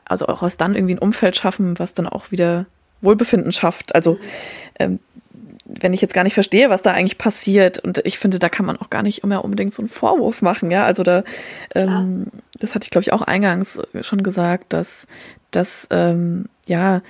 also 0.06 0.28
auch 0.28 0.44
aus 0.44 0.58
dann 0.58 0.76
irgendwie 0.76 0.96
ein 0.96 1.00
Umfeld 1.00 1.36
schaffen, 1.36 1.80
was 1.80 1.94
dann 1.94 2.08
auch 2.08 2.32
wieder 2.32 2.66
Wohlbefinden 3.02 3.52
schafft. 3.52 3.96
Also 3.96 4.20
ähm, 4.78 5.00
wenn 5.66 5.94
ich 5.94 6.02
jetzt 6.02 6.14
gar 6.14 6.24
nicht 6.24 6.34
verstehe, 6.34 6.70
was 6.70 6.82
da 6.82 6.92
eigentlich 6.92 7.18
passiert, 7.18 7.80
und 7.80 8.00
ich 8.04 8.18
finde, 8.18 8.40
da 8.40 8.50
kann 8.50 8.66
man 8.66 8.78
auch 8.78 8.90
gar 8.90 9.04
nicht 9.04 9.24
immer 9.24 9.44
unbedingt 9.44 9.74
so 9.74 9.82
einen 9.82 9.90
Vorwurf 9.90 10.42
machen, 10.42 10.72
ja. 10.72 10.86
Also 10.86 11.04
da, 11.04 11.24
ähm, 11.76 12.28
das 12.60 12.74
hatte 12.74 12.86
ich, 12.86 12.90
glaube 12.90 13.04
ich, 13.04 13.14
auch 13.14 13.22
eingangs 13.22 13.80
schon 14.02 14.24
gesagt, 14.24 14.74
dass, 14.74 15.06
dass 15.52 15.88
ähm, 15.92 16.46
ja, 16.66 17.02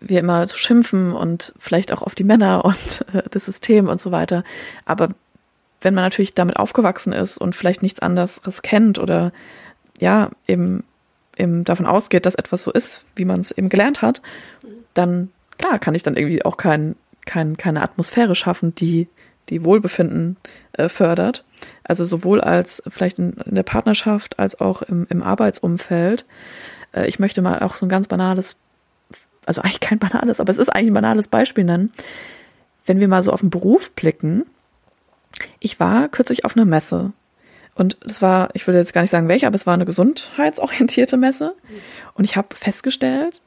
wir 0.00 0.20
immer 0.20 0.46
so 0.46 0.56
schimpfen 0.56 1.12
und 1.12 1.52
vielleicht 1.58 1.92
auch 1.92 2.02
auf 2.02 2.14
die 2.14 2.24
Männer 2.24 2.64
und 2.64 3.04
äh, 3.12 3.22
das 3.30 3.46
System 3.46 3.88
und 3.88 4.00
so 4.00 4.10
weiter. 4.12 4.44
Aber 4.84 5.10
wenn 5.80 5.94
man 5.94 6.04
natürlich 6.04 6.34
damit 6.34 6.56
aufgewachsen 6.56 7.12
ist 7.12 7.38
und 7.38 7.54
vielleicht 7.54 7.82
nichts 7.82 8.00
anderes 8.00 8.40
kennt 8.62 8.98
oder 8.98 9.32
ja, 10.00 10.30
eben, 10.46 10.84
eben 11.36 11.64
davon 11.64 11.86
ausgeht, 11.86 12.26
dass 12.26 12.34
etwas 12.34 12.62
so 12.62 12.72
ist, 12.72 13.04
wie 13.14 13.24
man 13.24 13.40
es 13.40 13.52
eben 13.52 13.68
gelernt 13.68 14.02
hat 14.02 14.22
dann, 14.98 15.30
klar, 15.58 15.78
kann 15.78 15.94
ich 15.94 16.02
dann 16.02 16.16
irgendwie 16.16 16.44
auch 16.44 16.56
kein, 16.56 16.96
kein, 17.24 17.56
keine 17.56 17.82
Atmosphäre 17.82 18.34
schaffen, 18.34 18.74
die, 18.74 19.08
die 19.48 19.64
Wohlbefinden 19.64 20.36
äh, 20.72 20.88
fördert. 20.88 21.44
Also 21.84 22.04
sowohl 22.04 22.40
als 22.40 22.82
vielleicht 22.88 23.18
in, 23.18 23.34
in, 23.44 23.54
der 23.54 23.62
Partnerschaft 23.62 24.38
als 24.38 24.60
auch 24.60 24.82
im, 24.82 25.06
im 25.08 25.22
Arbeitsumfeld. 25.22 26.26
Äh, 26.92 27.06
ich 27.06 27.18
möchte 27.18 27.40
mal 27.42 27.60
auch 27.60 27.76
so 27.76 27.86
ein 27.86 27.90
ganz 27.90 28.08
banales, 28.08 28.56
also 29.48 29.62
eigentlich 29.62 29.80
kein 29.80 29.98
banales, 29.98 30.40
aber 30.40 30.50
es 30.50 30.58
ist 30.58 30.68
eigentlich 30.68 30.90
ein 30.90 30.94
banales 30.94 31.28
Beispiel 31.28 31.64
nennen. 31.64 31.90
Wenn 32.86 33.00
wir 33.00 33.08
mal 33.08 33.22
so 33.22 33.32
auf 33.32 33.40
den 33.40 33.50
Beruf 33.50 33.90
blicken, 33.92 34.44
ich 35.60 35.80
war 35.80 36.08
kürzlich 36.08 36.44
auf 36.44 36.56
einer 36.56 36.66
Messe 36.66 37.12
Und 37.74 37.96
es 38.04 38.20
war, 38.22 38.50
ich 38.54 38.66
würde 38.66 38.78
jetzt 38.78 38.92
gar 38.92 39.02
nicht 39.02 39.10
sagen 39.10 39.28
welche, 39.28 39.46
aber 39.46 39.54
es 39.54 39.66
war 39.66 39.74
eine 39.74 39.86
gesundheitsorientierte 39.86 41.16
Messe. 41.16 41.54
Und 42.14 42.24
ich 42.24 42.36
habe 42.36 42.54
festgestellt, 42.56 43.40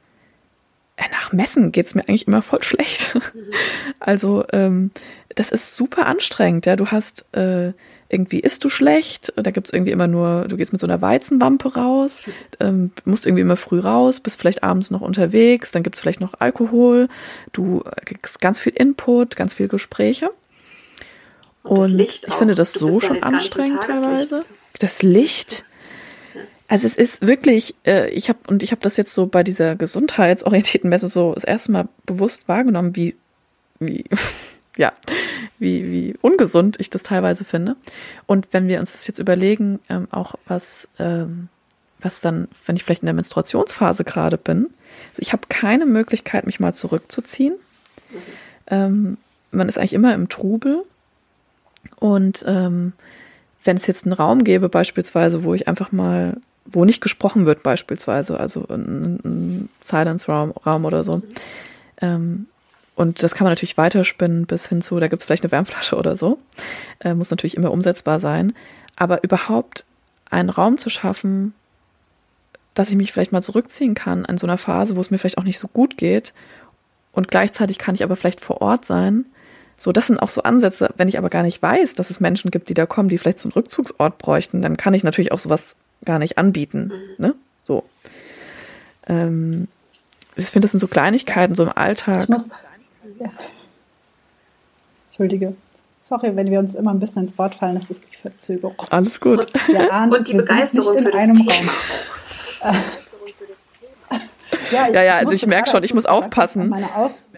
äh, 0.96 1.04
nach 1.10 1.32
Messen 1.32 1.72
geht 1.72 1.86
es 1.86 1.94
mir 1.94 2.02
eigentlich 2.08 2.26
immer 2.26 2.42
voll 2.42 2.62
schlecht. 2.62 3.18
Also 4.00 4.44
ähm, 4.52 4.90
das 5.36 5.50
ist 5.50 5.76
super 5.76 6.06
anstrengend. 6.06 6.66
Ja, 6.66 6.74
du 6.74 6.88
hast 6.88 7.24
äh, 7.36 7.72
irgendwie 8.12 8.40
isst 8.40 8.62
du 8.62 8.68
schlecht, 8.68 9.32
da 9.36 9.50
gibt 9.50 9.68
es 9.68 9.72
irgendwie 9.72 9.90
immer 9.90 10.06
nur, 10.06 10.46
du 10.46 10.56
gehst 10.56 10.70
mit 10.70 10.80
so 10.80 10.86
einer 10.86 11.00
Weizenwampe 11.00 11.74
raus, 11.74 12.22
ähm, 12.60 12.92
musst 13.06 13.26
irgendwie 13.26 13.40
immer 13.40 13.56
früh 13.56 13.80
raus, 13.80 14.20
bist 14.20 14.38
vielleicht 14.38 14.62
abends 14.62 14.90
noch 14.90 15.00
unterwegs, 15.00 15.72
dann 15.72 15.82
gibt 15.82 15.96
es 15.96 16.00
vielleicht 16.02 16.20
noch 16.20 16.34
Alkohol, 16.38 17.08
du 17.52 17.82
kriegst 18.04 18.40
ganz 18.40 18.60
viel 18.60 18.74
Input, 18.74 19.34
ganz 19.34 19.54
viel 19.54 19.68
Gespräche. 19.68 20.30
Und, 21.62 21.78
und 21.78 21.98
ich 21.98 22.28
auch. 22.28 22.38
finde 22.38 22.54
das 22.54 22.74
so 22.74 23.00
schon 23.00 23.22
anstrengend 23.22 23.82
teilweise. 23.82 24.42
Das 24.78 25.02
Licht. 25.02 25.64
Also 26.68 26.86
es 26.86 26.96
ist 26.96 27.26
wirklich, 27.26 27.74
äh, 27.86 28.10
ich 28.10 28.28
habe 28.28 28.40
und 28.48 28.62
ich 28.62 28.72
habe 28.72 28.82
das 28.82 28.96
jetzt 28.96 29.14
so 29.14 29.26
bei 29.26 29.42
dieser 29.42 29.76
gesundheitsorientierten 29.76 30.90
Messe 30.90 31.08
so 31.08 31.34
das 31.34 31.44
erste 31.44 31.72
Mal 31.72 31.88
bewusst 32.04 32.48
wahrgenommen, 32.48 32.94
wie 32.94 33.16
wie 33.78 34.04
ja, 34.76 34.92
wie, 35.58 35.90
wie 35.90 36.14
ungesund 36.20 36.80
ich 36.80 36.90
das 36.90 37.02
teilweise 37.02 37.44
finde. 37.44 37.76
Und 38.26 38.48
wenn 38.52 38.68
wir 38.68 38.80
uns 38.80 38.92
das 38.92 39.06
jetzt 39.06 39.18
überlegen, 39.18 39.80
ähm, 39.88 40.08
auch 40.10 40.34
was, 40.46 40.88
ähm, 40.98 41.48
was 42.00 42.20
dann, 42.20 42.48
wenn 42.66 42.76
ich 42.76 42.84
vielleicht 42.84 43.02
in 43.02 43.06
der 43.06 43.14
Menstruationsphase 43.14 44.04
gerade 44.04 44.38
bin, 44.38 44.70
also 45.10 45.20
ich 45.20 45.32
habe 45.32 45.42
keine 45.48 45.86
Möglichkeit, 45.86 46.46
mich 46.46 46.60
mal 46.60 46.74
zurückzuziehen. 46.74 47.54
Ähm, 48.66 49.18
man 49.50 49.68
ist 49.68 49.78
eigentlich 49.78 49.92
immer 49.92 50.14
im 50.14 50.28
Trubel. 50.28 50.84
Und 51.96 52.44
ähm, 52.46 52.92
wenn 53.64 53.76
es 53.76 53.86
jetzt 53.86 54.06
einen 54.06 54.14
Raum 54.14 54.44
gäbe, 54.44 54.68
beispielsweise, 54.68 55.44
wo 55.44 55.54
ich 55.54 55.68
einfach 55.68 55.92
mal, 55.92 56.38
wo 56.64 56.84
nicht 56.84 57.00
gesprochen 57.00 57.46
wird, 57.46 57.62
beispielsweise, 57.62 58.38
also 58.40 58.66
ein, 58.68 59.20
ein 59.24 59.68
Silence-Raum 59.82 60.52
Raum 60.52 60.84
oder 60.84 61.04
so, 61.04 61.18
mhm. 61.18 61.22
ähm, 62.00 62.46
und 62.94 63.22
das 63.22 63.34
kann 63.34 63.44
man 63.44 63.52
natürlich 63.52 63.78
weiterspinnen 63.78 64.46
bis 64.46 64.68
hin 64.68 64.82
zu, 64.82 64.98
da 65.00 65.08
gibt 65.08 65.22
es 65.22 65.26
vielleicht 65.26 65.44
eine 65.44 65.52
Wärmflasche 65.52 65.96
oder 65.96 66.16
so. 66.16 66.38
Äh, 67.00 67.14
muss 67.14 67.30
natürlich 67.30 67.56
immer 67.56 67.70
umsetzbar 67.70 68.18
sein. 68.18 68.52
Aber 68.96 69.24
überhaupt 69.24 69.84
einen 70.30 70.50
Raum 70.50 70.78
zu 70.78 70.90
schaffen, 70.90 71.54
dass 72.74 72.90
ich 72.90 72.96
mich 72.96 73.12
vielleicht 73.12 73.32
mal 73.32 73.42
zurückziehen 73.42 73.94
kann 73.94 74.24
in 74.24 74.38
so 74.38 74.46
einer 74.46 74.58
Phase, 74.58 74.96
wo 74.96 75.00
es 75.00 75.10
mir 75.10 75.18
vielleicht 75.18 75.38
auch 75.38 75.44
nicht 75.44 75.58
so 75.58 75.68
gut 75.68 75.96
geht. 75.96 76.32
Und 77.12 77.28
gleichzeitig 77.28 77.78
kann 77.78 77.94
ich 77.94 78.02
aber 78.02 78.16
vielleicht 78.16 78.40
vor 78.40 78.60
Ort 78.60 78.84
sein. 78.84 79.26
So, 79.76 79.92
das 79.92 80.06
sind 80.06 80.18
auch 80.18 80.28
so 80.28 80.42
Ansätze. 80.42 80.90
Wenn 80.96 81.08
ich 81.08 81.18
aber 81.18 81.30
gar 81.30 81.42
nicht 81.42 81.62
weiß, 81.62 81.94
dass 81.94 82.10
es 82.10 82.20
Menschen 82.20 82.50
gibt, 82.50 82.68
die 82.68 82.74
da 82.74 82.86
kommen, 82.86 83.08
die 83.08 83.18
vielleicht 83.18 83.38
so 83.38 83.48
einen 83.48 83.54
Rückzugsort 83.54 84.18
bräuchten, 84.18 84.62
dann 84.62 84.76
kann 84.76 84.94
ich 84.94 85.02
natürlich 85.02 85.32
auch 85.32 85.38
sowas 85.38 85.76
gar 86.04 86.18
nicht 86.18 86.38
anbieten. 86.38 86.92
Ne? 87.18 87.34
So. 87.64 87.84
Ähm, 89.06 89.68
ich 90.36 90.46
finde, 90.46 90.64
das 90.64 90.72
sind 90.72 90.80
so 90.80 90.88
Kleinigkeiten 90.88 91.54
so 91.54 91.64
im 91.64 91.72
Alltag. 91.74 92.24
Ich 92.24 92.28
muss, 92.28 92.48
ja. 93.22 93.30
Entschuldige. 95.08 95.54
Sorry, 96.00 96.34
wenn 96.34 96.50
wir 96.50 96.58
uns 96.58 96.74
immer 96.74 96.90
ein 96.90 96.98
bisschen 96.98 97.22
ins 97.22 97.38
Wort 97.38 97.54
fallen, 97.54 97.76
das 97.76 97.88
ist 97.90 98.04
die 98.12 98.16
Verzögerung. 98.16 98.74
Alles 98.90 99.20
gut. 99.20 99.46
Und, 99.68 100.16
und 100.18 100.28
die 100.28 100.34
Begeisterung 100.34 100.98
für 100.98 101.04
das 101.04 101.14
einem 101.14 101.36
Thema. 101.36 101.72
Raum. 102.62 102.76
ja, 104.72 104.88
ja, 104.88 105.02
ja, 105.02 105.16
also 105.18 105.32
ich 105.32 105.46
merke 105.46 105.70
schon, 105.70 105.84
ich 105.84 105.94
muss 105.94 106.06
aufpassen. 106.06 106.68
Meine 106.68 106.94
Aus 106.94 107.28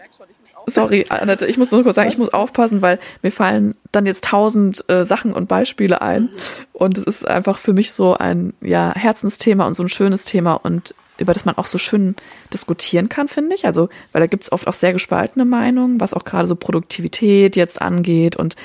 Sorry, 0.67 1.05
Annette, 1.09 1.45
ich 1.45 1.57
muss 1.57 1.71
nur 1.71 1.83
kurz 1.83 1.95
sagen, 1.95 2.09
ich 2.09 2.17
muss 2.17 2.33
aufpassen, 2.33 2.81
weil 2.81 2.99
mir 3.21 3.31
fallen 3.31 3.75
dann 3.91 4.05
jetzt 4.05 4.23
tausend 4.23 4.83
äh, 4.89 5.05
Sachen 5.05 5.33
und 5.33 5.47
Beispiele 5.47 6.01
ein. 6.01 6.23
Mhm. 6.23 6.29
Und 6.73 6.97
es 6.97 7.03
ist 7.03 7.27
einfach 7.27 7.59
für 7.59 7.73
mich 7.73 7.91
so 7.91 8.15
ein 8.15 8.53
ja, 8.61 8.93
Herzensthema 8.95 9.67
und 9.67 9.75
so 9.75 9.83
ein 9.83 9.89
schönes 9.89 10.25
Thema. 10.25 10.53
Und 10.53 10.95
über 11.17 11.33
das 11.33 11.45
man 11.45 11.57
auch 11.57 11.67
so 11.67 11.77
schön 11.77 12.15
diskutieren 12.53 13.09
kann, 13.09 13.27
finde 13.27 13.55
ich. 13.55 13.65
Also, 13.65 13.89
weil 14.11 14.21
da 14.21 14.27
gibt 14.27 14.43
es 14.43 14.51
oft 14.51 14.67
auch 14.67 14.73
sehr 14.73 14.93
gespaltene 14.93 15.45
Meinungen, 15.45 15.99
was 15.99 16.13
auch 16.13 16.25
gerade 16.25 16.47
so 16.47 16.55
Produktivität 16.55 17.55
jetzt 17.55 17.81
angeht 17.81 18.35
und 18.35 18.55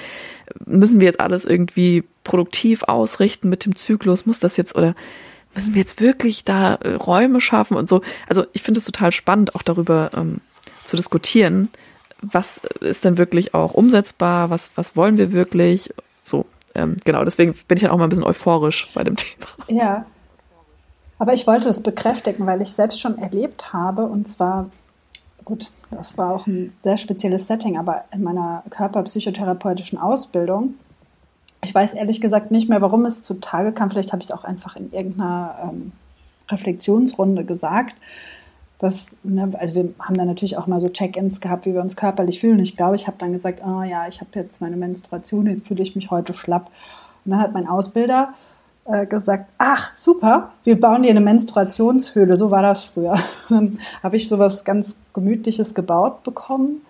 müssen 0.66 1.00
wir 1.00 1.06
jetzt 1.06 1.20
alles 1.20 1.44
irgendwie 1.44 2.04
produktiv 2.24 2.82
ausrichten 2.84 3.48
mit 3.48 3.64
dem 3.64 3.76
Zyklus? 3.76 4.26
Muss 4.26 4.40
das 4.40 4.56
jetzt 4.56 4.76
oder 4.76 4.94
müssen 5.54 5.74
wir 5.74 5.80
jetzt 5.80 6.00
wirklich 6.00 6.44
da 6.44 6.74
äh, 6.74 6.94
Räume 6.94 7.40
schaffen 7.40 7.76
und 7.76 7.88
so? 7.88 8.02
Also, 8.28 8.46
ich 8.52 8.62
finde 8.62 8.78
es 8.78 8.84
total 8.84 9.12
spannend, 9.12 9.54
auch 9.54 9.62
darüber 9.62 10.10
ähm, 10.16 10.40
zu 10.84 10.96
diskutieren. 10.96 11.68
Was 12.22 12.58
ist 12.80 13.04
denn 13.04 13.16
wirklich 13.16 13.54
auch 13.54 13.72
umsetzbar? 13.72 14.50
Was, 14.50 14.72
was 14.74 14.96
wollen 14.96 15.16
wir 15.16 15.32
wirklich? 15.32 15.90
So, 16.22 16.46
ähm, 16.74 16.96
genau, 17.04 17.24
deswegen 17.24 17.54
bin 17.66 17.76
ich 17.76 17.82
dann 17.82 17.92
auch 17.92 17.96
mal 17.96 18.04
ein 18.04 18.10
bisschen 18.10 18.24
euphorisch 18.24 18.88
bei 18.94 19.04
dem 19.04 19.16
Thema. 19.16 19.46
Ja, 19.68 20.06
aber 21.20 21.34
ich 21.34 21.46
wollte 21.46 21.66
das 21.66 21.82
bekräftigen, 21.82 22.46
weil 22.46 22.62
ich 22.62 22.70
selbst 22.70 22.98
schon 22.98 23.18
erlebt 23.18 23.74
habe, 23.74 24.06
und 24.06 24.26
zwar, 24.26 24.70
gut, 25.44 25.70
das 25.90 26.16
war 26.16 26.34
auch 26.34 26.46
ein 26.46 26.72
sehr 26.82 26.96
spezielles 26.96 27.46
Setting, 27.46 27.76
aber 27.76 28.04
in 28.10 28.22
meiner 28.22 28.62
körperpsychotherapeutischen 28.70 29.98
Ausbildung, 29.98 30.76
ich 31.62 31.74
weiß 31.74 31.92
ehrlich 31.92 32.22
gesagt 32.22 32.50
nicht 32.50 32.70
mehr, 32.70 32.80
warum 32.80 33.04
es 33.04 33.22
zutage 33.22 33.72
kam. 33.72 33.90
Vielleicht 33.90 34.12
habe 34.12 34.22
ich 34.22 34.30
es 34.30 34.34
auch 34.34 34.44
einfach 34.44 34.76
in 34.76 34.90
irgendeiner 34.92 35.56
ähm, 35.62 35.92
Reflexionsrunde 36.50 37.44
gesagt. 37.44 37.96
Das, 38.78 39.14
ne, 39.22 39.50
also 39.58 39.74
wir 39.74 39.92
haben 39.98 40.16
dann 40.16 40.26
natürlich 40.26 40.56
auch 40.56 40.66
mal 40.66 40.80
so 40.80 40.88
Check-ins 40.88 41.42
gehabt, 41.42 41.66
wie 41.66 41.74
wir 41.74 41.82
uns 41.82 41.96
körperlich 41.96 42.40
fühlen. 42.40 42.60
Ich 42.60 42.78
glaube, 42.78 42.96
ich 42.96 43.06
habe 43.06 43.18
dann 43.18 43.32
gesagt, 43.32 43.60
oh 43.62 43.82
ja, 43.82 44.08
ich 44.08 44.22
habe 44.22 44.30
jetzt 44.36 44.62
meine 44.62 44.76
Menstruation, 44.76 45.48
jetzt 45.48 45.68
fühle 45.68 45.82
ich 45.82 45.94
mich 45.94 46.10
heute 46.10 46.32
schlapp. 46.32 46.70
Und 47.26 47.32
dann 47.32 47.40
hat 47.40 47.52
mein 47.52 47.68
Ausbilder 47.68 48.32
äh, 48.90 49.06
gesagt, 49.06 49.46
ach 49.58 49.96
super, 49.96 50.50
wir 50.64 50.80
bauen 50.80 51.02
dir 51.02 51.10
eine 51.10 51.20
Menstruationshöhle. 51.20 52.36
So 52.36 52.50
war 52.50 52.62
das 52.62 52.84
früher. 52.84 53.18
Dann 53.48 53.78
habe 54.02 54.16
ich 54.16 54.28
sowas 54.28 54.64
ganz 54.64 54.96
Gemütliches 55.14 55.74
gebaut 55.74 56.22
bekommen 56.22 56.82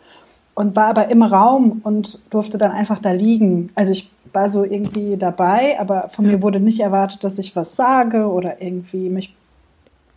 und 0.55 0.77
war 0.77 0.87
aber 0.87 1.09
im 1.09 1.23
Raum 1.23 1.81
und 1.85 2.33
durfte 2.33 2.59
dann 2.59 2.71
einfach 2.71 2.99
da 2.99 3.13
liegen. 3.13 3.71
Also 3.75 3.93
ich 3.93 4.11
war 4.33 4.51
so 4.51 4.63
irgendwie 4.63 5.17
dabei, 5.17 5.81
aber 5.81 6.09
von 6.11 6.27
mir 6.27 6.43
wurde 6.43 6.61
nicht 6.61 6.81
erwartet, 6.81 7.25
dass 7.25 7.39
ich 7.39 7.57
was 7.57 7.77
sage 7.77 8.27
oder 8.27 8.61
irgendwie 8.61 9.09
mich 9.09 9.35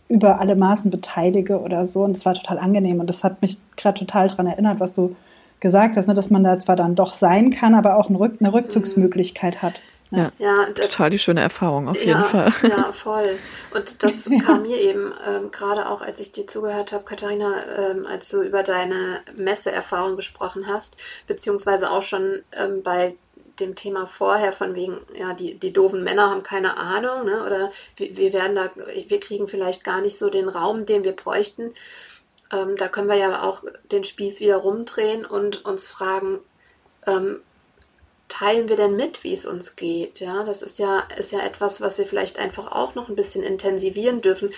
über 0.08 0.40
alle 0.40 0.54
Maßen 0.54 0.90
beteilige 0.90 1.60
oder 1.60 1.86
so. 1.86 2.04
Und 2.04 2.16
es 2.16 2.26
war 2.26 2.34
total 2.34 2.58
angenehm. 2.58 3.00
Und 3.00 3.08
das 3.08 3.24
hat 3.24 3.40
mich 3.42 3.58
gerade 3.76 3.98
total 3.98 4.28
daran 4.28 4.46
erinnert, 4.46 4.80
was 4.80 4.92
du 4.92 5.16
gesagt 5.60 5.96
hast, 5.96 6.08
ne, 6.08 6.14
dass 6.14 6.30
man 6.30 6.44
da 6.44 6.58
zwar 6.58 6.76
dann 6.76 6.94
doch 6.94 7.14
sein 7.14 7.50
kann, 7.50 7.74
aber 7.74 7.96
auch 7.96 8.10
eine, 8.10 8.52
Rückzugsmöglichkeit 8.52 9.62
hat. 9.62 9.80
Ja, 10.10 10.32
ja 10.38 10.66
total 10.66 11.10
die 11.10 11.18
schöne 11.18 11.40
Erfahrung, 11.40 11.88
auf 11.88 12.02
jeden 12.02 12.24
Fall. 12.24 12.52
Ja, 12.62 12.92
voll. 12.92 13.38
Und 13.72 14.02
das 14.02 14.26
ja. 14.30 14.40
kam 14.40 14.62
mir 14.62 14.78
eben 14.78 15.12
ähm, 15.26 15.50
gerade 15.50 15.88
auch, 15.88 16.02
als 16.02 16.20
ich 16.20 16.32
dir 16.32 16.46
zugehört 16.46 16.92
habe, 16.92 17.04
Katharina, 17.04 17.64
ähm, 17.76 18.06
als 18.06 18.28
du 18.28 18.42
über 18.42 18.62
deine 18.62 19.20
Messeerfahrung 19.34 20.16
gesprochen 20.16 20.66
hast, 20.66 20.96
beziehungsweise 21.26 21.90
auch 21.90 22.02
schon 22.02 22.42
ähm, 22.52 22.82
bei 22.82 23.14
dem 23.60 23.74
Thema 23.74 24.06
vorher 24.06 24.52
von 24.52 24.74
wegen, 24.74 25.00
ja, 25.14 25.32
die, 25.32 25.54
die 25.54 25.72
doofen 25.72 26.02
Männer 26.02 26.30
haben 26.30 26.42
keine 26.42 26.76
Ahnung, 26.76 27.24
ne? 27.24 27.44
oder 27.44 27.70
wir, 27.96 28.16
wir 28.16 28.32
werden 28.32 28.56
da, 28.56 28.70
wir 28.74 29.20
kriegen 29.20 29.48
vielleicht 29.48 29.84
gar 29.84 30.00
nicht 30.00 30.18
so 30.18 30.28
den 30.28 30.48
Raum, 30.48 30.86
den 30.86 31.04
wir 31.04 31.12
bräuchten. 31.12 31.72
Ähm, 32.52 32.76
da 32.76 32.88
können 32.88 33.08
wir 33.08 33.16
ja 33.16 33.42
auch 33.42 33.62
den 33.92 34.04
Spieß 34.04 34.40
wieder 34.40 34.56
rumdrehen 34.56 35.24
und 35.24 35.64
uns 35.64 35.86
fragen, 35.86 36.40
ähm, 37.06 37.40
teilen 38.28 38.68
wir 38.68 38.76
denn 38.76 38.96
mit, 38.96 39.24
wie 39.24 39.32
es 39.32 39.46
uns 39.46 39.76
geht? 39.76 40.20
Ja, 40.20 40.44
das 40.44 40.62
ist 40.62 40.78
ja, 40.78 41.00
ist 41.18 41.32
ja 41.32 41.40
etwas, 41.40 41.80
was 41.80 41.98
wir 41.98 42.06
vielleicht 42.06 42.38
einfach 42.38 42.72
auch 42.72 42.94
noch 42.94 43.08
ein 43.08 43.16
bisschen 43.16 43.42
intensivieren 43.42 44.20
dürfen. 44.20 44.50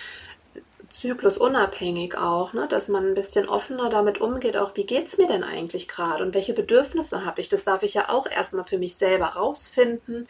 Zyklusunabhängig 0.89 2.17
auch, 2.17 2.53
ne? 2.53 2.67
dass 2.69 2.87
man 2.87 3.07
ein 3.07 3.13
bisschen 3.13 3.49
offener 3.49 3.89
damit 3.89 4.19
umgeht, 4.21 4.57
auch 4.57 4.71
wie 4.75 4.85
geht 4.85 5.07
es 5.07 5.17
mir 5.17 5.27
denn 5.27 5.43
eigentlich 5.43 5.87
gerade 5.87 6.23
und 6.23 6.33
welche 6.33 6.53
Bedürfnisse 6.53 7.25
habe 7.25 7.41
ich. 7.41 7.49
Das 7.49 7.63
darf 7.63 7.83
ich 7.83 7.93
ja 7.93 8.09
auch 8.09 8.29
erstmal 8.29 8.65
für 8.65 8.77
mich 8.77 8.95
selber 8.95 9.27
rausfinden, 9.27 10.27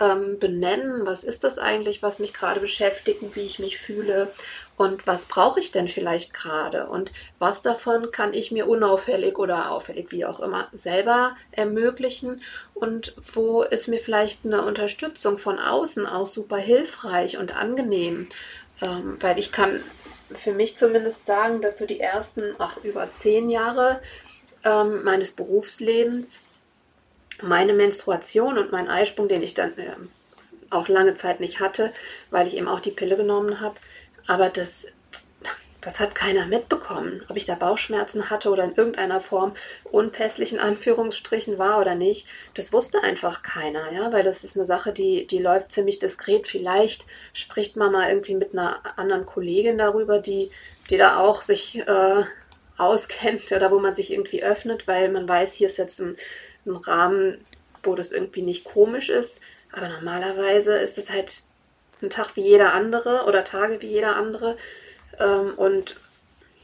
ähm, 0.00 0.38
benennen, 0.38 1.06
was 1.06 1.24
ist 1.24 1.44
das 1.44 1.58
eigentlich, 1.58 2.02
was 2.02 2.18
mich 2.18 2.32
gerade 2.32 2.60
beschäftigt, 2.60 3.22
wie 3.34 3.40
ich 3.40 3.58
mich 3.58 3.78
fühle 3.78 4.30
und 4.76 5.06
was 5.06 5.24
brauche 5.24 5.58
ich 5.58 5.72
denn 5.72 5.88
vielleicht 5.88 6.34
gerade 6.34 6.86
und 6.86 7.12
was 7.38 7.62
davon 7.62 8.10
kann 8.10 8.34
ich 8.34 8.52
mir 8.52 8.68
unauffällig 8.68 9.38
oder 9.38 9.70
auffällig, 9.70 10.12
wie 10.12 10.26
auch 10.26 10.40
immer, 10.40 10.68
selber 10.72 11.36
ermöglichen 11.50 12.42
und 12.74 13.14
wo 13.34 13.62
ist 13.62 13.88
mir 13.88 13.98
vielleicht 13.98 14.44
eine 14.44 14.62
Unterstützung 14.62 15.38
von 15.38 15.58
außen 15.58 16.06
auch 16.06 16.26
super 16.26 16.58
hilfreich 16.58 17.38
und 17.38 17.56
angenehm, 17.56 18.28
ähm, 18.82 19.16
weil 19.20 19.38
ich 19.38 19.50
kann 19.50 19.80
für 20.34 20.52
mich 20.52 20.76
zumindest 20.76 21.26
sagen, 21.26 21.60
dass 21.60 21.78
so 21.78 21.86
die 21.86 22.00
ersten, 22.00 22.54
ach, 22.58 22.78
über 22.82 23.10
zehn 23.10 23.48
Jahre 23.48 24.00
ähm, 24.64 25.04
meines 25.04 25.32
Berufslebens 25.32 26.40
meine 27.42 27.74
Menstruation 27.74 28.58
und 28.58 28.72
mein 28.72 28.88
Eisprung, 28.88 29.28
den 29.28 29.42
ich 29.42 29.54
dann 29.54 29.76
äh, 29.78 29.92
auch 30.70 30.88
lange 30.88 31.14
Zeit 31.14 31.40
nicht 31.40 31.60
hatte, 31.60 31.92
weil 32.30 32.46
ich 32.46 32.56
eben 32.56 32.68
auch 32.68 32.80
die 32.80 32.90
Pille 32.90 33.16
genommen 33.16 33.60
habe, 33.60 33.76
aber 34.26 34.48
das, 34.48 34.86
das 35.86 36.00
hat 36.00 36.16
keiner 36.16 36.46
mitbekommen, 36.46 37.22
ob 37.28 37.36
ich 37.36 37.44
da 37.44 37.54
Bauchschmerzen 37.54 38.28
hatte 38.28 38.50
oder 38.50 38.64
in 38.64 38.74
irgendeiner 38.74 39.20
Form 39.20 39.54
unpässlich 39.84 40.52
in 40.52 40.58
Anführungsstrichen 40.58 41.58
war 41.58 41.80
oder 41.80 41.94
nicht. 41.94 42.26
Das 42.54 42.72
wusste 42.72 43.04
einfach 43.04 43.44
keiner, 43.44 43.92
ja, 43.92 44.12
weil 44.12 44.24
das 44.24 44.42
ist 44.42 44.56
eine 44.56 44.66
Sache, 44.66 44.92
die, 44.92 45.28
die 45.28 45.38
läuft 45.38 45.70
ziemlich 45.70 46.00
diskret. 46.00 46.48
Vielleicht 46.48 47.04
spricht 47.32 47.76
man 47.76 47.92
mal 47.92 48.08
irgendwie 48.08 48.34
mit 48.34 48.52
einer 48.52 48.80
anderen 48.98 49.26
Kollegin 49.26 49.78
darüber, 49.78 50.18
die, 50.18 50.50
die 50.90 50.96
da 50.96 51.20
auch 51.20 51.40
sich 51.40 51.78
äh, 51.78 52.24
auskennt 52.76 53.52
oder 53.52 53.70
wo 53.70 53.78
man 53.78 53.94
sich 53.94 54.12
irgendwie 54.12 54.42
öffnet, 54.42 54.88
weil 54.88 55.08
man 55.08 55.28
weiß, 55.28 55.52
hier 55.52 55.68
ist 55.68 55.78
jetzt 55.78 56.00
ein, 56.00 56.16
ein 56.66 56.74
Rahmen, 56.74 57.38
wo 57.84 57.94
das 57.94 58.10
irgendwie 58.10 58.42
nicht 58.42 58.64
komisch 58.64 59.08
ist. 59.08 59.40
Aber 59.70 59.88
normalerweise 59.88 60.78
ist 60.78 60.98
es 60.98 61.10
halt 61.10 61.42
ein 62.02 62.10
Tag 62.10 62.34
wie 62.34 62.42
jeder 62.42 62.74
andere 62.74 63.22
oder 63.28 63.44
Tage 63.44 63.80
wie 63.82 63.86
jeder 63.86 64.16
andere 64.16 64.56
ähm, 65.18 65.54
und 65.56 65.96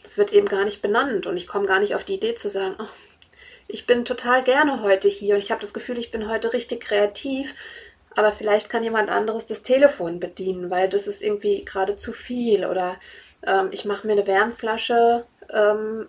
es 0.04 0.18
wird 0.18 0.32
eben 0.32 0.48
gar 0.48 0.64
nicht 0.64 0.82
benannt 0.82 1.26
und 1.26 1.36
ich 1.36 1.46
komme 1.46 1.66
gar 1.66 1.80
nicht 1.80 1.94
auf 1.94 2.04
die 2.04 2.14
Idee 2.14 2.34
zu 2.34 2.48
sagen, 2.48 2.74
oh, 2.78 2.88
ich 3.68 3.86
bin 3.86 4.04
total 4.04 4.42
gerne 4.42 4.82
heute 4.82 5.08
hier 5.08 5.34
und 5.34 5.40
ich 5.40 5.50
habe 5.50 5.60
das 5.60 5.74
Gefühl, 5.74 5.98
ich 5.98 6.10
bin 6.10 6.28
heute 6.28 6.52
richtig 6.52 6.80
kreativ, 6.80 7.54
aber 8.14 8.32
vielleicht 8.32 8.68
kann 8.68 8.82
jemand 8.82 9.10
anderes 9.10 9.46
das 9.46 9.62
Telefon 9.62 10.20
bedienen, 10.20 10.70
weil 10.70 10.88
das 10.88 11.06
ist 11.06 11.22
irgendwie 11.22 11.64
gerade 11.64 11.96
zu 11.96 12.12
viel 12.12 12.66
oder 12.66 12.96
ähm, 13.44 13.68
ich 13.72 13.84
mache 13.84 14.06
mir 14.06 14.12
eine 14.12 14.26
Wärmflasche, 14.26 15.24
ähm, 15.50 16.06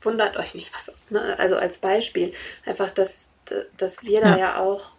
wundert 0.00 0.36
euch 0.36 0.54
nicht 0.54 0.72
was. 0.74 0.92
Ne? 1.10 1.38
Also 1.38 1.56
als 1.56 1.78
Beispiel 1.78 2.32
einfach, 2.64 2.90
dass, 2.90 3.30
dass 3.76 4.02
wir 4.02 4.20
ja. 4.20 4.32
da 4.32 4.38
ja 4.38 4.60
auch 4.60 4.92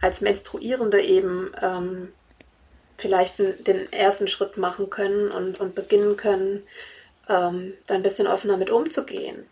als 0.00 0.20
Menstruierende 0.20 1.00
eben 1.00 1.52
ähm, 1.62 2.12
vielleicht 2.98 3.38
den 3.38 3.92
ersten 3.92 4.28
Schritt 4.28 4.56
machen 4.56 4.90
können 4.90 5.30
und, 5.30 5.60
und 5.60 5.74
beginnen 5.74 6.16
können, 6.16 6.62
ähm, 7.28 7.74
da 7.86 7.94
ein 7.94 8.02
bisschen 8.02 8.26
offener 8.26 8.56
mit 8.56 8.70
umzugehen. 8.70 9.46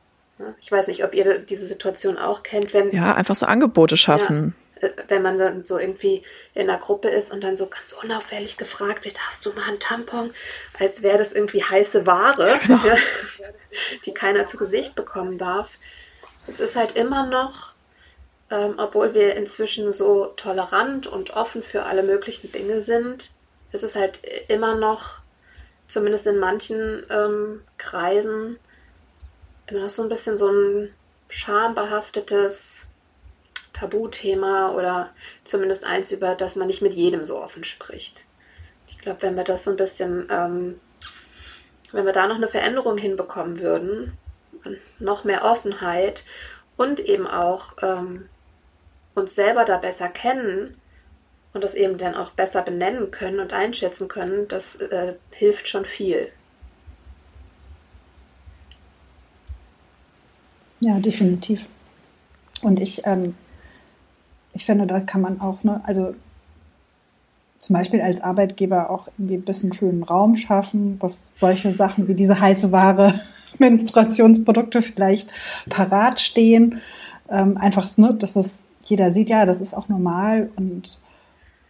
Ich 0.61 0.73
weiß 0.73 0.89
nicht, 0.89 1.05
ob 1.05 1.15
ihr 1.15 1.39
diese 1.39 1.67
Situation 1.67 2.17
auch 2.17 2.43
kennt, 2.43 2.73
wenn. 2.73 2.93
Ja, 2.93 3.15
einfach 3.15 3.37
so 3.37 3.47
Angebote 3.47 3.97
schaffen. 3.97 4.55
Ja, 4.81 4.89
äh, 4.89 4.93
wenn 5.09 5.23
man 5.23 5.39
dann 5.39 5.65
so 5.65 5.79
irgendwie 5.79 6.23
in 6.55 6.69
einer 6.69 6.79
Gruppe 6.79 7.09
ist 7.09 7.33
und 7.33 7.45
dann 7.45 7.57
so 7.57 7.67
ganz 7.67 7.93
unauffällig 7.93 8.57
gefragt 8.57 9.05
wird, 9.05 9.19
hast 9.27 9.45
du 9.45 9.53
mal 9.53 9.69
einen 9.69 9.81
Tampon? 9.81 10.31
Als 10.79 11.03
wäre 11.03 11.19
das 11.19 11.33
irgendwie 11.33 11.63
heiße 11.63 12.07
Ware, 12.07 12.59
genau. 12.67 12.81
die 14.07 14.15
keiner 14.15 14.47
zu 14.47 14.57
Gesicht 14.57 14.95
bekommen 14.95 15.39
darf. 15.39 15.79
Es 16.47 16.61
ist 16.61 16.77
halt 16.77 16.97
immer 16.97 17.27
noch, 17.27 17.70
ähm, 18.51 18.75
obwohl 18.79 19.15
wir 19.15 19.37
inzwischen 19.37 19.93
so 19.93 20.27
tolerant 20.37 21.07
und 21.07 21.37
offen 21.37 21.63
für 21.63 21.85
alle 21.85 22.03
möglichen 22.03 22.51
Dinge 22.51 22.81
sind, 22.81 23.31
ist 23.73 23.85
es 23.85 23.95
halt 23.95 24.21
immer 24.49 24.75
noch, 24.75 25.19
zumindest 25.87 26.27
in 26.27 26.39
manchen 26.39 27.05
ähm, 27.11 27.63
Kreisen, 27.79 28.59
immer 29.69 29.81
noch 29.83 29.91
so 29.91 30.03
ein 30.03 30.09
bisschen 30.09 30.37
so 30.37 30.51
ein 30.51 30.93
schambehaftetes 31.29 32.87
Tabuthema 33.73 34.73
oder 34.73 35.11
zumindest 35.45 35.85
eins, 35.85 36.11
über 36.11 36.35
das 36.35 36.57
man 36.57 36.67
nicht 36.67 36.83
mit 36.83 36.95
jedem 36.95 37.25
so 37.25 37.41
offen 37.41 37.63
spricht. 37.63 38.25
Ich 38.89 38.99
glaube, 38.99 39.23
wenn 39.23 39.37
wir 39.37 39.45
das 39.45 39.65
so 39.65 39.71
ein 39.71 39.77
bisschen, 39.77 40.29
ähm, 40.29 40.81
wenn 41.93 42.05
wir 42.05 42.13
da 42.13 42.27
noch 42.27 42.37
eine 42.37 42.49
Veränderung 42.49 42.99
hinbekommen 42.99 43.61
würden, 43.61 44.19
noch 44.99 45.25
mehr 45.25 45.45
Offenheit 45.45 46.25
und 46.77 47.01
eben 47.01 47.27
auch 47.27 47.75
ähm, 47.83 48.29
uns 49.21 49.35
selber 49.35 49.65
da 49.65 49.77
besser 49.77 50.09
kennen, 50.09 50.77
und 51.53 51.65
das 51.65 51.75
eben 51.75 51.99
dann 51.99 52.15
auch 52.15 52.31
besser 52.31 52.63
benennen 52.63 53.11
können 53.11 53.41
und 53.41 53.53
einschätzen 53.53 54.09
können, 54.09 54.47
das 54.49 54.77
äh, 54.77 55.15
hilft 55.33 55.69
schon 55.69 55.85
viel. 55.85 56.29
Ja, 60.81 60.99
definitiv. 60.99 61.69
Und 62.63 62.81
ich, 62.81 63.07
ähm, 63.07 63.35
ich 64.53 64.65
finde, 64.65 64.87
da 64.87 65.01
kann 65.01 65.21
man 65.21 65.41
auch, 65.41 65.63
ne, 65.65 65.81
also 65.85 66.15
zum 67.59 67.75
Beispiel 67.75 68.01
als 68.01 68.23
Arbeitgeber 68.23 68.89
auch 68.89 69.09
irgendwie 69.19 69.35
ein 69.35 69.45
bisschen 69.45 69.73
schönen 69.73 70.03
Raum 70.03 70.37
schaffen, 70.37 70.99
dass 70.99 71.33
solche 71.35 71.73
Sachen 71.73 72.09
wie 72.09 72.15
diese 72.15 72.41
heiße 72.41 72.73
Ware, 72.73 73.13
Menstruationsprodukte 73.59 74.81
vielleicht 74.81 75.31
parat 75.69 76.21
stehen. 76.21 76.81
Ähm, 77.29 77.59
einfach, 77.59 77.97
ne, 77.99 78.15
dass 78.15 78.35
das 78.35 78.63
jeder 78.91 79.13
sieht, 79.13 79.31
ja, 79.31 79.47
das 79.47 79.61
ist 79.61 79.75
auch 79.75 79.89
normal 79.89 80.51
und 80.57 81.01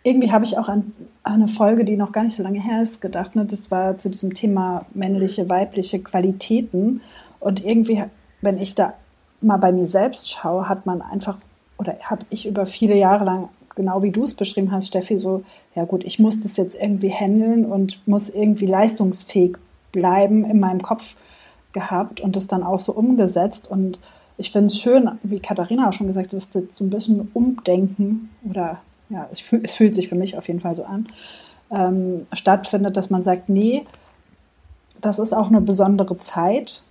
irgendwie 0.02 0.32
habe 0.32 0.44
ich 0.44 0.56
auch 0.56 0.68
an, 0.68 0.92
eine 1.22 1.48
Folge, 1.48 1.84
die 1.84 1.96
noch 1.96 2.12
gar 2.12 2.24
nicht 2.24 2.36
so 2.36 2.42
lange 2.42 2.60
her 2.60 2.82
ist, 2.82 3.00
gedacht. 3.00 3.36
Ne? 3.36 3.44
Das 3.44 3.70
war 3.70 3.98
zu 3.98 4.08
diesem 4.08 4.34
Thema 4.34 4.86
männliche, 4.94 5.48
weibliche 5.48 6.00
Qualitäten. 6.00 7.02
Und 7.38 7.64
irgendwie, 7.64 8.04
wenn 8.40 8.58
ich 8.58 8.74
da 8.74 8.94
mal 9.40 9.58
bei 9.58 9.72
mir 9.72 9.86
selbst 9.86 10.30
schaue, 10.30 10.68
hat 10.68 10.86
man 10.86 11.02
einfach, 11.02 11.38
oder 11.78 11.96
habe 12.02 12.24
ich 12.30 12.46
über 12.46 12.66
viele 12.66 12.96
Jahre 12.96 13.24
lang, 13.24 13.48
genau 13.74 14.02
wie 14.02 14.10
du 14.10 14.24
es 14.24 14.34
beschrieben 14.34 14.72
hast, 14.72 14.88
Steffi, 14.88 15.18
so, 15.18 15.42
ja 15.74 15.84
gut, 15.84 16.04
ich 16.04 16.18
muss 16.18 16.40
das 16.40 16.56
jetzt 16.56 16.80
irgendwie 16.80 17.10
handeln 17.10 17.66
und 17.66 18.06
muss 18.06 18.30
irgendwie 18.30 18.66
leistungsfähig 18.66 19.56
bleiben 19.92 20.44
in 20.44 20.60
meinem 20.60 20.80
Kopf 20.80 21.16
gehabt 21.72 22.20
und 22.20 22.36
das 22.36 22.46
dann 22.46 22.62
auch 22.62 22.80
so 22.80 22.92
umgesetzt. 22.92 23.70
Und 23.70 23.98
ich 24.40 24.50
finde 24.52 24.66
es 24.66 24.80
schön, 24.80 25.10
wie 25.22 25.38
Katharina 25.38 25.88
auch 25.88 25.92
schon 25.92 26.06
gesagt 26.06 26.28
hat, 26.28 26.32
dass 26.34 26.50
das 26.50 26.64
so 26.72 26.84
ein 26.84 26.90
bisschen 26.90 27.30
Umdenken 27.34 28.30
oder 28.48 28.80
ja, 29.10 29.28
es, 29.30 29.40
fühl, 29.40 29.60
es 29.64 29.74
fühlt 29.74 29.94
sich 29.94 30.08
für 30.08 30.14
mich 30.14 30.38
auf 30.38 30.48
jeden 30.48 30.60
Fall 30.60 30.74
so 30.74 30.84
an, 30.84 31.08
ähm, 31.70 32.26
stattfindet, 32.32 32.96
dass 32.96 33.10
man 33.10 33.22
sagt, 33.22 33.48
nee, 33.48 33.86
das 35.02 35.18
ist 35.18 35.32
auch 35.32 35.48
eine 35.48 35.60
besondere 35.60 36.18
Zeit, 36.18 36.84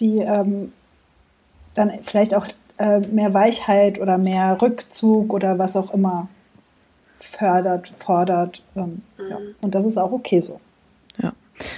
die 0.00 0.18
ähm, 0.18 0.72
dann 1.74 1.90
vielleicht 2.02 2.34
auch 2.34 2.46
äh, 2.78 3.00
mehr 3.00 3.34
Weichheit 3.34 4.00
oder 4.00 4.18
mehr 4.18 4.60
Rückzug 4.60 5.32
oder 5.32 5.58
was 5.58 5.76
auch 5.76 5.92
immer 5.92 6.28
fördert, 7.16 7.92
fordert. 7.96 8.62
Ähm, 8.76 9.02
mhm. 9.18 9.30
ja. 9.30 9.38
Und 9.62 9.74
das 9.74 9.84
ist 9.84 9.98
auch 9.98 10.12
okay 10.12 10.40
so. 10.40 10.60
Ja. 11.20 11.32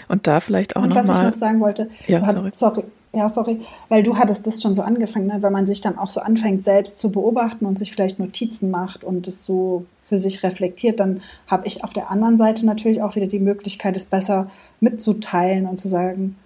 Und 0.09 0.27
da 0.27 0.41
vielleicht 0.41 0.77
auch 0.77 0.83
nochmal. 0.83 1.05
Was 1.05 1.09
noch 1.09 1.19
ich 1.19 1.27
noch 1.27 1.33
sagen 1.33 1.61
wollte, 1.61 1.91
ja, 2.07 2.21
sorry. 2.21 2.51
sorry, 2.53 2.85
ja, 3.13 3.29
sorry, 3.29 3.61
weil 3.89 4.03
du 4.03 4.17
hattest 4.17 4.47
das 4.47 4.63
schon 4.63 4.75
so 4.75 4.83
angefangen, 4.83 5.27
ne? 5.27 5.39
weil 5.41 5.51
man 5.51 5.67
sich 5.67 5.81
dann 5.81 5.99
auch 5.99 6.09
so 6.09 6.21
anfängt, 6.21 6.65
selbst 6.65 6.99
zu 6.99 7.11
beobachten 7.11 7.67
und 7.67 7.79
sich 7.79 7.91
vielleicht 7.91 8.21
Notizen 8.21 8.71
macht 8.71 9.03
und 9.03 9.27
es 9.27 9.45
so 9.45 9.85
für 10.03 10.19
sich 10.19 10.43
reflektiert, 10.43 11.01
dann 11.01 11.21
habe 11.49 11.67
ich 11.67 11.83
auf 11.83 11.93
der 11.93 12.11
anderen 12.11 12.39
Seite 12.39 12.65
natürlich 12.65 13.03
auch 13.03 13.17
wieder 13.17 13.27
die 13.27 13.41
Möglichkeit, 13.41 13.97
es 13.97 14.05
besser 14.05 14.51
mitzuteilen 14.79 15.67
und 15.67 15.81
zu 15.81 15.89
sagen, 15.89 16.37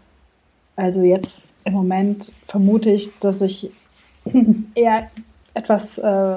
also 0.76 1.02
jetzt 1.02 1.52
im 1.64 1.74
Moment 1.74 2.32
vermute 2.46 2.90
ich, 2.90 3.10
dass 3.20 3.40
ich 3.42 3.70
eher 4.74 5.06
etwas 5.52 5.98
äh, 5.98 6.36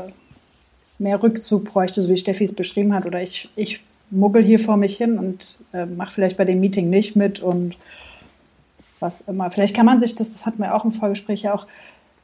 mehr 0.99 1.23
Rückzug 1.23 1.65
bräuchte, 1.65 2.01
so 2.01 2.09
wie 2.09 2.17
Steffi 2.17 2.43
es 2.43 2.53
beschrieben 2.53 2.93
hat, 2.93 3.05
oder 3.05 3.21
ich, 3.21 3.49
ich 3.55 3.81
muggel 4.09 4.43
hier 4.43 4.59
vor 4.59 4.77
mich 4.77 4.97
hin 4.97 5.17
und 5.17 5.59
äh, 5.73 5.85
mache 5.85 6.11
vielleicht 6.11 6.37
bei 6.37 6.45
dem 6.45 6.59
Meeting 6.59 6.89
nicht 6.89 7.15
mit 7.15 7.39
und 7.39 7.75
was 8.99 9.21
immer. 9.21 9.51
Vielleicht 9.51 9.75
kann 9.75 9.85
man 9.85 9.99
sich 9.99 10.15
das, 10.15 10.31
das 10.31 10.45
hatten 10.45 10.59
wir 10.59 10.75
auch 10.75 10.85
im 10.85 10.91
Vorgespräch 10.91 11.43
ja 11.43 11.53
auch, 11.53 11.67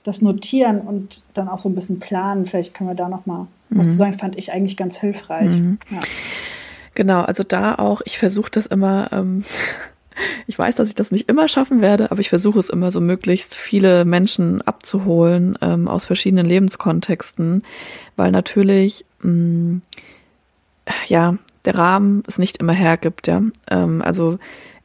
das 0.04 0.22
notieren 0.22 0.82
und 0.82 1.24
dann 1.34 1.48
auch 1.48 1.60
so 1.60 1.70
ein 1.70 1.76
bisschen 1.76 2.00
planen. 2.00 2.46
Vielleicht 2.46 2.74
können 2.74 2.90
wir 2.90 2.96
da 2.96 3.10
nochmal, 3.10 3.48
mhm. 3.70 3.80
was 3.80 3.88
du 3.88 3.94
mhm. 3.94 3.98
sagst, 3.98 4.20
fand 4.20 4.38
ich 4.38 4.52
eigentlich 4.52 4.78
ganz 4.78 4.98
hilfreich. 5.00 5.52
Mhm. 5.52 5.80
Ja. 5.90 6.02
Genau, 6.96 7.22
also 7.22 7.44
da 7.44 7.76
auch, 7.76 8.02
ich 8.06 8.18
versuche 8.18 8.52
das 8.52 8.66
immer, 8.66 9.10
ähm, 9.12 9.44
ich 10.48 10.60
weiß, 10.60 10.76
dass 10.76 10.90
ich 10.90 10.96
das 10.96 11.12
nicht 11.12 11.30
immer 11.30 11.48
schaffen 11.48 11.82
werde, 11.82 12.12
aber 12.12 12.20
ich 12.20 12.30
versuche 12.30 12.60
es 12.60 12.70
immer 12.70 12.92
so 12.92 13.02
möglichst 13.02 13.56
viele 13.56 14.06
Menschen 14.06 14.62
abzuholen 14.62 15.58
ähm, 15.62 15.88
aus 15.88 16.06
verschiedenen 16.06 16.46
Lebenskontexten, 16.46 17.64
weil 18.16 18.32
natürlich, 18.32 19.06
mh, 19.22 19.32
mm, 19.32 19.82
ja, 21.08 21.38
der 21.64 21.78
Rahmen 21.78 22.24
es 22.28 22.38
nicht 22.38 22.58
immer 22.58 22.74
hergibt, 22.74 23.28
ja. 23.28 23.42
Ähm, 23.72 24.02
also 24.02 24.38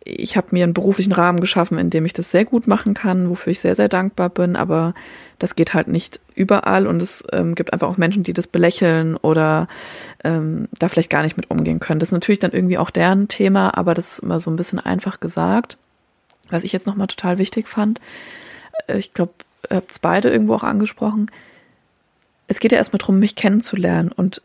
ich 0.09 0.37
habe 0.37 0.49
mir 0.53 0.65
einen 0.65 0.75
beruflichen 0.75 1.13
Rahmen 1.13 1.41
geschaffen, 1.41 1.79
in 1.79 1.91
dem 1.91 2.07
ich 2.07 2.15
das 2.15 2.31
sehr 2.31 2.47
gut 2.47 2.67
machen 2.67 2.95
kann, 2.95 3.29
wofür 3.29 3.51
ich 3.51 3.61
sehr, 3.61 3.75
sehr 3.75 3.89
dankbar 3.89 4.31
bin, 4.31 4.57
aber 4.57 4.95
das 5.39 5.55
geht 5.55 5.75
halt 5.75 5.87
nicht 5.87 6.21
überall 6.35 6.87
und 6.87 7.03
es 7.03 7.23
ähm, 7.33 7.55
gibt 7.55 7.73
einfach 7.73 7.89
auch 7.89 7.99
Menschen, 7.99 8.23
die 8.23 8.33
das 8.33 8.47
belächeln 8.47 9.17
oder 9.17 9.69
ähm, 10.25 10.69
da 10.79 10.89
vielleicht 10.89 11.11
gar 11.11 11.23
nicht 11.23 11.37
mit 11.37 11.51
umgehen 11.51 11.79
können. 11.79 12.01
Das 12.01 12.09
ist 12.09 12.15
natürlich 12.15 12.39
dann 12.39 12.53
irgendwie 12.53 12.79
auch 12.79 12.91
deren 12.91 13.29
Thema, 13.29 13.77
aber 13.77 13.95
das 13.95 14.13
ist 14.13 14.19
immer 14.21 14.39
so 14.39 14.51
ein 14.51 14.57
bisschen 14.57 14.79
einfach 14.79 15.21
gesagt. 15.21 15.77
Was 16.49 16.65
ich 16.65 16.73
jetzt 16.73 16.87
nochmal 16.87 17.09
total 17.09 17.37
wichtig 17.39 17.69
fand, 17.69 18.01
äh, 18.87 18.97
ich 18.97 19.13
glaube, 19.13 19.33
ihr 19.71 19.77
habt 19.77 19.91
es 19.91 19.99
beide 19.99 20.31
irgendwo 20.31 20.55
auch 20.55 20.65
angesprochen, 20.65 21.31
es 22.47 22.61
geht 22.61 22.73
ja 22.73 22.79
erstmal 22.79 22.99
darum, 22.99 23.19
mich 23.19 23.37
kennenzulernen 23.37 24.11
und 24.11 24.41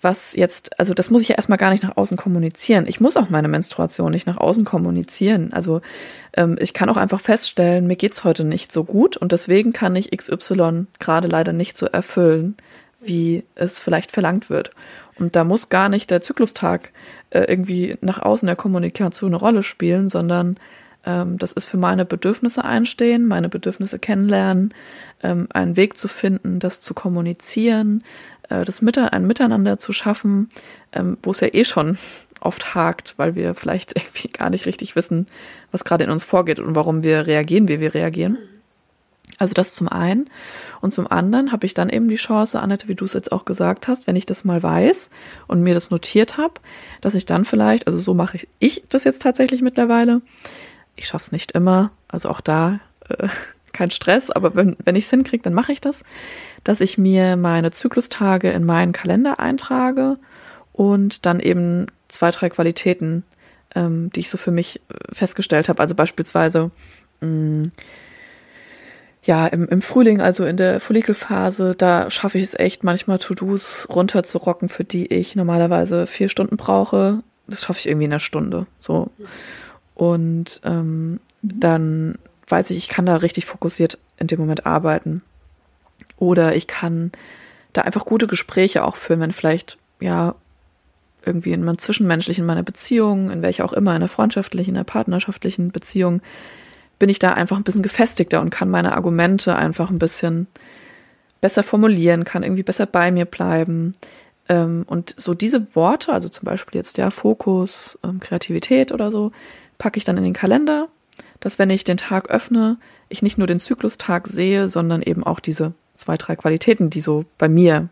was 0.00 0.34
jetzt, 0.34 0.78
also 0.78 0.94
das 0.94 1.10
muss 1.10 1.22
ich 1.22 1.28
ja 1.28 1.36
erstmal 1.36 1.58
gar 1.58 1.70
nicht 1.70 1.82
nach 1.82 1.96
außen 1.96 2.16
kommunizieren. 2.16 2.86
Ich 2.86 3.00
muss 3.00 3.16
auch 3.16 3.30
meine 3.30 3.48
Menstruation 3.48 4.10
nicht 4.10 4.26
nach 4.26 4.36
außen 4.36 4.64
kommunizieren. 4.64 5.52
Also 5.52 5.80
ähm, 6.34 6.56
ich 6.60 6.74
kann 6.74 6.88
auch 6.88 6.96
einfach 6.96 7.20
feststellen, 7.20 7.86
mir 7.86 7.96
geht's 7.96 8.24
heute 8.24 8.44
nicht 8.44 8.72
so 8.72 8.84
gut 8.84 9.16
und 9.16 9.32
deswegen 9.32 9.72
kann 9.72 9.96
ich 9.96 10.16
XY 10.16 10.86
gerade 10.98 11.28
leider 11.28 11.52
nicht 11.52 11.76
so 11.76 11.86
erfüllen, 11.86 12.56
wie 13.00 13.44
es 13.54 13.78
vielleicht 13.78 14.12
verlangt 14.12 14.50
wird. 14.50 14.72
Und 15.18 15.36
da 15.36 15.44
muss 15.44 15.68
gar 15.68 15.88
nicht 15.88 16.10
der 16.10 16.22
Zyklustag 16.22 16.90
äh, 17.30 17.40
irgendwie 17.40 17.96
nach 18.00 18.20
außen 18.20 18.46
der 18.46 18.56
Kommunikation 18.56 19.30
eine 19.30 19.36
Rolle 19.36 19.62
spielen, 19.62 20.08
sondern 20.08 20.56
ähm, 21.04 21.38
das 21.38 21.52
ist 21.52 21.66
für 21.66 21.76
meine 21.76 22.04
Bedürfnisse 22.04 22.64
einstehen, 22.64 23.26
meine 23.26 23.48
Bedürfnisse 23.48 23.98
kennenlernen, 23.98 24.74
ähm, 25.22 25.48
einen 25.52 25.76
Weg 25.76 25.96
zu 25.96 26.08
finden, 26.08 26.58
das 26.58 26.80
zu 26.80 26.94
kommunizieren, 26.94 28.04
äh, 28.48 28.64
das 28.64 28.82
Mite 28.82 29.12
ein 29.12 29.26
Miteinander 29.26 29.78
zu 29.78 29.92
schaffen, 29.92 30.48
ähm, 30.92 31.18
wo 31.22 31.30
es 31.30 31.40
ja 31.40 31.48
eh 31.52 31.64
schon 31.64 31.98
oft 32.40 32.74
hakt, 32.74 33.14
weil 33.16 33.34
wir 33.34 33.54
vielleicht 33.54 33.92
irgendwie 33.96 34.28
gar 34.28 34.50
nicht 34.50 34.66
richtig 34.66 34.96
wissen, 34.96 35.26
was 35.70 35.84
gerade 35.84 36.04
in 36.04 36.10
uns 36.10 36.24
vorgeht 36.24 36.58
und 36.58 36.74
warum 36.74 37.02
wir 37.02 37.26
reagieren, 37.26 37.68
wie 37.68 37.80
wir 37.80 37.94
reagieren. 37.94 38.38
Also 39.38 39.54
das 39.54 39.74
zum 39.74 39.88
einen. 39.88 40.30
Und 40.80 40.92
zum 40.92 41.10
anderen 41.10 41.52
habe 41.52 41.66
ich 41.66 41.74
dann 41.74 41.88
eben 41.88 42.08
die 42.08 42.16
Chance, 42.16 42.60
Annette, 42.60 42.86
wie 42.86 42.94
du 42.94 43.04
es 43.04 43.12
jetzt 43.12 43.32
auch 43.32 43.44
gesagt 43.44 43.88
hast, 43.88 44.06
wenn 44.06 44.14
ich 44.14 44.26
das 44.26 44.44
mal 44.44 44.62
weiß 44.62 45.10
und 45.48 45.62
mir 45.62 45.74
das 45.74 45.90
notiert 45.90 46.36
habe, 46.36 46.54
dass 47.00 47.14
ich 47.14 47.26
dann 47.26 47.44
vielleicht, 47.44 47.86
also 47.86 47.98
so 47.98 48.14
mache 48.14 48.36
ich, 48.36 48.48
ich 48.60 48.84
das 48.88 49.04
jetzt 49.04 49.22
tatsächlich 49.22 49.62
mittlerweile. 49.62 50.20
Ich 50.96 51.08
schaffe 51.08 51.22
es 51.22 51.32
nicht 51.32 51.52
immer, 51.52 51.90
also 52.08 52.28
auch 52.28 52.40
da 52.40 52.80
äh, 53.08 53.28
kein 53.72 53.90
Stress, 53.90 54.30
aber 54.30 54.54
wenn, 54.54 54.76
wenn 54.84 54.96
ich 54.96 55.04
es 55.04 55.10
hinkriege, 55.10 55.42
dann 55.42 55.54
mache 55.54 55.72
ich 55.72 55.80
das, 55.80 56.04
dass 56.62 56.80
ich 56.80 56.98
mir 56.98 57.36
meine 57.36 57.72
Zyklustage 57.72 58.50
in 58.50 58.64
meinen 58.64 58.92
Kalender 58.92 59.40
eintrage 59.40 60.18
und 60.72 61.24
dann 61.24 61.40
eben 61.40 61.86
zwei, 62.08 62.30
drei 62.30 62.50
Qualitäten, 62.50 63.24
ähm, 63.74 64.10
die 64.12 64.20
ich 64.20 64.30
so 64.30 64.36
für 64.36 64.50
mich 64.50 64.80
äh, 64.88 65.14
festgestellt 65.14 65.68
habe. 65.68 65.80
Also 65.80 65.94
beispielsweise 65.94 66.70
mh, 67.20 67.26
mm, 67.28 67.72
ja, 69.24 69.46
im, 69.46 69.68
im 69.68 69.82
Frühling, 69.82 70.20
also 70.20 70.44
in 70.44 70.56
der 70.56 70.80
Follikelphase, 70.80 71.74
da 71.76 72.10
schaffe 72.10 72.38
ich 72.38 72.44
es 72.44 72.58
echt 72.58 72.82
manchmal 72.82 73.18
To-Dos 73.18 73.86
runterzurocken, 73.88 74.68
für 74.68 74.84
die 74.84 75.06
ich 75.06 75.36
normalerweise 75.36 76.06
vier 76.08 76.28
Stunden 76.28 76.56
brauche. 76.56 77.22
Das 77.46 77.62
schaffe 77.62 77.78
ich 77.78 77.88
irgendwie 77.88 78.06
in 78.06 78.12
einer 78.12 78.20
Stunde. 78.20 78.66
So. 78.80 79.10
Und 80.02 80.60
ähm, 80.64 81.20
dann 81.42 82.18
weiß 82.48 82.70
ich, 82.70 82.76
ich 82.76 82.88
kann 82.88 83.06
da 83.06 83.14
richtig 83.14 83.46
fokussiert 83.46 83.98
in 84.18 84.26
dem 84.26 84.40
Moment 84.40 84.66
arbeiten. 84.66 85.22
Oder 86.16 86.56
ich 86.56 86.66
kann 86.66 87.12
da 87.72 87.82
einfach 87.82 88.04
gute 88.04 88.26
Gespräche 88.26 88.82
auch 88.82 88.96
führen, 88.96 89.20
wenn 89.20 89.30
vielleicht, 89.30 89.78
ja, 90.00 90.34
irgendwie 91.24 91.52
in 91.52 91.62
meinem 91.62 91.78
zwischenmenschlichen, 91.78 92.42
in 92.42 92.46
meiner 92.48 92.64
Beziehung, 92.64 93.30
in 93.30 93.42
welcher 93.42 93.64
auch 93.64 93.72
immer, 93.72 93.94
in 93.94 94.00
der 94.00 94.08
freundschaftlichen, 94.08 94.70
in 94.70 94.74
der 94.74 94.82
partnerschaftlichen 94.82 95.70
Beziehung, 95.70 96.20
bin 96.98 97.08
ich 97.08 97.20
da 97.20 97.34
einfach 97.34 97.56
ein 97.56 97.62
bisschen 97.62 97.84
gefestigter 97.84 98.40
und 98.40 98.50
kann 98.50 98.70
meine 98.70 98.96
Argumente 98.96 99.54
einfach 99.54 99.88
ein 99.88 100.00
bisschen 100.00 100.48
besser 101.40 101.62
formulieren, 101.62 102.24
kann 102.24 102.42
irgendwie 102.42 102.64
besser 102.64 102.86
bei 102.86 103.12
mir 103.12 103.24
bleiben. 103.24 103.94
Ähm, 104.48 104.82
und 104.88 105.14
so 105.16 105.32
diese 105.32 105.76
Worte, 105.76 106.12
also 106.12 106.28
zum 106.28 106.44
Beispiel 106.44 106.80
jetzt 106.80 106.98
der 106.98 107.12
Fokus, 107.12 108.00
ähm, 108.02 108.18
Kreativität 108.18 108.90
oder 108.90 109.12
so, 109.12 109.30
packe 109.82 109.98
ich 109.98 110.04
dann 110.04 110.16
in 110.16 110.22
den 110.22 110.32
Kalender, 110.32 110.88
dass 111.40 111.58
wenn 111.58 111.68
ich 111.68 111.82
den 111.82 111.96
Tag 111.96 112.30
öffne, 112.30 112.78
ich 113.08 113.20
nicht 113.20 113.36
nur 113.36 113.48
den 113.48 113.58
Zyklustag 113.58 114.28
sehe, 114.28 114.68
sondern 114.68 115.02
eben 115.02 115.24
auch 115.24 115.40
diese 115.40 115.72
zwei, 115.96 116.16
drei 116.16 116.36
Qualitäten, 116.36 116.88
die 116.88 117.00
so 117.00 117.24
bei 117.36 117.48
mir, 117.48 117.88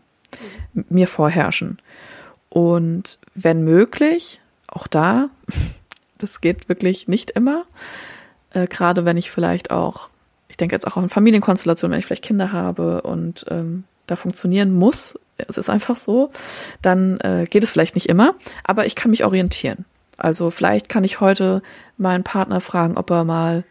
mir 0.73 1.07
vorherrschen. 1.07 1.79
Und 2.49 3.19
wenn 3.35 3.63
möglich, 3.63 4.39
auch 4.67 4.87
da, 4.87 5.29
das 6.17 6.39
geht 6.39 6.69
wirklich 6.69 7.09
nicht 7.09 7.31
immer, 7.31 7.65
äh, 8.53 8.67
Gerade 8.67 9.05
wenn 9.05 9.17
ich 9.17 9.31
vielleicht 9.31 9.71
auch, 9.71 10.09
ich 10.47 10.57
denke 10.57 10.75
jetzt 10.75 10.87
auch 10.87 10.97
an 10.97 11.09
Familienkonstellationen, 11.09 11.93
wenn 11.93 11.99
ich 11.99 12.05
vielleicht 12.05 12.23
Kinder 12.23 12.51
habe 12.51 13.01
und 13.01 13.45
ähm, 13.49 13.83
da 14.07 14.15
funktionieren 14.15 14.73
muss, 14.73 15.17
es 15.37 15.57
ist 15.57 15.69
einfach 15.69 15.97
so, 15.97 16.31
dann 16.81 17.19
äh, 17.21 17.45
geht 17.49 17.63
es 17.63 17.71
vielleicht 17.71 17.95
nicht 17.95 18.09
immer, 18.09 18.35
aber 18.63 18.85
ich 18.85 18.95
kann 18.95 19.11
mich 19.11 19.23
orientieren. 19.23 19.85
Also 20.21 20.51
vielleicht 20.51 20.89
kann 20.89 21.03
ich 21.03 21.19
heute 21.19 21.61
meinen 21.97 22.23
Partner 22.23 22.61
fragen, 22.61 22.97
ob 22.97 23.09
er 23.09 23.23
mal, 23.23 23.63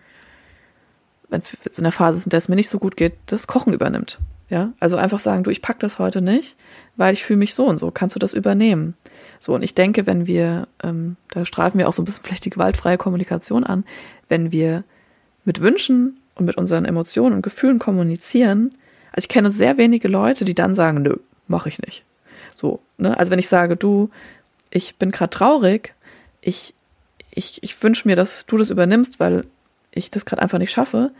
wenn 1.28 1.40
es 1.40 1.78
in 1.78 1.84
der 1.84 1.92
Phase 1.92 2.18
ist, 2.18 2.26
in 2.26 2.30
der 2.30 2.38
es 2.38 2.48
mir 2.48 2.56
nicht 2.56 2.68
so 2.68 2.78
gut 2.78 2.96
geht, 2.96 3.14
das 3.26 3.46
Kochen 3.46 3.72
übernimmt. 3.72 4.18
Ja, 4.48 4.72
also 4.80 4.96
einfach 4.96 5.20
sagen, 5.20 5.44
du, 5.44 5.50
ich 5.50 5.62
pack 5.62 5.78
das 5.78 6.00
heute 6.00 6.20
nicht, 6.20 6.56
weil 6.96 7.12
ich 7.14 7.24
fühle 7.24 7.38
mich 7.38 7.54
so 7.54 7.66
und 7.66 7.78
so. 7.78 7.92
Kannst 7.92 8.16
du 8.16 8.18
das 8.18 8.34
übernehmen? 8.34 8.94
So, 9.38 9.54
und 9.54 9.62
ich 9.62 9.74
denke, 9.74 10.08
wenn 10.08 10.26
wir, 10.26 10.66
ähm, 10.82 11.16
da 11.28 11.44
streifen 11.44 11.78
wir 11.78 11.88
auch 11.88 11.92
so 11.92 12.02
ein 12.02 12.04
bisschen 12.04 12.24
vielleicht 12.24 12.44
die 12.44 12.50
gewaltfreie 12.50 12.98
Kommunikation 12.98 13.62
an, 13.62 13.84
wenn 14.28 14.50
wir 14.50 14.82
mit 15.44 15.60
Wünschen 15.60 16.18
und 16.34 16.46
mit 16.46 16.56
unseren 16.56 16.84
Emotionen 16.84 17.36
und 17.36 17.42
Gefühlen 17.42 17.78
kommunizieren, 17.78 18.70
also 19.12 19.24
ich 19.24 19.28
kenne 19.28 19.50
sehr 19.50 19.76
wenige 19.76 20.08
Leute, 20.08 20.44
die 20.44 20.54
dann 20.54 20.74
sagen, 20.74 21.02
nö, 21.02 21.16
mache 21.46 21.68
ich 21.68 21.80
nicht. 21.80 22.04
So, 22.54 22.80
ne? 22.98 23.16
Also 23.18 23.30
wenn 23.30 23.38
ich 23.38 23.48
sage, 23.48 23.76
du, 23.76 24.10
ich 24.70 24.96
bin 24.96 25.10
gerade 25.10 25.30
traurig, 25.30 25.94
ich, 26.40 26.74
ich, 27.30 27.62
ich 27.62 27.82
wünsche 27.82 28.08
mir, 28.08 28.16
dass 28.16 28.46
du 28.46 28.56
das 28.56 28.70
übernimmst, 28.70 29.20
weil 29.20 29.44
ich 29.92 30.10
das 30.10 30.24
gerade 30.24 30.42
einfach 30.42 30.58
nicht 30.58 30.72
schaffe. 30.72 31.10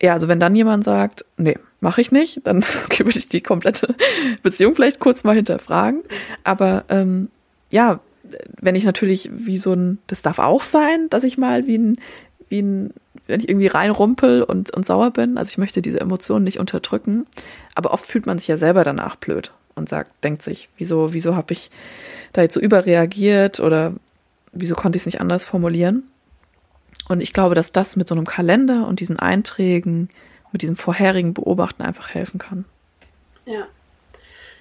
Ja, 0.00 0.14
also 0.14 0.28
wenn 0.28 0.40
dann 0.40 0.56
jemand 0.56 0.84
sagt, 0.84 1.24
nee, 1.36 1.58
mache 1.80 2.00
ich 2.00 2.10
nicht, 2.10 2.40
dann 2.44 2.62
würde 2.98 3.18
ich 3.18 3.28
die 3.28 3.40
komplette 3.40 3.94
Beziehung 4.42 4.74
vielleicht 4.74 4.98
kurz 4.98 5.24
mal 5.24 5.36
hinterfragen. 5.36 6.02
Aber 6.44 6.84
ähm, 6.88 7.28
ja, 7.70 8.00
wenn 8.60 8.74
ich 8.74 8.84
natürlich 8.84 9.30
wie 9.32 9.58
so 9.58 9.74
ein, 9.74 9.98
das 10.06 10.22
darf 10.22 10.38
auch 10.38 10.62
sein, 10.62 11.08
dass 11.10 11.24
ich 11.24 11.38
mal 11.38 11.66
wie 11.66 11.78
ein, 11.78 11.96
wie 12.48 12.62
ein, 12.62 12.94
wenn 13.26 13.40
ich 13.40 13.48
irgendwie 13.48 13.66
reinrumpel 13.66 14.42
und, 14.42 14.74
und 14.74 14.86
sauer 14.86 15.10
bin. 15.10 15.38
Also 15.38 15.50
ich 15.50 15.58
möchte 15.58 15.82
diese 15.82 16.00
Emotionen 16.00 16.44
nicht 16.44 16.58
unterdrücken. 16.58 17.26
Aber 17.74 17.92
oft 17.92 18.06
fühlt 18.06 18.26
man 18.26 18.38
sich 18.38 18.48
ja 18.48 18.56
selber 18.56 18.84
danach 18.84 19.16
blöd 19.16 19.52
und 19.74 19.88
sagt, 19.88 20.10
denkt 20.24 20.42
sich, 20.42 20.68
wieso, 20.76 21.12
wieso 21.12 21.36
habe 21.36 21.52
ich 21.52 21.70
da 22.32 22.42
jetzt 22.42 22.54
so 22.54 22.60
überreagiert 22.60 23.60
oder 23.60 23.94
wieso 24.52 24.74
konnte 24.74 24.96
ich 24.96 25.02
es 25.02 25.06
nicht 25.06 25.20
anders 25.20 25.44
formulieren? 25.44 26.04
Und 27.08 27.20
ich 27.20 27.32
glaube, 27.32 27.54
dass 27.54 27.72
das 27.72 27.96
mit 27.96 28.08
so 28.08 28.14
einem 28.14 28.26
Kalender 28.26 28.86
und 28.86 29.00
diesen 29.00 29.18
Einträgen 29.18 30.08
mit 30.52 30.62
diesem 30.62 30.76
vorherigen 30.76 31.34
Beobachten 31.34 31.82
einfach 31.82 32.10
helfen 32.10 32.38
kann. 32.38 32.64
Ja. 33.46 33.66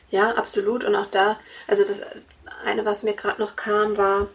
Ja, 0.09 0.31
absolut. 0.31 0.83
Und 0.83 0.95
auch 0.95 1.05
da, 1.05 1.39
also 1.67 1.83
das 1.83 1.99
eine, 2.65 2.85
was 2.85 3.03
mir 3.03 3.13
gerade 3.13 3.41
noch 3.41 3.55
kam, 3.55 3.97
war, 3.97 4.27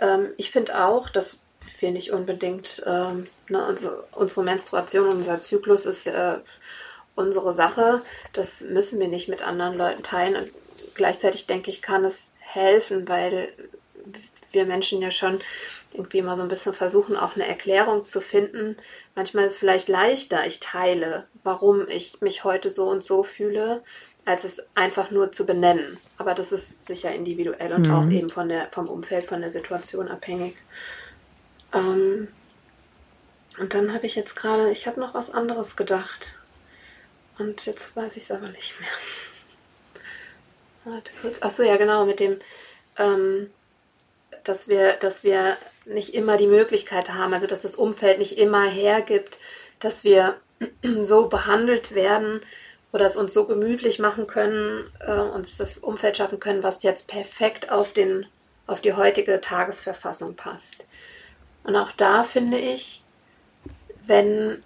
ähm, 0.00 0.28
ich 0.36 0.50
finde 0.50 0.82
auch, 0.82 1.08
dass 1.08 1.36
wir 1.78 1.90
nicht 1.90 2.12
unbedingt, 2.12 2.82
ähm, 2.86 3.26
ne, 3.48 3.66
unsere, 3.66 4.04
unsere 4.12 4.42
Menstruation, 4.42 5.08
unser 5.08 5.40
Zyklus 5.40 5.86
ist 5.86 6.06
äh, 6.06 6.36
unsere 7.20 7.52
Sache. 7.52 8.02
Das 8.32 8.62
müssen 8.62 8.98
wir 8.98 9.08
nicht 9.08 9.28
mit 9.28 9.46
anderen 9.46 9.76
Leuten 9.76 10.02
teilen. 10.02 10.36
Und 10.36 10.50
gleichzeitig 10.94 11.46
denke 11.46 11.70
ich, 11.70 11.82
kann 11.82 12.04
es 12.04 12.30
helfen, 12.40 13.08
weil 13.08 13.52
wir 14.52 14.66
Menschen 14.66 15.00
ja 15.00 15.10
schon 15.10 15.38
irgendwie 15.92 16.22
mal 16.22 16.36
so 16.36 16.42
ein 16.42 16.48
bisschen 16.48 16.74
versuchen, 16.74 17.16
auch 17.16 17.34
eine 17.34 17.46
Erklärung 17.46 18.04
zu 18.04 18.20
finden. 18.20 18.76
Manchmal 19.14 19.46
ist 19.46 19.52
es 19.52 19.58
vielleicht 19.58 19.88
leichter, 19.88 20.46
ich 20.46 20.60
teile, 20.60 21.26
warum 21.42 21.88
ich 21.88 22.20
mich 22.20 22.44
heute 22.44 22.70
so 22.70 22.88
und 22.88 23.02
so 23.02 23.22
fühle, 23.22 23.82
als 24.24 24.44
es 24.44 24.66
einfach 24.74 25.10
nur 25.10 25.32
zu 25.32 25.46
benennen. 25.46 25.98
Aber 26.16 26.34
das 26.34 26.52
ist 26.52 26.86
sicher 26.86 27.12
individuell 27.12 27.72
und 27.72 27.88
mhm. 27.88 27.94
auch 27.94 28.08
eben 28.10 28.30
von 28.30 28.48
der, 28.48 28.68
vom 28.70 28.88
Umfeld, 28.88 29.24
von 29.24 29.40
der 29.40 29.50
Situation 29.50 30.08
abhängig. 30.08 30.56
Ähm, 31.74 32.28
und 33.58 33.74
dann 33.74 33.92
habe 33.92 34.06
ich 34.06 34.14
jetzt 34.14 34.36
gerade, 34.36 34.70
ich 34.70 34.86
habe 34.86 35.00
noch 35.00 35.14
was 35.14 35.30
anderes 35.30 35.76
gedacht. 35.76 36.39
Und 37.40 37.64
jetzt 37.64 37.96
weiß 37.96 38.18
ich 38.18 38.24
es 38.24 38.30
aber 38.30 38.48
nicht 38.48 38.78
mehr. 38.78 38.90
Warte 40.94 41.10
kurz. 41.22 41.40
Achso, 41.40 41.62
ja, 41.62 41.78
genau, 41.78 42.04
mit 42.04 42.20
dem, 42.20 42.38
ähm, 42.98 43.48
dass 44.44 44.68
wir, 44.68 44.92
dass 44.96 45.24
wir 45.24 45.56
nicht 45.86 46.12
immer 46.12 46.36
die 46.36 46.46
Möglichkeit 46.46 47.14
haben, 47.14 47.32
also 47.32 47.46
dass 47.46 47.62
das 47.62 47.76
Umfeld 47.76 48.18
nicht 48.18 48.36
immer 48.36 48.68
hergibt, 48.68 49.38
dass 49.78 50.04
wir 50.04 50.36
so 51.02 51.28
behandelt 51.28 51.94
werden 51.94 52.42
oder 52.92 53.06
es 53.06 53.16
uns 53.16 53.32
so 53.32 53.46
gemütlich 53.46 53.98
machen 53.98 54.26
können, 54.26 54.92
äh, 55.00 55.10
uns 55.10 55.56
das 55.56 55.78
Umfeld 55.78 56.18
schaffen 56.18 56.40
können, 56.40 56.62
was 56.62 56.82
jetzt 56.82 57.08
perfekt 57.08 57.70
auf, 57.70 57.94
den, 57.94 58.26
auf 58.66 58.82
die 58.82 58.92
heutige 58.92 59.40
Tagesverfassung 59.40 60.36
passt. 60.36 60.84
Und 61.64 61.74
auch 61.74 61.92
da 61.92 62.22
finde 62.22 62.58
ich, 62.58 63.02
wenn, 64.06 64.62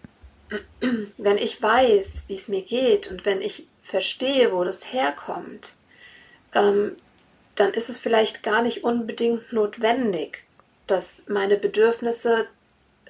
wenn 1.17 1.39
ich 1.39 1.63
weiß, 1.63 2.25
wie 2.29 2.35
es 2.35 2.49
mir 2.49 2.63
geht 2.63 3.11
und 3.11 3.25
wenn 3.25 3.41
ich 3.41 3.67
verstehe, 3.83 4.53
wo 4.53 4.65
das 4.65 4.93
herkommt, 4.93 5.75
ähm, 6.55 6.97
dann 7.55 7.73
ist 7.73 7.89
es 7.89 7.99
vielleicht 7.99 8.43
gar 8.43 8.63
nicht 8.63 8.85
unbedingt 8.85 9.53
notwendig, 9.53 10.45
dass 10.87 11.23
meine 11.27 11.57
Bedürfnisse 11.57 12.47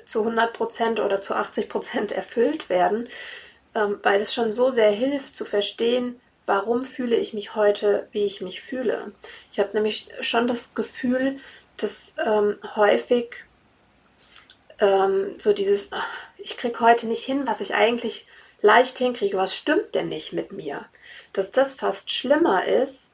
zu 0.05 0.22
100% 0.26 1.03
oder 1.03 1.20
zu 1.20 1.34
80% 1.34 2.12
erfüllt 2.12 2.68
werden, 2.68 3.09
ähm, 3.74 3.99
weil 4.03 4.20
es 4.20 4.34
schon 4.34 4.53
so 4.53 4.70
sehr 4.70 4.90
hilft 4.90 5.34
zu 5.34 5.45
verstehen, 5.45 6.20
warum 6.47 6.82
fühle 6.82 7.16
ich 7.16 7.32
mich 7.32 7.55
heute, 7.55 8.09
wie 8.12 8.24
ich 8.24 8.40
mich 8.40 8.61
fühle. 8.61 9.12
Ich 9.51 9.59
habe 9.59 9.70
nämlich 9.72 10.09
schon 10.20 10.47
das 10.47 10.74
Gefühl, 10.74 11.38
dass 11.76 12.14
ähm, 12.24 12.57
häufig 12.76 13.45
ähm, 14.78 15.34
so 15.38 15.53
dieses, 15.53 15.88
ach, 15.92 16.07
ich 16.45 16.59
kriege 16.59 16.80
heute 16.80 17.07
nicht 17.07 17.24
hin, 17.24 17.47
was 17.47 17.62
ich 17.62 17.74
eigentlich 17.74 18.26
leicht 18.61 18.99
hinkriege, 18.99 19.38
was 19.38 19.57
stimmt 19.57 19.95
denn 19.95 20.11
nicht 20.11 20.34
mit 20.34 20.53
mir? 20.53 20.84
Dass 21.32 21.51
das 21.51 21.72
fast 21.72 22.11
schlimmer 22.11 22.66
ist, 22.66 23.11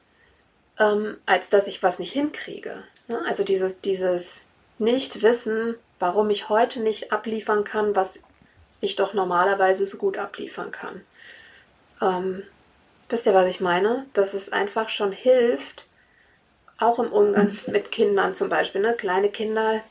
ähm, 0.77 1.17
als 1.25 1.47
dass 1.47 1.67
ich 1.67 1.81
was 1.81 1.97
nicht 1.97 2.11
hinkriege. 2.11 2.83
Ne? 3.07 3.23
Also 3.25 3.43
dieses, 3.45 3.79
dieses 3.79 4.43
Nicht-Wissen, 4.79 5.75
warum 5.97 6.29
ich 6.29 6.49
heute 6.49 6.81
nicht 6.81 7.13
abliefern 7.13 7.63
kann, 7.63 7.95
was 7.95 8.19
ich 8.81 8.97
doch 8.97 9.13
normalerweise 9.13 9.85
so 9.85 9.97
gut 9.97 10.17
abliefern 10.17 10.71
kann. 10.71 11.01
Ähm, 12.01 12.43
wisst 13.07 13.27
ihr, 13.27 13.33
was 13.33 13.47
ich 13.47 13.61
meine? 13.61 14.07
Dass 14.13 14.33
es 14.33 14.51
einfach 14.51 14.89
schon 14.89 15.13
hilft, 15.13 15.85
auch 16.79 16.99
im 16.99 17.13
Umgang 17.13 17.57
mit 17.67 17.91
Kindern 17.91 18.33
zum 18.33 18.49
Beispiel. 18.49 18.81
Ne? 18.81 18.93
Kleine 18.93 19.29
Kinder, 19.29 19.81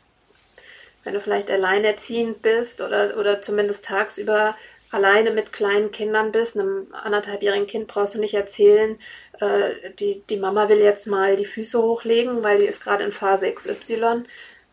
wenn 1.05 1.15
du 1.15 1.21
vielleicht 1.21 1.51
alleinerziehend 1.51 2.43
bist 2.43 2.81
oder, 2.81 3.17
oder 3.19 3.43
zumindest 3.43 3.85
tagsüber 3.85 4.57
alleine 4.91 5.31
mit 5.31 5.53
kleinen 5.53 5.91
Kindern 5.91 6.33
bist, 6.33 6.59
einem 6.59 6.89
anderthalbjährigen 6.93 7.67
Kind 7.67 7.87
brauchst 7.87 8.15
du 8.15 8.19
nicht 8.19 8.35
erzählen, 8.35 8.99
äh, 9.41 9.91
die, 9.99 10.23
die 10.29 10.37
Mama 10.37 10.69
will 10.69 10.81
jetzt 10.81 11.07
mal 11.07 11.37
die 11.37 11.45
Füße 11.45 11.81
hochlegen, 11.81 12.43
weil 12.43 12.59
die 12.59 12.67
ist 12.67 12.83
gerade 12.83 13.05
in 13.05 13.13
Phase 13.13 13.51
XY. 13.51 14.25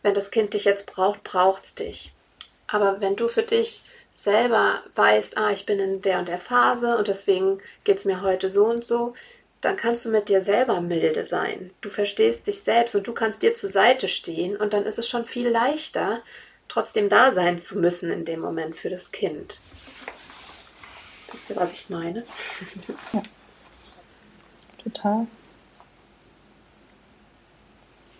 Wenn 0.01 0.13
das 0.13 0.31
Kind 0.31 0.53
dich 0.53 0.65
jetzt 0.65 0.85
braucht, 0.85 1.23
braucht 1.23 1.65
es 1.65 1.73
dich. 1.75 2.13
Aber 2.67 2.99
wenn 2.99 3.15
du 3.15 3.27
für 3.27 3.43
dich 3.43 3.83
selber 4.13 4.81
weißt, 4.95 5.37
ah, 5.37 5.51
ich 5.51 5.65
bin 5.65 5.79
in 5.79 6.01
der 6.01 6.19
und 6.19 6.27
der 6.27 6.39
Phase 6.39 6.97
und 6.97 7.07
deswegen 7.07 7.59
geht 7.83 7.97
es 7.97 8.05
mir 8.05 8.21
heute 8.23 8.49
so 8.49 8.65
und 8.65 8.83
so, 8.83 9.13
dann 9.67 9.75
kannst 9.75 10.05
du 10.05 10.09
mit 10.09 10.29
dir 10.29 10.39
selber 10.39 10.79
milde 10.79 11.25
sein. 11.25 11.71
Du 11.81 11.89
verstehst 11.89 12.47
dich 12.47 12.61
selbst 12.61 12.95
und 12.95 13.05
du 13.05 13.11
kannst 13.11 13.43
dir 13.43 13.53
zur 13.53 13.69
Seite 13.69 14.07
stehen 14.07 14.55
und 14.55 14.71
dann 14.71 14.85
ist 14.85 14.97
es 14.97 15.09
schon 15.09 15.25
viel 15.25 15.49
leichter, 15.49 16.21
trotzdem 16.69 17.09
da 17.09 17.33
sein 17.33 17.59
zu 17.59 17.77
müssen 17.77 18.09
in 18.09 18.23
dem 18.23 18.39
Moment 18.39 18.77
für 18.77 18.89
das 18.89 19.11
Kind. 19.11 19.59
Wisst 21.33 21.49
ihr, 21.49 21.57
was 21.57 21.73
ich 21.73 21.89
meine? 21.89 22.23
Ja. 23.11 23.21
Total. 24.85 25.27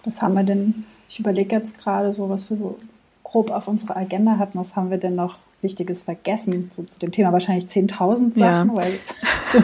Was 0.03 0.21
haben 0.21 0.33
wir 0.33 0.43
denn? 0.43 0.83
Ich 1.07 1.17
überlege 1.17 1.55
jetzt 1.55 1.77
gerade 1.77 2.13
so, 2.13 2.29
was 2.29 2.49
wir 2.49 2.57
so 2.57 2.77
grob 3.23 3.51
auf 3.51 3.69
unserer 3.69 3.95
Agenda 3.95 4.37
hatten. 4.37 4.59
Was 4.59 4.75
haben 4.75 4.91
wir 4.91 4.97
denn 4.97 5.15
noch 5.15 5.37
Wichtiges 5.61 6.01
vergessen? 6.01 6.69
So 6.75 6.83
zu 6.83 6.99
dem 6.99 7.13
Thema 7.13 7.31
wahrscheinlich 7.31 7.67
10.000 7.67 8.33
Sachen, 8.33 8.37
ja. 8.37 8.67
weil 8.69 8.99
es 9.01 9.13
so, 9.53 9.63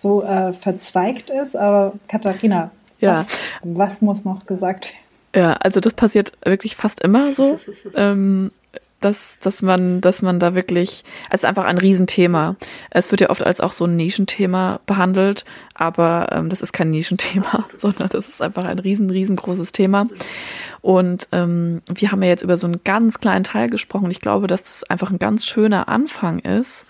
so 0.00 0.22
äh, 0.22 0.52
verzweigt 0.52 1.30
ist. 1.30 1.56
Aber 1.56 1.92
Katharina, 2.08 2.70
ja. 2.98 3.26
was, 3.26 3.26
was 3.62 4.02
muss 4.02 4.24
noch 4.24 4.46
gesagt 4.46 4.86
werden? 4.86 5.00
Ja, 5.32 5.52
also 5.54 5.78
das 5.78 5.94
passiert 5.94 6.32
wirklich 6.44 6.76
fast 6.76 7.00
immer 7.02 7.34
so. 7.34 7.60
ähm, 7.94 8.50
dass, 9.00 9.38
dass 9.38 9.62
man, 9.62 10.00
dass 10.00 10.22
man 10.22 10.38
da 10.38 10.54
wirklich, 10.54 11.04
es 11.30 11.40
ist 11.40 11.44
einfach 11.44 11.64
ein 11.64 11.78
Riesenthema. 11.78 12.56
Es 12.90 13.10
wird 13.10 13.22
ja 13.22 13.30
oft 13.30 13.42
als 13.42 13.60
auch 13.60 13.72
so 13.72 13.86
ein 13.86 13.96
Nischenthema 13.96 14.80
behandelt, 14.86 15.44
aber 15.74 16.28
ähm, 16.32 16.50
das 16.50 16.60
ist 16.60 16.72
kein 16.72 16.90
Nischenthema, 16.90 17.64
sondern 17.78 18.10
das 18.10 18.28
ist 18.28 18.42
einfach 18.42 18.64
ein 18.64 18.78
riesen, 18.78 19.10
riesengroßes 19.10 19.72
Thema. 19.72 20.06
Und 20.82 21.28
ähm, 21.32 21.82
wir 21.92 22.12
haben 22.12 22.22
ja 22.22 22.28
jetzt 22.28 22.42
über 22.42 22.58
so 22.58 22.66
einen 22.66 22.82
ganz 22.84 23.20
kleinen 23.20 23.44
Teil 23.44 23.70
gesprochen. 23.70 24.10
Ich 24.10 24.20
glaube, 24.20 24.46
dass 24.46 24.64
das 24.64 24.84
einfach 24.84 25.10
ein 25.10 25.18
ganz 25.18 25.46
schöner 25.46 25.88
Anfang 25.88 26.38
ist, 26.40 26.84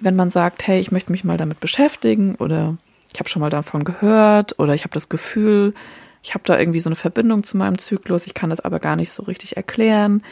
wenn 0.00 0.16
man 0.16 0.30
sagt, 0.30 0.66
hey, 0.66 0.80
ich 0.80 0.92
möchte 0.92 1.12
mich 1.12 1.24
mal 1.24 1.36
damit 1.36 1.60
beschäftigen 1.60 2.34
oder 2.36 2.76
ich 3.12 3.20
habe 3.20 3.28
schon 3.28 3.40
mal 3.40 3.50
davon 3.50 3.84
gehört 3.84 4.58
oder 4.58 4.74
ich 4.74 4.84
habe 4.84 4.94
das 4.94 5.08
Gefühl, 5.08 5.74
ich 6.22 6.34
habe 6.34 6.44
da 6.44 6.58
irgendwie 6.58 6.80
so 6.80 6.88
eine 6.88 6.96
Verbindung 6.96 7.44
zu 7.44 7.56
meinem 7.56 7.78
Zyklus, 7.78 8.26
ich 8.26 8.34
kann 8.34 8.50
das 8.50 8.60
aber 8.60 8.78
gar 8.78 8.96
nicht 8.96 9.10
so 9.10 9.22
richtig 9.22 9.56
erklären 9.56 10.22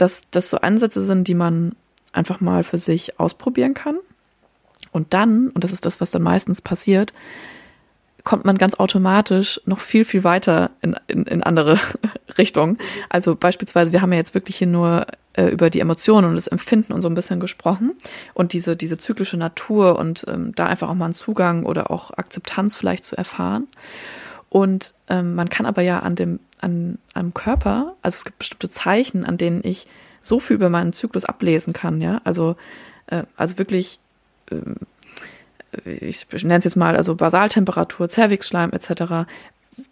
dass 0.00 0.22
das 0.30 0.50
so 0.50 0.58
Ansätze 0.58 1.02
sind, 1.02 1.28
die 1.28 1.34
man 1.34 1.76
einfach 2.12 2.40
mal 2.40 2.64
für 2.64 2.78
sich 2.78 3.20
ausprobieren 3.20 3.74
kann. 3.74 3.98
Und 4.92 5.14
dann, 5.14 5.50
und 5.50 5.62
das 5.62 5.72
ist 5.72 5.84
das, 5.84 6.00
was 6.00 6.10
dann 6.10 6.22
meistens 6.22 6.62
passiert, 6.62 7.12
kommt 8.24 8.44
man 8.44 8.58
ganz 8.58 8.74
automatisch 8.74 9.60
noch 9.64 9.80
viel, 9.80 10.04
viel 10.04 10.24
weiter 10.24 10.70
in, 10.82 10.96
in, 11.06 11.24
in 11.24 11.42
andere 11.42 11.78
Richtungen. 12.38 12.78
Also 13.08 13.34
beispielsweise, 13.34 13.92
wir 13.92 14.02
haben 14.02 14.12
ja 14.12 14.18
jetzt 14.18 14.34
wirklich 14.34 14.56
hier 14.56 14.66
nur 14.66 15.06
äh, 15.34 15.46
über 15.46 15.70
die 15.70 15.80
Emotionen 15.80 16.28
und 16.28 16.34
das 16.34 16.46
Empfinden 16.46 16.92
und 16.92 17.00
so 17.00 17.08
ein 17.08 17.14
bisschen 17.14 17.40
gesprochen 17.40 17.92
und 18.34 18.52
diese, 18.52 18.76
diese 18.76 18.98
zyklische 18.98 19.36
Natur 19.36 19.98
und 19.98 20.24
ähm, 20.28 20.52
da 20.54 20.66
einfach 20.66 20.88
auch 20.88 20.94
mal 20.94 21.06
einen 21.06 21.14
Zugang 21.14 21.64
oder 21.64 21.90
auch 21.90 22.10
Akzeptanz 22.16 22.76
vielleicht 22.76 23.04
zu 23.04 23.16
erfahren. 23.16 23.68
Und 24.48 24.94
ähm, 25.08 25.36
man 25.36 25.48
kann 25.48 25.64
aber 25.64 25.82
ja 25.82 26.00
an 26.00 26.16
dem, 26.16 26.40
an, 26.60 26.98
am 27.14 27.32
Körper, 27.32 27.88
also 28.02 28.16
es 28.16 28.24
gibt 28.24 28.38
bestimmte 28.38 28.68
Zeichen, 28.68 29.24
an 29.24 29.38
denen 29.38 29.60
ich 29.62 29.86
so 30.22 30.40
viel 30.40 30.56
über 30.56 30.68
meinen 30.68 30.92
Zyklus 30.92 31.24
ablesen 31.24 31.72
kann, 31.72 32.00
ja. 32.00 32.20
Also, 32.24 32.56
äh, 33.06 33.22
also 33.36 33.58
wirklich, 33.58 34.00
äh, 34.50 34.56
ich 35.84 36.26
nenne 36.42 36.58
es 36.58 36.64
jetzt 36.64 36.76
mal, 36.76 36.96
also 36.96 37.14
Basaltemperatur, 37.14 38.08
Zervixschleim 38.08 38.70
etc. 38.72 39.30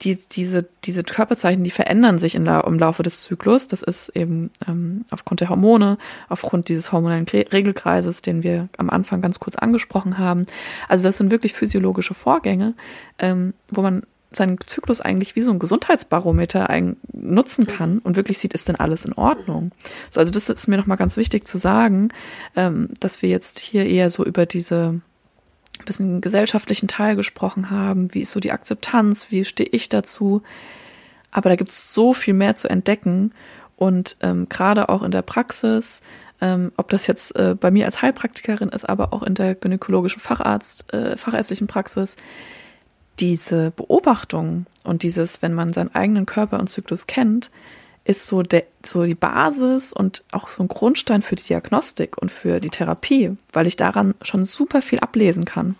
Die, 0.02 0.18
diese, 0.32 0.68
diese 0.84 1.02
Körperzeichen, 1.02 1.64
die 1.64 1.70
verändern 1.70 2.18
sich 2.18 2.34
in 2.34 2.44
la 2.44 2.60
im 2.60 2.78
Laufe 2.78 3.02
des 3.02 3.20
Zyklus. 3.20 3.68
Das 3.68 3.82
ist 3.82 4.10
eben 4.10 4.50
ähm, 4.66 5.04
aufgrund 5.10 5.40
der 5.40 5.48
Hormone, 5.48 5.98
aufgrund 6.28 6.68
dieses 6.68 6.92
hormonellen 6.92 7.26
Regelkreises, 7.28 8.22
den 8.22 8.42
wir 8.42 8.68
am 8.76 8.90
Anfang 8.90 9.22
ganz 9.22 9.38
kurz 9.38 9.56
angesprochen 9.56 10.18
haben. 10.18 10.46
Also 10.88 11.08
das 11.08 11.16
sind 11.16 11.30
wirklich 11.30 11.54
physiologische 11.54 12.14
Vorgänge, 12.14 12.74
ähm, 13.18 13.54
wo 13.70 13.82
man 13.82 14.02
seinen 14.30 14.60
Zyklus 14.60 15.00
eigentlich 15.00 15.36
wie 15.36 15.40
so 15.40 15.50
ein 15.50 15.58
Gesundheitsbarometer 15.58 16.68
nutzen 17.12 17.66
kann 17.66 17.98
und 17.98 18.16
wirklich 18.16 18.38
sieht, 18.38 18.52
ist 18.52 18.68
denn 18.68 18.76
alles 18.76 19.04
in 19.04 19.14
Ordnung. 19.14 19.72
So, 20.10 20.20
also 20.20 20.32
das 20.32 20.48
ist 20.48 20.68
mir 20.68 20.76
nochmal 20.76 20.98
ganz 20.98 21.16
wichtig 21.16 21.46
zu 21.46 21.56
sagen, 21.56 22.10
ähm, 22.54 22.90
dass 23.00 23.22
wir 23.22 23.30
jetzt 23.30 23.58
hier 23.58 23.86
eher 23.86 24.10
so 24.10 24.24
über 24.24 24.44
diese 24.44 25.00
bisschen 25.88 26.20
gesellschaftlichen 26.20 26.86
Teil 26.86 27.16
gesprochen 27.16 27.70
haben. 27.70 28.14
Wie 28.14 28.20
ist 28.20 28.30
so 28.30 28.40
die 28.40 28.52
Akzeptanz? 28.52 29.30
Wie 29.30 29.44
stehe 29.44 29.68
ich 29.72 29.88
dazu? 29.88 30.42
Aber 31.30 31.48
da 31.48 31.56
gibt 31.56 31.70
es 31.70 31.92
so 31.92 32.12
viel 32.14 32.34
mehr 32.34 32.54
zu 32.54 32.68
entdecken 32.68 33.32
und 33.76 34.16
ähm, 34.20 34.48
gerade 34.48 34.88
auch 34.88 35.02
in 35.02 35.10
der 35.10 35.22
Praxis, 35.22 36.02
ähm, 36.40 36.72
ob 36.76 36.90
das 36.90 37.06
jetzt 37.06 37.34
äh, 37.36 37.54
bei 37.58 37.70
mir 37.70 37.86
als 37.86 38.02
Heilpraktikerin 38.02 38.68
ist, 38.68 38.88
aber 38.88 39.12
auch 39.12 39.22
in 39.22 39.34
der 39.34 39.54
gynäkologischen 39.54 40.20
Facharzt, 40.20 40.92
äh, 40.92 41.16
fachärztlichen 41.16 41.66
Praxis, 41.66 42.16
diese 43.20 43.72
Beobachtung 43.72 44.66
und 44.84 45.02
dieses, 45.02 45.42
wenn 45.42 45.54
man 45.54 45.72
seinen 45.72 45.94
eigenen 45.94 46.26
Körper 46.26 46.60
und 46.60 46.68
Zyklus 46.68 47.06
kennt, 47.06 47.50
ist 48.08 48.26
so, 48.26 48.42
der, 48.42 48.64
so 48.84 49.04
die 49.04 49.14
Basis 49.14 49.92
und 49.92 50.24
auch 50.32 50.48
so 50.48 50.62
ein 50.62 50.68
Grundstein 50.68 51.20
für 51.20 51.36
die 51.36 51.44
Diagnostik 51.44 52.16
und 52.16 52.32
für 52.32 52.58
die 52.58 52.70
Therapie, 52.70 53.36
weil 53.52 53.66
ich 53.66 53.76
daran 53.76 54.14
schon 54.22 54.46
super 54.46 54.80
viel 54.80 55.00
ablesen 55.00 55.44
kann. 55.44 55.76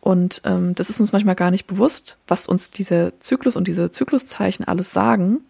Und 0.00 0.42
ähm, 0.44 0.76
das 0.76 0.88
ist 0.88 1.00
uns 1.00 1.10
manchmal 1.10 1.34
gar 1.34 1.50
nicht 1.50 1.66
bewusst, 1.66 2.16
was 2.28 2.46
uns 2.46 2.70
diese 2.70 3.12
Zyklus 3.18 3.56
und 3.56 3.66
diese 3.66 3.90
Zykluszeichen 3.90 4.66
alles 4.66 4.92
sagen. 4.92 5.40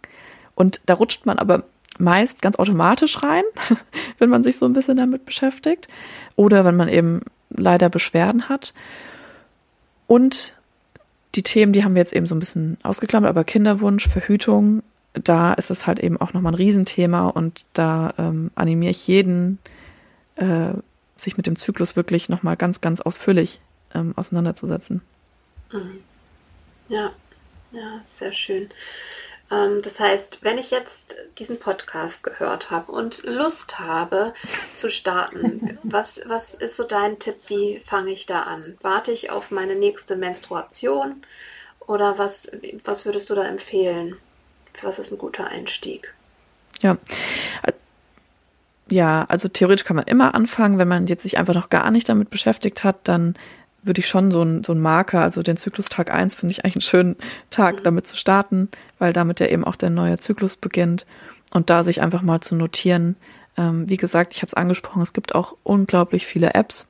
Und 0.54 0.80
da 0.86 0.94
rutscht 0.94 1.26
man 1.26 1.38
aber 1.38 1.64
meist 1.98 2.40
ganz 2.40 2.56
automatisch 2.56 3.22
rein, 3.22 3.44
wenn 4.18 4.30
man 4.30 4.42
sich 4.42 4.56
so 4.56 4.64
ein 4.64 4.72
bisschen 4.72 4.96
damit 4.96 5.26
beschäftigt. 5.26 5.88
Oder 6.36 6.64
wenn 6.64 6.76
man 6.76 6.88
eben 6.88 7.20
leider 7.50 7.90
Beschwerden 7.90 8.48
hat. 8.48 8.72
Und 10.06 10.56
die 11.34 11.42
Themen, 11.42 11.74
die 11.74 11.84
haben 11.84 11.94
wir 11.94 12.00
jetzt 12.00 12.14
eben 12.14 12.26
so 12.26 12.34
ein 12.34 12.38
bisschen 12.38 12.78
ausgeklammert, 12.82 13.28
aber 13.28 13.44
Kinderwunsch, 13.44 14.08
Verhütung, 14.08 14.82
da 15.14 15.52
ist 15.54 15.70
es 15.70 15.86
halt 15.86 15.98
eben 16.00 16.20
auch 16.20 16.32
nochmal 16.32 16.52
ein 16.52 16.56
Riesenthema 16.56 17.28
und 17.28 17.64
da 17.74 18.14
ähm, 18.18 18.50
animiere 18.54 18.90
ich 18.90 19.06
jeden, 19.06 19.58
äh, 20.36 20.72
sich 21.16 21.36
mit 21.36 21.46
dem 21.46 21.56
Zyklus 21.56 21.96
wirklich 21.96 22.28
nochmal 22.28 22.56
ganz, 22.56 22.80
ganz 22.80 23.00
ausführlich 23.00 23.60
ähm, 23.94 24.14
auseinanderzusetzen. 24.16 25.02
Mhm. 25.72 26.00
Ja, 26.88 27.12
ja, 27.72 28.00
sehr 28.06 28.32
schön. 28.32 28.68
Ähm, 29.50 29.82
das 29.82 30.00
heißt, 30.00 30.38
wenn 30.42 30.58
ich 30.58 30.70
jetzt 30.70 31.16
diesen 31.38 31.58
Podcast 31.58 32.24
gehört 32.24 32.70
habe 32.70 32.90
und 32.92 33.22
Lust 33.24 33.78
habe 33.78 34.32
zu 34.74 34.90
starten, 34.90 35.78
was, 35.82 36.22
was 36.26 36.54
ist 36.54 36.76
so 36.76 36.84
dein 36.84 37.18
Tipp? 37.18 37.36
Wie 37.48 37.78
fange 37.78 38.10
ich 38.10 38.26
da 38.26 38.42
an? 38.42 38.76
Warte 38.80 39.12
ich 39.12 39.30
auf 39.30 39.50
meine 39.50 39.76
nächste 39.76 40.16
Menstruation 40.16 41.24
oder 41.80 42.18
was, 42.18 42.50
was 42.84 43.04
würdest 43.04 43.28
du 43.30 43.34
da 43.34 43.44
empfehlen? 43.44 44.16
Was 44.80 44.98
ist 44.98 45.12
ein 45.12 45.18
guter 45.18 45.46
Einstieg? 45.48 46.14
Ja. 46.80 46.96
Ja, 48.88 49.24
also 49.28 49.48
theoretisch 49.48 49.84
kann 49.84 49.96
man 49.96 50.06
immer 50.06 50.34
anfangen, 50.34 50.78
wenn 50.78 50.88
man 50.88 51.06
jetzt 51.06 51.22
sich 51.22 51.38
einfach 51.38 51.54
noch 51.54 51.70
gar 51.70 51.90
nicht 51.90 52.08
damit 52.08 52.30
beschäftigt 52.30 52.84
hat, 52.84 52.96
dann 53.04 53.36
würde 53.82 54.00
ich 54.00 54.08
schon 54.08 54.30
so 54.30 54.42
ein, 54.42 54.64
so 54.64 54.74
Marker, 54.74 55.22
also 55.22 55.42
den 55.42 55.56
Zyklustag 55.56 56.12
1 56.12 56.34
finde 56.34 56.52
ich 56.52 56.64
eigentlich 56.64 56.76
einen 56.76 56.82
schönen 56.82 57.16
Tag, 57.50 57.76
mhm. 57.76 57.82
damit 57.84 58.06
zu 58.06 58.16
starten, 58.16 58.68
weil 58.98 59.12
damit 59.12 59.40
ja 59.40 59.46
eben 59.46 59.64
auch 59.64 59.76
der 59.76 59.90
neue 59.90 60.18
Zyklus 60.18 60.56
beginnt 60.56 61.06
und 61.52 61.70
da 61.70 61.84
sich 61.84 62.00
einfach 62.00 62.22
mal 62.22 62.40
zu 62.40 62.54
notieren. 62.54 63.16
Ähm, 63.56 63.88
wie 63.88 63.96
gesagt, 63.96 64.34
ich 64.34 64.42
habe 64.42 64.48
es 64.48 64.54
angesprochen, 64.54 65.02
es 65.02 65.12
gibt 65.12 65.34
auch 65.34 65.56
unglaublich 65.62 66.26
viele 66.26 66.54
Apps. 66.54 66.86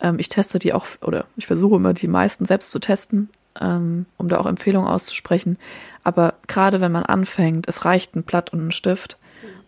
Ähm, 0.00 0.18
ich 0.18 0.28
teste 0.28 0.58
die 0.58 0.72
auch, 0.72 0.86
oder 1.00 1.26
ich 1.36 1.46
versuche 1.46 1.76
immer 1.76 1.92
die 1.92 2.08
meisten 2.08 2.44
selbst 2.44 2.70
zu 2.70 2.78
testen, 2.78 3.28
um 3.60 4.28
da 4.28 4.38
auch 4.38 4.46
Empfehlungen 4.46 4.88
auszusprechen. 4.88 5.58
Aber 6.04 6.34
gerade 6.46 6.80
wenn 6.80 6.92
man 6.92 7.04
anfängt, 7.04 7.68
es 7.68 7.84
reicht 7.84 8.16
ein 8.16 8.22
Blatt 8.22 8.52
und 8.52 8.66
ein 8.66 8.72
Stift. 8.72 9.18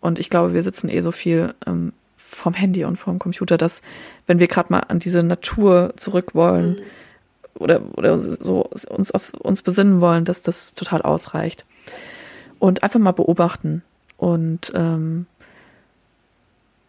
Und 0.01 0.19
ich 0.19 0.31
glaube, 0.31 0.55
wir 0.55 0.63
sitzen 0.63 0.89
eh 0.89 1.01
so 1.01 1.13
viel 1.13 1.55
ähm, 1.67 1.93
vom 2.17 2.55
Handy 2.55 2.85
und 2.85 2.97
vom 2.97 3.19
Computer, 3.19 3.57
dass 3.57 3.81
wenn 4.27 4.39
wir 4.39 4.49
gerade 4.49 4.73
mal 4.73 4.81
an 4.81 4.99
diese 4.99 5.23
Natur 5.23 5.95
zurück 5.97 6.35
wollen 6.35 6.71
mhm. 6.71 6.83
oder, 7.55 7.81
oder 7.97 8.19
so 8.19 8.69
uns 8.89 9.11
auf 9.13 9.33
uns 9.35 9.63
besinnen 9.63 10.01
wollen, 10.01 10.25
dass 10.25 10.43
das 10.43 10.75
total 10.75 11.03
ausreicht. 11.03 11.65
Und 12.59 12.83
einfach 12.83 13.01
mal 13.01 13.13
beobachten. 13.13 13.83
Und 14.17 14.73
ähm, 14.75 15.27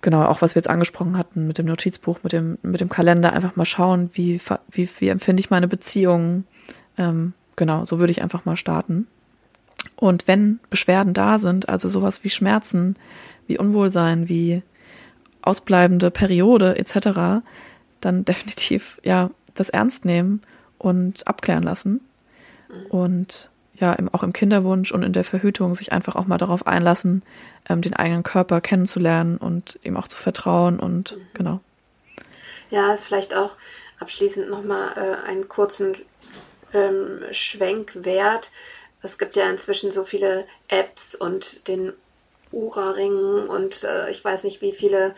genau, 0.01 0.23
auch 0.25 0.41
was 0.41 0.55
wir 0.55 0.59
jetzt 0.59 0.69
angesprochen 0.69 1.17
hatten 1.17 1.47
mit 1.47 1.57
dem 1.57 1.65
Notizbuch, 1.65 2.19
mit 2.23 2.31
dem, 2.31 2.57
mit 2.61 2.79
dem 2.79 2.89
Kalender, 2.89 3.33
einfach 3.33 3.55
mal 3.55 3.65
schauen, 3.65 4.09
wie, 4.13 4.39
wie, 4.71 4.89
wie 4.99 5.09
empfinde 5.09 5.41
ich 5.41 5.49
meine 5.49 5.67
Beziehungen. 5.67 6.45
Ähm, 6.97 7.33
genau, 7.55 7.85
so 7.85 7.99
würde 7.99 8.11
ich 8.11 8.21
einfach 8.21 8.45
mal 8.45 8.57
starten. 8.57 9.07
Und 9.95 10.27
wenn 10.27 10.59
Beschwerden 10.69 11.13
da 11.13 11.37
sind, 11.37 11.69
also 11.69 11.87
sowas 11.87 12.23
wie 12.23 12.29
Schmerzen, 12.29 12.95
wie 13.47 13.57
Unwohlsein, 13.57 14.27
wie 14.27 14.61
ausbleibende 15.41 16.11
Periode 16.11 16.77
etc., 16.77 17.43
dann 18.01 18.25
definitiv 18.25 18.99
ja 19.03 19.29
das 19.53 19.69
ernst 19.69 20.05
nehmen 20.05 20.41
und 20.77 21.27
abklären 21.27 21.63
lassen. 21.63 22.01
Und 22.89 23.49
ja, 23.73 23.93
im, 23.93 24.13
auch 24.13 24.23
im 24.23 24.33
Kinderwunsch 24.33 24.91
und 24.91 25.03
in 25.03 25.13
der 25.13 25.23
Verhütung 25.23 25.75
sich 25.75 25.91
einfach 25.91 26.15
auch 26.15 26.27
mal 26.27 26.37
darauf 26.37 26.65
einlassen, 26.67 27.23
ähm, 27.69 27.81
den 27.81 27.93
eigenen 27.93 28.23
Körper 28.23 28.61
kennenzulernen 28.61 29.37
und 29.37 29.79
ihm 29.83 29.97
auch 29.97 30.07
zu 30.07 30.17
vertrauen 30.17 30.79
und 30.79 31.15
mhm. 31.15 31.21
genau. 31.33 31.59
Ja, 32.69 32.93
ist 32.93 33.07
vielleicht 33.07 33.35
auch 33.35 33.51
abschließend 33.99 34.49
nochmal 34.49 34.93
äh, 34.95 35.29
einen 35.29 35.47
kurzen 35.47 35.95
ähm, 36.75 37.23
Schwenk 37.31 37.91
wert. 37.95 38.51
Es 39.01 39.17
gibt 39.17 39.35
ja 39.35 39.49
inzwischen 39.49 39.91
so 39.91 40.03
viele 40.03 40.45
Apps 40.67 41.15
und 41.15 41.67
den 41.67 41.93
Ura-Ring 42.51 43.47
und 43.47 43.83
äh, 43.83 44.09
ich 44.09 44.23
weiß 44.23 44.43
nicht, 44.43 44.61
wie 44.61 44.73
viele, 44.73 45.15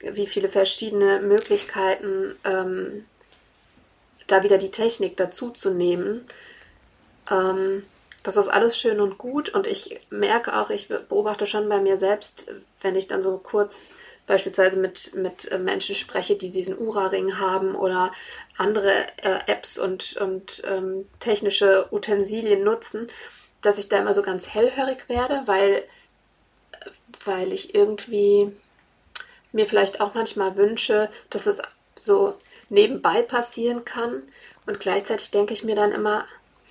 wie 0.00 0.26
viele 0.26 0.48
verschiedene 0.48 1.20
Möglichkeiten, 1.20 2.34
ähm, 2.44 3.04
da 4.26 4.42
wieder 4.42 4.58
die 4.58 4.70
Technik 4.70 5.16
dazu 5.16 5.50
zu 5.50 5.70
nehmen. 5.70 6.26
Ähm, 7.30 7.84
das 8.24 8.36
ist 8.36 8.48
alles 8.48 8.76
schön 8.76 9.00
und 9.00 9.18
gut 9.18 9.50
und 9.50 9.66
ich 9.66 10.00
merke 10.10 10.56
auch, 10.58 10.70
ich 10.70 10.88
beobachte 10.88 11.46
schon 11.46 11.68
bei 11.68 11.80
mir 11.80 11.98
selbst, 11.98 12.46
wenn 12.80 12.96
ich 12.96 13.06
dann 13.06 13.22
so 13.22 13.38
kurz 13.38 13.90
beispielsweise 14.26 14.78
mit, 14.78 15.14
mit 15.14 15.50
Menschen 15.58 15.94
spreche, 15.94 16.36
die 16.36 16.50
diesen 16.50 16.76
Ura-Ring 16.78 17.38
haben 17.38 17.74
oder 17.74 18.12
andere 18.58 19.06
äh, 19.22 19.40
Apps 19.46 19.78
und, 19.78 20.16
und 20.16 20.62
ähm, 20.66 21.06
technische 21.20 21.88
Utensilien 21.90 22.62
nutzen, 22.62 23.08
dass 23.62 23.78
ich 23.78 23.88
da 23.88 23.98
immer 23.98 24.14
so 24.14 24.22
ganz 24.22 24.48
hellhörig 24.48 25.08
werde, 25.08 25.42
weil 25.46 25.84
weil 27.24 27.52
ich 27.52 27.74
irgendwie 27.74 28.52
mir 29.52 29.66
vielleicht 29.66 30.00
auch 30.00 30.14
manchmal 30.14 30.56
wünsche, 30.56 31.10
dass 31.30 31.46
es 31.46 31.58
so 31.98 32.34
nebenbei 32.68 33.22
passieren 33.22 33.84
kann. 33.84 34.22
Und 34.66 34.80
gleichzeitig 34.80 35.30
denke 35.30 35.54
ich 35.54 35.64
mir 35.64 35.76
dann 35.76 35.92
immer, 35.92 36.26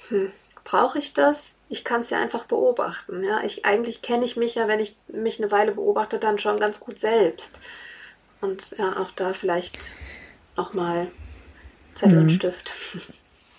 hm, 0.10 0.32
brauche 0.64 1.00
ich 1.00 1.14
das? 1.14 1.54
Ich 1.70 1.84
kann 1.84 2.02
es 2.02 2.10
ja 2.10 2.20
einfach 2.20 2.46
beobachten. 2.46 3.24
Ja? 3.24 3.44
Ich, 3.44 3.66
eigentlich 3.66 4.02
kenne 4.02 4.26
ich 4.26 4.38
mich 4.38 4.56
ja, 4.56 4.68
wenn 4.68 4.80
ich 4.80 4.96
mich 5.08 5.40
eine 5.40 5.52
Weile 5.52 5.72
beobachte, 5.74 6.20
dann 6.20 6.40
schon 6.40 6.60
ganz 6.60 6.80
gut 6.80 7.00
selbst. 7.00 7.60
Und 8.42 8.76
ja, 8.78 8.98
auch 8.98 9.12
da 9.12 9.34
vielleicht 9.34 9.92
nochmal 10.56 11.08
Zettel 11.98 12.18
mhm. 12.18 12.24
und 12.24 12.30
Stift. 12.32 12.74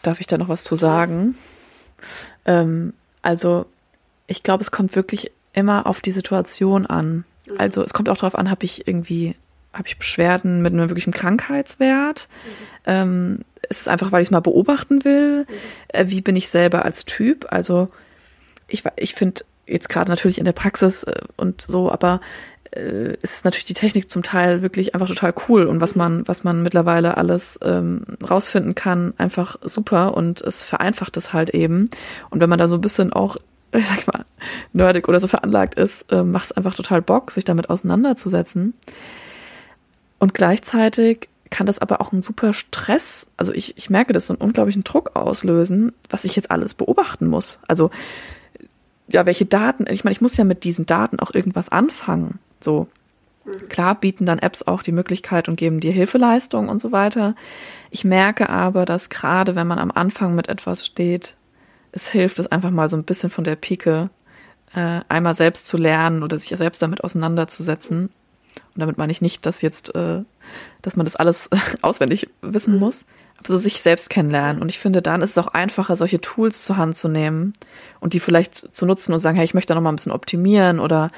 Darf 0.03 0.21
ich 0.21 0.27
da 0.27 0.39
noch 0.39 0.49
was 0.49 0.65
zu 0.65 0.77
sagen? 0.77 1.37
Ähm, 2.45 2.95
also, 3.23 3.67
ich 4.27 4.43
glaube, 4.43 4.63
es 4.63 4.71
kommt 4.71 4.95
wirklich 4.97 5.33
immer 5.53 5.87
auf 5.87 6.01
die 6.01 6.13
Situation 6.13 6.87
an. 6.87 7.25
Mhm. 7.47 7.55
Also 7.59 7.83
es 7.83 7.93
kommt 7.93 8.09
auch 8.09 8.17
darauf 8.17 8.37
an, 8.37 8.51
habe 8.51 8.65
ich 8.65 8.87
irgendwie, 8.87 9.35
habe 9.73 9.89
ich 9.89 9.99
Beschwerden 9.99 10.63
mit 10.63 10.73
einem 10.73 10.89
wirklichen 10.89 11.13
Krankheitswert? 11.13 12.29
Mhm. 12.29 12.83
Ähm, 12.87 13.39
ist 13.69 13.81
es 13.81 13.89
einfach, 13.89 14.13
weil 14.13 14.23
ich 14.23 14.29
es 14.29 14.33
mal 14.33 14.41
beobachten 14.41 15.05
will? 15.05 15.41
Mhm. 15.41 15.47
Äh, 15.89 16.09
wie 16.09 16.21
bin 16.21 16.37
ich 16.37 16.49
selber 16.49 16.85
als 16.85 17.05
Typ? 17.05 17.47
Also 17.51 17.89
ich, 18.69 18.85
ich 18.97 19.15
finde 19.15 19.45
jetzt 19.67 19.89
gerade 19.89 20.11
natürlich 20.11 20.39
in 20.39 20.45
der 20.45 20.53
Praxis 20.53 21.03
äh, 21.03 21.21
und 21.37 21.63
so, 21.63 21.91
aber 21.91 22.21
äh, 22.79 23.17
ist 23.21 23.45
natürlich 23.45 23.65
die 23.65 23.75
Technik 23.75 24.11
zum 24.11 24.23
Teil 24.23 24.63
wirklich 24.63 24.95
einfach 24.95 25.09
total 25.09 25.35
cool 25.49 25.65
und 25.65 25.81
was 25.81 25.95
mhm. 25.95 25.99
man, 25.99 26.29
was 26.29 26.45
man 26.45 26.63
mittlerweile 26.63 27.17
alles 27.17 27.59
ähm, 27.63 28.03
rausfinden 28.29 28.75
kann, 28.75 29.15
einfach 29.19 29.57
super 29.63 30.15
und 30.15 30.41
es 30.41 30.63
vereinfacht 30.63 31.17
es 31.17 31.33
halt 31.33 31.51
eben. 31.51 31.91
Und 32.31 32.41
wenn 32.41 32.51
man 32.51 32.59
da 32.59 32.69
so 32.69 32.77
ein 32.77 32.81
bisschen 32.81 33.13
auch 33.13 33.37
ich 33.73 33.87
sag 33.87 34.07
mal, 34.07 34.25
nerdig 34.73 35.09
oder 35.09 35.21
so 35.21 35.27
veranlagt 35.27 35.75
ist, 35.75 36.11
äh, 36.11 36.23
macht 36.23 36.47
es 36.47 36.53
einfach 36.53 36.75
total 36.75 37.03
Bock, 37.03 37.31
sich 37.31 37.45
damit 37.45 37.71
auseinanderzusetzen. 37.71 38.75
Und 40.19 40.35
gleichzeitig 40.35 41.29
kann 41.51 41.67
das 41.67 41.79
aber 41.79 42.01
auch 42.01 42.13
einen 42.13 42.23
super 42.23 42.53
Stress, 42.53 43.29
also 43.37 43.53
ich, 43.53 43.77
ich 43.77 43.91
merke 43.91 44.13
das, 44.13 44.27
so 44.27 44.35
einen 44.35 44.43
unglaublichen 44.43 44.85
Druck 44.85 45.17
auslösen, 45.17 45.93
was 46.11 46.25
ich 46.25 46.37
jetzt 46.37 46.51
alles 46.51 46.75
beobachten 46.75 47.27
muss. 47.27 47.59
Also, 47.69 47.91
ja, 49.09 49.25
welche 49.25 49.47
Daten, 49.47 49.87
ich 49.89 50.05
meine, 50.05 50.13
ich 50.13 50.21
muss 50.21 50.37
ja 50.37 50.45
mit 50.45 50.65
diesen 50.65 50.87
Daten 50.87 51.19
auch 51.21 51.33
irgendwas 51.33 51.71
anfangen. 51.71 52.39
So, 52.61 52.89
klar 53.69 53.95
bieten 53.99 54.27
dann 54.27 54.39
Apps 54.39 54.63
auch 54.63 54.83
die 54.83 54.93
Möglichkeit 54.93 55.49
und 55.49 55.57
geben 55.57 55.81
dir 55.81 55.93
Hilfeleistung 55.93 56.69
und 56.69 56.79
so 56.79 56.93
weiter. 56.93 57.35
Ich 57.91 58.05
merke 58.05 58.49
aber, 58.49 58.85
dass 58.85 59.11
gerade 59.11 59.55
wenn 59.57 59.67
man 59.67 59.79
am 59.79 59.91
Anfang 59.91 60.35
mit 60.35 60.49
etwas 60.49 60.85
steht, 60.85 61.37
es 61.93 62.11
hilft, 62.11 62.39
es 62.39 62.47
einfach 62.47 62.71
mal 62.71 62.89
so 62.89 62.97
ein 62.97 63.05
bisschen 63.05 63.31
von 63.31 63.45
der 63.45 63.57
Pike 63.57 64.11
äh, 64.75 65.01
einmal 65.09 65.35
selbst 65.35 65.67
zu 65.67 65.77
lernen 65.77 66.23
oder 66.23 66.39
sich 66.39 66.57
selbst 66.57 66.83
damit 66.83 67.03
auseinanderzusetzen. 67.03 68.11
Und 68.75 68.81
damit 68.81 68.99
meine 68.99 69.13
ich 69.13 69.21
nicht, 69.21 69.47
dass 69.47 69.63
jetzt, 69.63 69.95
äh, 69.95 70.23
dass 70.83 70.97
man 70.97 71.05
das 71.05 71.17
alles 71.17 71.51
auswendig 71.83 72.29
wissen 72.43 72.75
mhm. 72.75 72.81
muss, 72.81 73.07
aber 73.39 73.49
so 73.49 73.59
sich 73.59 73.83
selbst 73.83 74.11
kennenlernen. 74.11 74.61
Und 74.61 74.69
ich 74.69 74.79
finde, 74.79 75.03
dann 75.03 75.23
ist 75.23 75.31
es 75.31 75.39
auch 75.39 75.49
einfacher, 75.49 75.97
solche 75.97 76.21
Tools 76.21 76.65
zur 76.65 76.77
Hand 76.77 76.97
zu 76.97 77.09
nehmen 77.09 77.53
und 78.01 78.13
die 78.13 78.21
vielleicht 78.21 78.75
zu 78.75 78.87
nutzen 78.87 79.13
und 79.13 79.19
sagen, 79.19 79.37
hey, 79.37 79.45
ich 79.45 79.55
möchte 79.55 79.73
da 79.73 79.75
noch 79.75 79.83
mal 79.83 79.93
ein 79.93 79.97
bisschen 79.97 80.13
optimieren 80.13 80.81
oder 80.81 81.11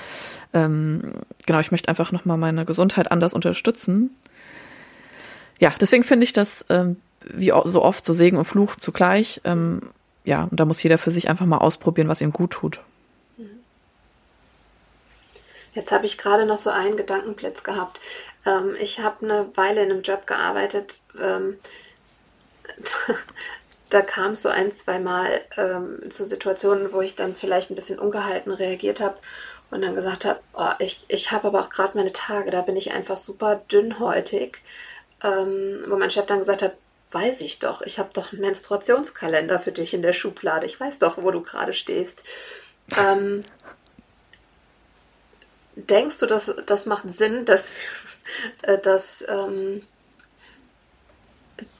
ähm, 0.52 1.12
genau, 1.46 1.60
ich 1.60 1.70
möchte 1.70 1.88
einfach 1.88 2.12
noch 2.12 2.24
mal 2.24 2.36
meine 2.36 2.64
Gesundheit 2.64 3.10
anders 3.10 3.34
unterstützen. 3.34 4.10
Ja, 5.58 5.72
deswegen 5.80 6.04
finde 6.04 6.24
ich 6.24 6.32
das 6.32 6.64
ähm, 6.68 6.96
wie 7.24 7.52
so 7.64 7.82
oft 7.82 8.04
so 8.04 8.12
Segen 8.12 8.38
und 8.38 8.44
Fluch 8.44 8.76
zugleich. 8.76 9.40
Ähm, 9.44 9.82
ja, 10.24 10.44
und 10.44 10.58
da 10.58 10.64
muss 10.64 10.82
jeder 10.82 10.98
für 10.98 11.10
sich 11.10 11.28
einfach 11.28 11.46
mal 11.46 11.58
ausprobieren, 11.58 12.08
was 12.08 12.20
ihm 12.20 12.32
gut 12.32 12.52
tut. 12.52 12.82
Jetzt 15.74 15.92
habe 15.92 16.06
ich 16.06 16.18
gerade 16.18 16.46
noch 16.46 16.58
so 16.58 16.70
einen 16.70 16.96
Gedankenblitz 16.96 17.62
gehabt. 17.62 18.00
Ähm, 18.44 18.76
ich 18.80 19.00
habe 19.00 19.24
eine 19.24 19.48
Weile 19.56 19.82
in 19.82 19.90
einem 19.90 20.02
Job 20.02 20.26
gearbeitet. 20.26 21.00
Ähm, 21.20 21.58
da 23.90 24.02
kam 24.02 24.32
es 24.32 24.42
so 24.42 24.48
ein, 24.48 24.72
zwei 24.72 24.98
Mal 24.98 25.40
ähm, 25.56 26.10
zu 26.10 26.24
Situationen, 26.24 26.92
wo 26.92 27.00
ich 27.00 27.16
dann 27.16 27.34
vielleicht 27.34 27.70
ein 27.70 27.76
bisschen 27.76 27.98
ungehalten 27.98 28.52
reagiert 28.52 29.00
habe 29.00 29.16
und 29.70 29.82
dann 29.82 29.94
gesagt 29.94 30.24
habe, 30.24 30.40
oh, 30.54 30.72
ich, 30.78 31.04
ich 31.08 31.30
habe 31.32 31.48
aber 31.48 31.60
auch 31.60 31.70
gerade 31.70 31.96
meine 31.96 32.12
Tage, 32.12 32.50
da 32.50 32.62
bin 32.62 32.76
ich 32.76 32.92
einfach 32.92 33.18
super 33.18 33.62
dünnhäutig. 33.70 34.58
Ähm, 35.22 35.84
wo 35.86 35.96
mein 35.96 36.10
Chef 36.10 36.26
dann 36.26 36.38
gesagt 36.38 36.62
hat, 36.62 36.72
weiß 37.12 37.40
ich 37.42 37.58
doch, 37.58 37.82
ich 37.82 37.98
habe 37.98 38.10
doch 38.12 38.32
einen 38.32 38.40
Menstruationskalender 38.40 39.60
für 39.60 39.72
dich 39.72 39.94
in 39.94 40.02
der 40.02 40.12
Schublade. 40.12 40.66
Ich 40.66 40.80
weiß 40.80 40.98
doch, 40.98 41.18
wo 41.18 41.30
du 41.30 41.42
gerade 41.42 41.72
stehst. 41.72 42.22
Ähm, 42.98 43.44
denkst 45.86 46.18
du, 46.18 46.26
dass 46.26 46.54
das 46.66 46.86
macht 46.86 47.10
Sinn, 47.12 47.44
dass, 47.44 47.72
äh, 48.62 48.78
dass, 48.78 49.24
ähm, 49.28 49.82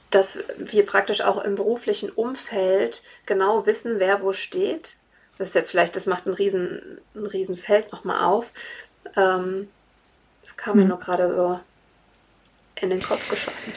dass 0.09 0.39
wir 0.57 0.85
praktisch 0.85 1.21
auch 1.21 1.43
im 1.43 1.55
beruflichen 1.55 2.09
Umfeld 2.09 3.03
genau 3.25 3.65
wissen, 3.65 3.99
wer 3.99 4.21
wo 4.21 4.33
steht? 4.33 4.95
Das 5.37 5.49
ist 5.49 5.55
jetzt 5.55 5.71
vielleicht, 5.71 5.95
das 5.95 6.05
macht 6.05 6.27
ein 6.27 6.33
riesen, 6.33 6.99
ein 7.15 7.25
riesen 7.25 7.55
Feld 7.55 7.91
nochmal 7.91 8.23
auf. 8.25 8.51
Ähm, 9.15 9.69
das 10.41 10.57
kam 10.57 10.77
mir 10.77 10.83
hm. 10.83 10.89
nur 10.89 10.99
gerade 10.99 11.35
so 11.35 11.59
in 12.79 12.89
den 12.89 13.01
Kopf 13.01 13.29
geschossen. 13.29 13.73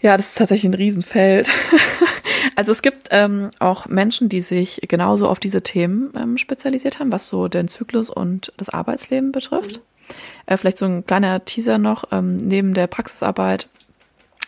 Ja, 0.00 0.16
das 0.16 0.28
ist 0.28 0.38
tatsächlich 0.38 0.70
ein 0.70 0.74
Riesenfeld. 0.74 1.48
also 2.56 2.72
es 2.72 2.82
gibt 2.82 3.08
ähm, 3.10 3.50
auch 3.58 3.86
Menschen, 3.86 4.28
die 4.28 4.40
sich 4.40 4.80
genauso 4.88 5.28
auf 5.28 5.40
diese 5.40 5.62
Themen 5.62 6.12
ähm, 6.16 6.38
spezialisiert 6.38 6.98
haben, 6.98 7.12
was 7.12 7.28
so 7.28 7.48
den 7.48 7.68
Zyklus 7.68 8.10
und 8.10 8.52
das 8.56 8.68
Arbeitsleben 8.68 9.32
betrifft. 9.32 9.76
Mhm. 9.76 10.14
Äh, 10.46 10.56
vielleicht 10.56 10.78
so 10.78 10.86
ein 10.86 11.06
kleiner 11.06 11.44
Teaser 11.44 11.78
noch, 11.78 12.04
ähm, 12.12 12.36
neben 12.36 12.74
der 12.74 12.86
Praxisarbeit 12.86 13.68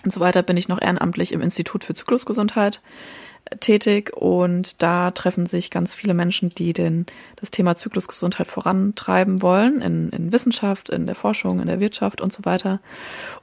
und 0.05 0.13
so 0.13 0.21
weiter 0.21 0.43
bin 0.43 0.57
ich 0.57 0.69
noch 0.69 0.81
ehrenamtlich 0.81 1.33
im 1.33 1.41
Institut 1.41 1.85
für 1.85 1.95
Zyklusgesundheit 1.95 2.81
tätig 3.61 4.13
und 4.17 4.83
da 4.83 5.11
treffen 5.11 5.47
sich 5.47 5.71
ganz 5.71 5.93
viele 5.93 6.15
Menschen, 6.15 6.51
die 6.51 6.73
den, 6.73 7.07
das 7.37 7.51
Thema 7.51 7.77
Zyklusgesundheit 7.77 8.49
vorantreiben 8.49 9.43
wollen, 9.43 9.83
in, 9.83 10.09
in 10.11 10.33
Wissenschaft, 10.33 10.89
in 10.89 11.07
der 11.07 11.15
Forschung, 11.15 11.61
in 11.61 11.67
der 11.67 11.81
Wirtschaft 11.81 12.21
und 12.21 12.33
so 12.33 12.45
weiter. 12.45 12.81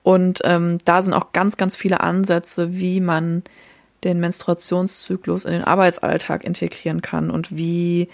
Und 0.03 0.41
ähm, 0.43 0.79
da 0.85 1.01
sind 1.01 1.13
auch 1.13 1.33
ganz, 1.33 1.57
ganz 1.57 1.75
viele 1.75 2.01
Ansätze, 2.01 2.73
wie 2.77 2.99
man 2.99 3.43
den 4.03 4.19
Menstruationszyklus 4.19 5.45
in 5.45 5.51
den 5.51 5.63
Arbeitsalltag 5.63 6.43
integrieren 6.43 7.01
kann 7.01 7.29
und 7.29 7.55
wie 7.55 8.09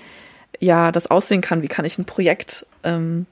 ja 0.59 0.91
das 0.91 1.07
aussehen 1.07 1.41
kann, 1.41 1.61
wie 1.61 1.67
kann 1.67 1.85
ich 1.85 1.97
ein 1.97 2.05
Projekt 2.05 2.65
ähm, 2.83 3.25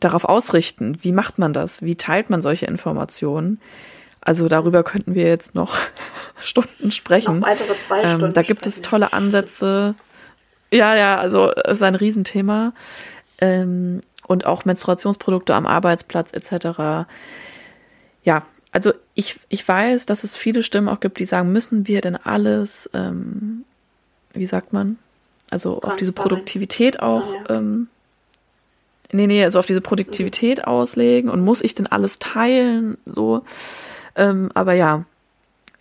darauf 0.00 0.24
ausrichten? 0.24 0.98
Wie 1.02 1.12
macht 1.12 1.38
man 1.38 1.52
das? 1.52 1.82
Wie 1.82 1.96
teilt 1.96 2.30
man 2.30 2.42
solche 2.42 2.66
Informationen? 2.66 3.60
Also 4.20 4.48
darüber 4.48 4.82
könnten 4.84 5.14
wir 5.14 5.24
jetzt 5.24 5.54
noch 5.54 5.76
Stunden 6.36 6.92
sprechen. 6.92 7.40
Noch 7.40 7.48
weitere 7.48 7.76
zwei 7.78 8.00
Stunden. 8.00 8.26
Ähm, 8.26 8.32
da 8.32 8.42
gibt 8.42 8.66
es 8.66 8.80
tolle 8.80 9.12
Ansätze. 9.12 9.94
Ja, 10.70 10.94
ja, 10.96 11.18
also 11.18 11.52
es 11.52 11.74
ist 11.74 11.82
ein 11.82 11.94
Riesenthema. 11.94 12.72
Ähm, 13.38 14.00
und 14.26 14.46
auch 14.46 14.64
Menstruationsprodukte 14.64 15.54
am 15.54 15.66
Arbeitsplatz 15.66 16.32
etc. 16.32 17.08
Ja, 18.22 18.42
also 18.72 18.92
ich, 19.14 19.38
ich 19.50 19.66
weiß, 19.66 20.06
dass 20.06 20.24
es 20.24 20.36
viele 20.36 20.62
Stimmen 20.62 20.88
auch 20.88 21.00
gibt, 21.00 21.18
die 21.18 21.26
sagen, 21.26 21.52
müssen 21.52 21.86
wir 21.86 22.00
denn 22.00 22.16
alles, 22.16 22.90
ähm, 22.94 23.64
wie 24.32 24.46
sagt 24.46 24.72
man, 24.72 24.98
also 25.50 25.80
auf 25.82 25.96
diese 25.96 26.12
Produktivität 26.12 27.00
auch, 27.00 27.26
ah, 27.26 27.44
ja. 27.50 27.56
ähm, 27.56 27.88
nee, 29.12 29.26
nee, 29.26 29.44
also 29.44 29.58
auf 29.58 29.66
diese 29.66 29.82
Produktivität 29.82 30.58
mhm. 30.58 30.64
auslegen 30.64 31.30
und 31.30 31.44
muss 31.44 31.60
ich 31.62 31.74
denn 31.74 31.86
alles 31.86 32.18
teilen, 32.18 32.96
so. 33.04 33.44
Ähm, 34.16 34.50
aber 34.54 34.72
ja, 34.72 35.04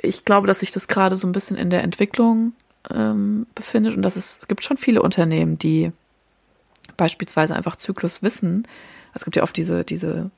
ich 0.01 0.25
glaube, 0.25 0.47
dass 0.47 0.59
sich 0.59 0.71
das 0.71 0.89
gerade 0.89 1.15
so 1.15 1.25
ein 1.27 1.31
bisschen 1.31 1.55
in 1.55 1.69
der 1.69 1.83
Entwicklung 1.83 2.51
ähm, 2.93 3.47
befindet 3.55 3.95
und 3.95 4.01
dass 4.01 4.17
es, 4.17 4.39
es 4.41 4.47
gibt 4.49 4.63
schon 4.63 4.75
viele 4.75 5.01
Unternehmen, 5.01 5.57
die 5.57 5.93
beispielsweise 6.97 7.55
einfach 7.55 7.77
Zyklus 7.77 8.21
wissen. 8.21 8.67
Es 9.13 9.23
gibt 9.23 9.37
ja 9.37 9.43
oft 9.43 9.55
diese, 9.55 9.85
diese 9.85 10.29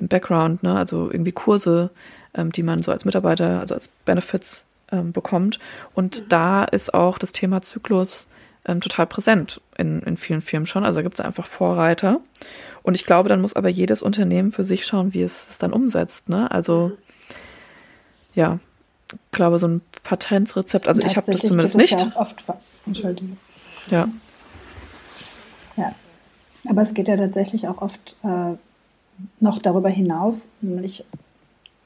im 0.00 0.08
Background, 0.08 0.62
ne, 0.62 0.76
also 0.76 1.10
irgendwie 1.10 1.32
Kurse, 1.32 1.90
ähm, 2.34 2.52
die 2.52 2.62
man 2.62 2.82
so 2.82 2.90
als 2.90 3.04
Mitarbeiter, 3.04 3.60
also 3.60 3.74
als 3.74 3.88
Benefits 4.04 4.64
ähm, 4.90 5.12
bekommt. 5.12 5.58
Und 5.94 6.22
mhm. 6.22 6.28
da 6.28 6.64
ist 6.64 6.94
auch 6.94 7.18
das 7.18 7.32
Thema 7.32 7.62
Zyklus 7.62 8.26
ähm, 8.64 8.80
total 8.80 9.06
präsent 9.06 9.60
in, 9.76 10.00
in 10.00 10.16
vielen 10.16 10.40
Firmen 10.40 10.66
schon. 10.66 10.84
Also 10.84 10.98
da 10.98 11.02
gibt 11.02 11.18
es 11.18 11.24
einfach 11.24 11.46
Vorreiter. 11.46 12.20
Und 12.82 12.94
ich 12.94 13.06
glaube, 13.06 13.28
dann 13.28 13.40
muss 13.40 13.54
aber 13.54 13.68
jedes 13.68 14.02
Unternehmen 14.02 14.52
für 14.52 14.64
sich 14.64 14.86
schauen, 14.86 15.14
wie 15.14 15.22
es 15.22 15.50
es 15.50 15.58
dann 15.58 15.72
umsetzt. 15.72 16.28
Ne? 16.28 16.50
Also 16.50 16.88
mhm. 16.88 16.96
ja, 18.34 18.58
ich 19.12 19.32
glaube, 19.32 19.58
so 19.58 19.66
ein 19.66 19.80
Patentsrezept, 20.04 20.86
also 20.86 21.02
ich 21.02 21.16
habe 21.16 21.26
das 21.30 21.40
zumindest 21.40 21.76
nicht. 21.76 22.00
Ja 22.00 22.12
oft, 22.14 22.42
Entschuldigung. 22.86 23.36
Ja. 23.90 24.08
Ja. 25.76 25.94
Aber 26.68 26.82
es 26.82 26.94
geht 26.94 27.08
ja 27.08 27.16
tatsächlich 27.16 27.66
auch 27.66 27.80
oft 27.80 28.16
äh, 28.22 28.54
noch 29.40 29.58
darüber 29.58 29.88
hinaus, 29.88 30.50
nämlich 30.60 31.04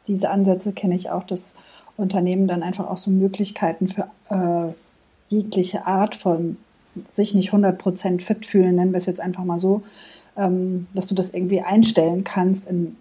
diese 0.06 0.30
Ansätze 0.30 0.72
kenne 0.72 0.94
ich 0.94 1.10
auch, 1.10 1.24
dass 1.24 1.54
Unternehmen 1.96 2.48
dann 2.48 2.62
einfach 2.62 2.88
auch 2.88 2.98
so 2.98 3.10
Möglichkeiten 3.10 3.88
für 3.88 4.08
äh, 4.28 4.72
jegliche 5.28 5.86
Art 5.86 6.14
von 6.14 6.56
sich 7.08 7.34
nicht 7.34 7.52
100% 7.52 8.20
fit 8.20 8.46
fühlen, 8.46 8.76
nennen 8.76 8.92
wir 8.92 8.98
es 8.98 9.06
jetzt 9.06 9.20
einfach 9.20 9.44
mal 9.44 9.58
so, 9.58 9.82
ähm, 10.36 10.86
dass 10.94 11.06
du 11.06 11.14
das 11.14 11.30
irgendwie 11.30 11.60
einstellen 11.60 12.24
kannst 12.24 12.66
in, 12.68 12.96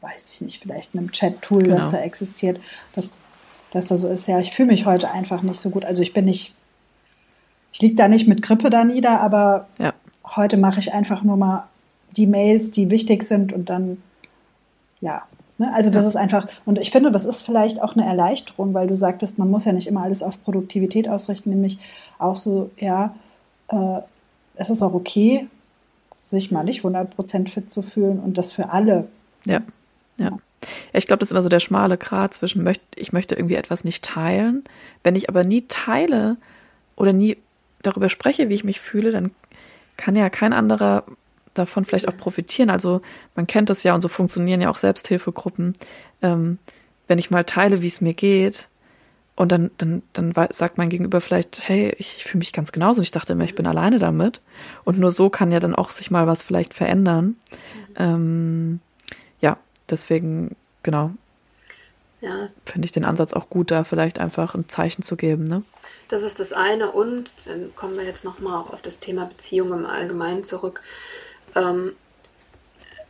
weiß 0.00 0.34
ich 0.34 0.40
nicht, 0.42 0.62
vielleicht 0.62 0.96
einem 0.96 1.10
Chat-Tool, 1.10 1.64
genau. 1.64 1.76
das 1.76 1.90
da 1.90 1.98
existiert, 1.98 2.60
dass, 2.94 3.22
dass 3.72 3.88
da 3.88 3.96
so 3.96 4.08
ist, 4.08 4.28
ja, 4.28 4.38
ich 4.40 4.52
fühle 4.52 4.68
mich 4.68 4.86
heute 4.86 5.10
einfach 5.10 5.42
nicht 5.42 5.60
so 5.60 5.70
gut. 5.70 5.84
Also 5.84 6.02
ich 6.02 6.12
bin 6.12 6.26
nicht, 6.26 6.54
ich 7.72 7.80
liege 7.80 7.94
da 7.94 8.08
nicht 8.08 8.28
mit 8.28 8.42
Grippe 8.42 8.70
da 8.70 8.84
nieder, 8.84 9.20
aber 9.20 9.66
ja. 9.78 9.94
heute 10.36 10.56
mache 10.56 10.78
ich 10.80 10.92
einfach 10.92 11.22
nur 11.22 11.36
mal 11.36 11.68
die 12.16 12.26
Mails, 12.26 12.70
die 12.70 12.90
wichtig 12.90 13.22
sind 13.22 13.52
und 13.52 13.70
dann, 13.70 14.02
ja. 15.00 15.22
Ne? 15.58 15.72
Also 15.72 15.90
das 15.90 16.02
ja. 16.02 16.08
ist 16.08 16.16
einfach, 16.16 16.48
und 16.64 16.78
ich 16.78 16.90
finde, 16.90 17.12
das 17.12 17.24
ist 17.24 17.42
vielleicht 17.42 17.82
auch 17.82 17.94
eine 17.94 18.06
Erleichterung, 18.06 18.74
weil 18.74 18.86
du 18.86 18.96
sagtest, 18.96 19.38
man 19.38 19.50
muss 19.50 19.64
ja 19.64 19.72
nicht 19.72 19.86
immer 19.86 20.02
alles 20.02 20.22
auf 20.22 20.42
Produktivität 20.42 21.08
ausrichten, 21.08 21.50
nämlich 21.50 21.78
auch 22.18 22.36
so, 22.36 22.70
ja, 22.78 23.14
äh, 23.68 24.00
es 24.56 24.70
ist 24.70 24.82
auch 24.82 24.94
okay, 24.94 25.46
sich 26.30 26.50
mal 26.50 26.64
nicht 26.64 26.82
100% 26.84 27.48
fit 27.48 27.70
zu 27.70 27.82
fühlen 27.82 28.18
und 28.18 28.38
das 28.38 28.52
für 28.52 28.70
alle. 28.70 29.08
Ja, 29.44 29.60
ja. 30.16 30.30
ja 30.30 30.38
ich 30.92 31.06
glaube, 31.06 31.20
das 31.20 31.28
ist 31.28 31.32
immer 31.32 31.42
so 31.42 31.48
der 31.48 31.60
schmale 31.60 31.98
Grat 31.98 32.34
zwischen, 32.34 32.70
ich 32.94 33.12
möchte 33.12 33.34
irgendwie 33.34 33.54
etwas 33.54 33.84
nicht 33.84 34.04
teilen. 34.04 34.64
Wenn 35.02 35.16
ich 35.16 35.28
aber 35.28 35.44
nie 35.44 35.64
teile 35.68 36.36
oder 36.96 37.12
nie 37.12 37.36
darüber 37.82 38.08
spreche, 38.08 38.48
wie 38.48 38.54
ich 38.54 38.64
mich 38.64 38.80
fühle, 38.80 39.10
dann 39.10 39.30
kann 39.96 40.16
ja 40.16 40.30
kein 40.30 40.52
anderer 40.52 41.04
davon 41.54 41.84
vielleicht 41.84 42.08
auch 42.08 42.16
profitieren. 42.16 42.70
Also 42.70 43.00
man 43.34 43.46
kennt 43.46 43.70
das 43.70 43.82
ja 43.82 43.94
und 43.94 44.02
so 44.02 44.08
funktionieren 44.08 44.60
ja 44.60 44.70
auch 44.70 44.76
Selbsthilfegruppen. 44.76 45.74
Ähm, 46.22 46.58
wenn 47.06 47.18
ich 47.18 47.30
mal 47.30 47.44
teile, 47.44 47.82
wie 47.82 47.86
es 47.86 48.00
mir 48.00 48.14
geht, 48.14 48.68
und 49.36 49.50
dann, 49.50 49.70
dann, 49.78 50.02
dann 50.12 50.32
sagt 50.50 50.78
mein 50.78 50.90
Gegenüber 50.90 51.20
vielleicht, 51.20 51.68
hey, 51.68 51.94
ich, 51.98 52.18
ich 52.18 52.24
fühle 52.24 52.38
mich 52.38 52.52
ganz 52.52 52.70
genauso. 52.70 53.02
Ich 53.02 53.10
dachte 53.10 53.32
immer, 53.32 53.44
ich 53.44 53.56
bin 53.56 53.66
alleine 53.66 53.98
damit. 53.98 54.40
Und 54.84 54.98
nur 54.98 55.10
so 55.10 55.28
kann 55.28 55.50
ja 55.50 55.58
dann 55.58 55.74
auch 55.74 55.90
sich 55.90 56.10
mal 56.10 56.26
was 56.28 56.42
vielleicht 56.44 56.72
verändern. 56.72 57.26
Mhm. 57.26 57.94
Ähm, 57.96 58.80
ja, 59.40 59.56
deswegen, 59.90 60.54
genau. 60.84 61.10
Ja. 62.20 62.48
Finde 62.64 62.86
ich 62.86 62.92
den 62.92 63.04
Ansatz 63.04 63.32
auch 63.32 63.50
gut, 63.50 63.72
da 63.72 63.82
vielleicht 63.82 64.20
einfach 64.20 64.54
ein 64.54 64.68
Zeichen 64.68 65.02
zu 65.02 65.16
geben. 65.16 65.44
Ne? 65.44 65.62
Das 66.08 66.22
ist 66.22 66.38
das 66.38 66.52
eine. 66.52 66.92
Und 66.92 67.32
dann 67.44 67.74
kommen 67.74 67.96
wir 67.96 68.04
jetzt 68.04 68.24
nochmal 68.24 68.60
auch 68.60 68.72
auf 68.72 68.82
das 68.82 69.00
Thema 69.00 69.26
Beziehung 69.26 69.72
im 69.72 69.84
Allgemeinen 69.84 70.44
zurück. 70.44 70.80
Ähm, 71.54 71.96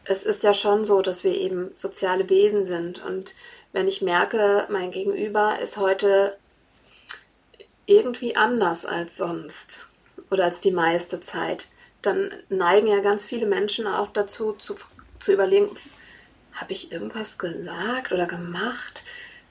es 0.05 0.23
ist 0.23 0.43
ja 0.43 0.55
schon 0.55 0.85
so, 0.85 1.03
dass 1.03 1.25
wir 1.25 1.35
eben 1.35 1.71
soziale 1.75 2.29
Wesen 2.29 2.65
sind. 2.65 3.05
Und 3.05 3.35
wenn 3.73 3.89
ich 3.89 4.03
merke, 4.03 4.67
mein 4.69 4.91
Gegenüber 4.91 5.59
ist 5.61 5.77
heute 5.77 6.37
irgendwie 7.87 8.37
anders 8.37 8.87
als 8.87 9.17
sonst 9.17 9.87
oder 10.31 10.45
als 10.45 10.61
die 10.61 10.71
meiste 10.71 11.21
Zeit, 11.21 11.69
dann 12.03 12.31
neigen 12.49 12.87
ja 12.87 13.01
ganz 13.01 13.25
viele 13.25 13.47
Menschen 13.47 13.87
auch 13.87 14.09
dazu, 14.09 14.53
zu, 14.53 14.77
zu 15.19 15.33
überlegen, 15.33 15.71
habe 16.53 16.73
ich 16.73 16.93
irgendwas 16.93 17.39
gesagt 17.39 18.13
oder 18.13 18.27
gemacht? 18.27 19.03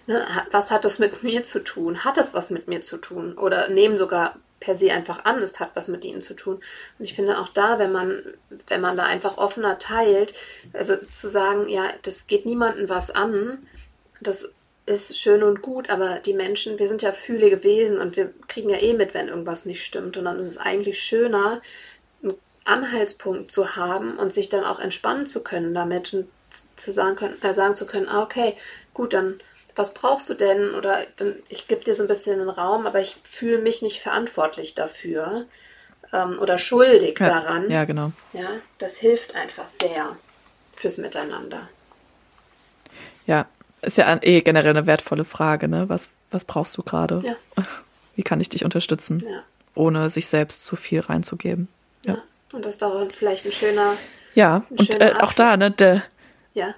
Ne, 0.06 0.26
was 0.52 0.72
hat 0.72 0.86
das 0.86 1.00
mit 1.00 1.24
mir 1.24 1.44
zu 1.44 1.64
tun? 1.64 2.04
Hat 2.04 2.18
es 2.18 2.34
was 2.34 2.50
mit 2.50 2.68
mir 2.68 2.82
zu 2.82 2.98
tun? 2.98 3.38
Oder 3.38 3.70
nehmen 3.70 3.96
sogar 3.96 4.38
per 4.64 4.76
se 4.76 4.94
einfach 4.94 5.26
an, 5.26 5.44
es 5.44 5.60
hat 5.60 5.72
was 5.74 5.90
mit 5.90 6.06
ihnen 6.06 6.22
zu 6.22 6.34
tun. 6.36 6.56
Und 6.56 7.06
ich 7.06 7.14
finde 7.14 7.38
auch 7.38 7.50
da, 7.50 7.80
wenn 7.80 7.92
man, 7.92 8.24
wenn 8.68 8.80
man 8.80 8.96
da 8.96 9.04
einfach 9.04 9.38
offener 9.38 9.78
teilt, 9.78 10.34
also 10.72 10.96
zu 10.96 11.28
sagen, 11.28 11.68
ja, 11.68 11.90
das 12.04 12.28
geht 12.28 12.46
niemandem 12.46 12.88
was 12.88 13.12
an, 13.12 13.68
das 14.22 14.50
ist 14.86 15.18
schön 15.18 15.44
und 15.44 15.62
gut, 15.62 15.90
aber 15.90 16.20
die 16.20 16.34
Menschen, 16.34 16.80
wir 16.80 16.88
sind 16.88 17.02
ja 17.02 17.12
fühlige 17.12 17.64
Wesen 17.64 17.98
und 17.98 18.16
wir 18.16 18.34
kriegen 18.48 18.70
ja 18.70 18.78
eh 18.78 18.94
mit, 18.94 19.14
wenn 19.14 19.28
irgendwas 19.28 19.66
nicht 19.66 19.84
stimmt. 19.84 20.16
Und 20.16 20.26
dann 20.26 20.40
ist 20.40 20.48
es 20.48 20.58
eigentlich 20.58 21.02
schöner, 21.02 21.62
einen 22.22 22.36
Anhaltspunkt 22.64 23.52
zu 23.52 23.76
haben 23.76 24.18
und 24.18 24.34
sich 24.34 24.48
dann 24.48 24.64
auch 24.64 24.80
entspannen 24.80 25.26
zu 25.26 25.44
können 25.44 25.74
damit 25.74 26.14
und 26.14 26.28
zu 26.78 26.94
sagen, 26.94 27.18
können, 27.18 27.42
äh, 27.42 27.54
sagen 27.54 27.76
zu 27.76 27.86
können, 27.86 28.08
ah, 28.08 28.24
okay, 28.24 28.56
gut, 28.94 29.14
dann 29.14 29.42
was 29.76 29.94
brauchst 29.94 30.30
du 30.30 30.34
denn? 30.34 30.76
Oder 30.76 31.06
dann, 31.18 31.36
ich 31.50 31.68
gebe 31.68 31.84
dir 31.84 31.96
so 31.96 32.04
ein 32.04 32.08
bisschen 32.08 32.40
den 32.40 32.50
Raum, 32.50 32.86
aber 32.86 33.00
ich 33.00 33.18
fühle 33.24 33.60
mich 33.60 33.82
nicht 33.82 34.02
verantwortlich 34.02 34.76
dafür 34.76 35.46
ähm, 36.12 36.38
oder 36.40 36.58
schuldig 36.58 37.20
ja, 37.20 37.28
daran. 37.28 37.70
Ja, 37.70 37.86
genau. 37.86 38.12
Ja, 38.34 38.50
das 38.78 38.98
hilft 38.98 39.36
einfach 39.36 39.68
sehr 39.68 40.16
fürs 40.76 40.98
Miteinander. 40.98 41.68
Ja, 43.26 43.48
ist 43.82 43.98
ja 43.98 44.18
eh 44.22 44.42
generell 44.42 44.72
eine 44.72 44.88
wertvolle 44.88 45.26
Frage, 45.26 45.68
ne? 45.68 45.90
Was, 45.90 46.10
was 46.32 46.46
brauchst 46.46 46.78
du 46.78 46.84
gerade? 46.84 47.22
Ja. 47.26 47.36
Wie 48.16 48.24
kann 48.24 48.40
ich 48.40 48.50
dich 48.50 48.64
unterstützen? 48.64 49.24
Ja. 49.28 49.44
Ohne 49.76 50.10
sich 50.10 50.28
selbst 50.28 50.66
zu 50.66 50.76
viel 50.76 51.00
reinzugeben. 51.00 51.68
Ja. 52.06 52.14
ja. 52.14 52.24
Und 52.54 52.66
das 52.66 52.76
ist 52.76 52.82
doch 52.82 53.08
vielleicht 53.12 53.46
ein 53.46 53.52
schöner. 53.52 53.94
Ja, 54.36 54.64
ein 54.70 54.78
und 54.78 55.02
äh, 55.02 55.14
auch 55.20 55.34
da, 55.34 55.58
ne? 55.58 55.72
Der, 55.72 56.04
ja. 56.54 56.76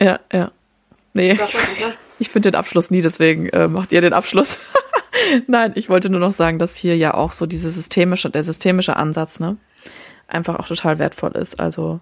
Ja, 0.00 0.18
ja. 0.32 0.50
Nee. 1.12 1.38
Ich 2.18 2.30
finde 2.30 2.50
den 2.50 2.58
Abschluss 2.58 2.90
nie, 2.90 3.02
deswegen 3.02 3.48
äh, 3.48 3.68
macht 3.68 3.92
ihr 3.92 4.00
den 4.00 4.12
Abschluss. 4.12 4.58
Nein, 5.46 5.72
ich 5.74 5.88
wollte 5.88 6.08
nur 6.08 6.20
noch 6.20 6.32
sagen, 6.32 6.58
dass 6.58 6.76
hier 6.76 6.96
ja 6.96 7.14
auch 7.14 7.32
so 7.32 7.46
diese 7.46 7.70
systemische, 7.70 8.30
der 8.30 8.44
systemische 8.44 8.96
Ansatz, 8.96 9.40
ne, 9.40 9.56
einfach 10.28 10.58
auch 10.58 10.66
total 10.66 10.98
wertvoll 10.98 11.32
ist. 11.32 11.60
Also, 11.60 12.00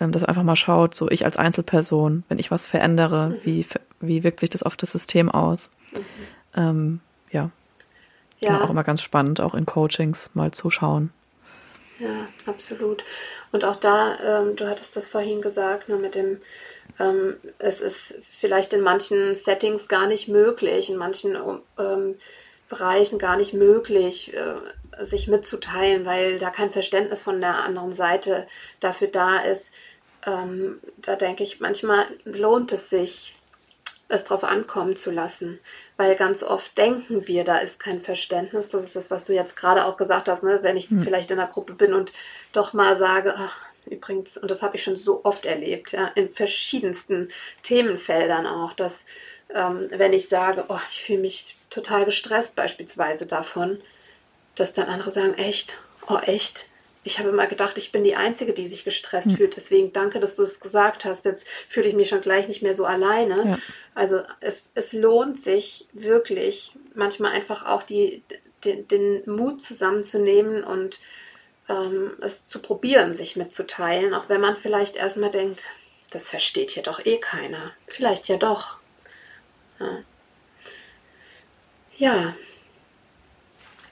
ähm, 0.00 0.12
dass 0.12 0.24
einfach 0.24 0.42
mal 0.42 0.56
schaut, 0.56 0.94
so 0.94 1.10
ich 1.10 1.24
als 1.24 1.36
Einzelperson, 1.36 2.24
wenn 2.28 2.38
ich 2.38 2.50
was 2.50 2.66
verändere, 2.66 3.30
mhm. 3.30 3.36
wie, 3.44 3.66
wie 4.00 4.24
wirkt 4.24 4.40
sich 4.40 4.50
das 4.50 4.62
auf 4.62 4.76
das 4.76 4.92
System 4.92 5.30
aus? 5.30 5.70
Mhm. 5.92 5.98
Ähm, 6.56 7.00
ja. 7.30 7.50
Ja. 8.40 8.52
Genau, 8.52 8.64
auch 8.64 8.70
immer 8.70 8.84
ganz 8.84 9.02
spannend, 9.02 9.40
auch 9.40 9.54
in 9.54 9.66
Coachings 9.66 10.30
mal 10.34 10.52
zu 10.52 10.70
schauen. 10.70 11.10
Ja, 11.98 12.28
absolut. 12.46 13.04
Und 13.50 13.64
auch 13.64 13.76
da, 13.76 14.16
ähm, 14.24 14.54
du 14.54 14.68
hattest 14.68 14.96
das 14.96 15.08
vorhin 15.08 15.40
gesagt, 15.40 15.88
ne, 15.88 15.96
mit 15.96 16.14
dem 16.14 16.38
ähm, 16.98 17.36
es 17.58 17.80
ist 17.80 18.14
vielleicht 18.30 18.72
in 18.72 18.80
manchen 18.80 19.34
Settings 19.34 19.88
gar 19.88 20.06
nicht 20.06 20.28
möglich, 20.28 20.90
in 20.90 20.96
manchen 20.96 21.36
ähm, 21.78 22.16
Bereichen 22.68 23.18
gar 23.18 23.36
nicht 23.36 23.54
möglich, 23.54 24.34
äh, 24.34 25.04
sich 25.04 25.28
mitzuteilen, 25.28 26.04
weil 26.04 26.38
da 26.38 26.50
kein 26.50 26.70
Verständnis 26.70 27.22
von 27.22 27.40
der 27.40 27.62
anderen 27.64 27.92
Seite 27.92 28.46
dafür 28.80 29.08
da 29.08 29.38
ist. 29.38 29.70
Ähm, 30.26 30.80
da 30.96 31.16
denke 31.16 31.44
ich, 31.44 31.60
manchmal 31.60 32.06
lohnt 32.24 32.72
es 32.72 32.90
sich, 32.90 33.36
es 34.08 34.24
drauf 34.24 34.42
ankommen 34.42 34.96
zu 34.96 35.10
lassen. 35.10 35.60
Weil 35.96 36.16
ganz 36.16 36.42
oft 36.42 36.76
denken 36.76 37.26
wir, 37.26 37.44
da 37.44 37.58
ist 37.58 37.78
kein 37.78 38.00
Verständnis. 38.00 38.68
Das 38.68 38.84
ist 38.84 38.96
das, 38.96 39.10
was 39.10 39.26
du 39.26 39.34
jetzt 39.34 39.56
gerade 39.56 39.84
auch 39.84 39.96
gesagt 39.96 40.28
hast, 40.28 40.42
ne? 40.42 40.60
wenn 40.62 40.76
ich 40.76 40.90
hm. 40.90 41.00
vielleicht 41.00 41.30
in 41.30 41.38
einer 41.38 41.48
Gruppe 41.48 41.74
bin 41.74 41.94
und 41.94 42.12
doch 42.52 42.72
mal 42.72 42.96
sage, 42.96 43.34
ach, 43.36 43.67
übrigens, 43.88 44.36
und 44.36 44.50
das 44.50 44.62
habe 44.62 44.76
ich 44.76 44.82
schon 44.82 44.96
so 44.96 45.24
oft 45.24 45.46
erlebt, 45.46 45.92
ja, 45.92 46.08
in 46.08 46.30
verschiedensten 46.30 47.30
Themenfeldern 47.62 48.46
auch, 48.46 48.72
dass 48.72 49.04
ähm, 49.54 49.88
wenn 49.90 50.12
ich 50.12 50.28
sage, 50.28 50.66
oh, 50.68 50.80
ich 50.90 51.02
fühle 51.02 51.20
mich 51.20 51.56
total 51.70 52.04
gestresst 52.04 52.56
beispielsweise 52.56 53.26
davon, 53.26 53.80
dass 54.54 54.72
dann 54.72 54.88
andere 54.88 55.10
sagen, 55.10 55.34
echt, 55.34 55.78
oh 56.08 56.18
echt, 56.18 56.68
ich 57.04 57.18
habe 57.18 57.30
immer 57.30 57.46
gedacht, 57.46 57.78
ich 57.78 57.90
bin 57.90 58.04
die 58.04 58.16
Einzige, 58.16 58.52
die 58.52 58.68
sich 58.68 58.84
gestresst 58.84 59.28
mhm. 59.28 59.36
fühlt. 59.36 59.56
Deswegen 59.56 59.92
danke, 59.92 60.20
dass 60.20 60.36
du 60.36 60.42
es 60.42 60.60
gesagt 60.60 61.04
hast. 61.04 61.24
Jetzt 61.24 61.46
fühle 61.68 61.88
ich 61.88 61.94
mich 61.94 62.08
schon 62.08 62.20
gleich 62.20 62.48
nicht 62.48 62.62
mehr 62.62 62.74
so 62.74 62.84
alleine. 62.84 63.50
Ja. 63.50 63.58
Also 63.94 64.22
es, 64.40 64.72
es 64.74 64.92
lohnt 64.92 65.40
sich 65.40 65.86
wirklich 65.92 66.72
manchmal 66.94 67.32
einfach 67.32 67.64
auch 67.64 67.82
die, 67.82 68.22
den, 68.64 68.86
den 68.88 69.22
Mut 69.24 69.62
zusammenzunehmen 69.62 70.64
und 70.64 71.00
ähm, 71.68 72.12
es 72.20 72.44
zu 72.44 72.60
probieren, 72.60 73.14
sich 73.14 73.36
mitzuteilen, 73.36 74.14
auch 74.14 74.28
wenn 74.28 74.40
man 74.40 74.56
vielleicht 74.56 74.96
erstmal 74.96 75.30
denkt, 75.30 75.68
das 76.10 76.30
versteht 76.30 76.70
hier 76.70 76.82
doch 76.82 77.04
eh 77.04 77.18
keiner. 77.18 77.72
Vielleicht 77.86 78.28
ja 78.28 78.36
doch. 78.36 78.78
Ja. 79.78 79.98
ja. 81.96 82.34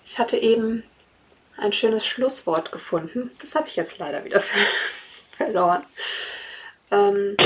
Ich 0.04 0.18
hatte 0.18 0.38
eben 0.38 0.82
ein 1.56 1.72
schönes 1.72 2.06
Schlusswort 2.06 2.72
gefunden. 2.72 3.30
Das 3.40 3.54
habe 3.54 3.68
ich 3.68 3.76
jetzt 3.76 3.98
leider 3.98 4.24
wieder 4.24 4.40
ver 4.40 4.58
verloren. 5.36 5.82
Ähm. 6.90 7.36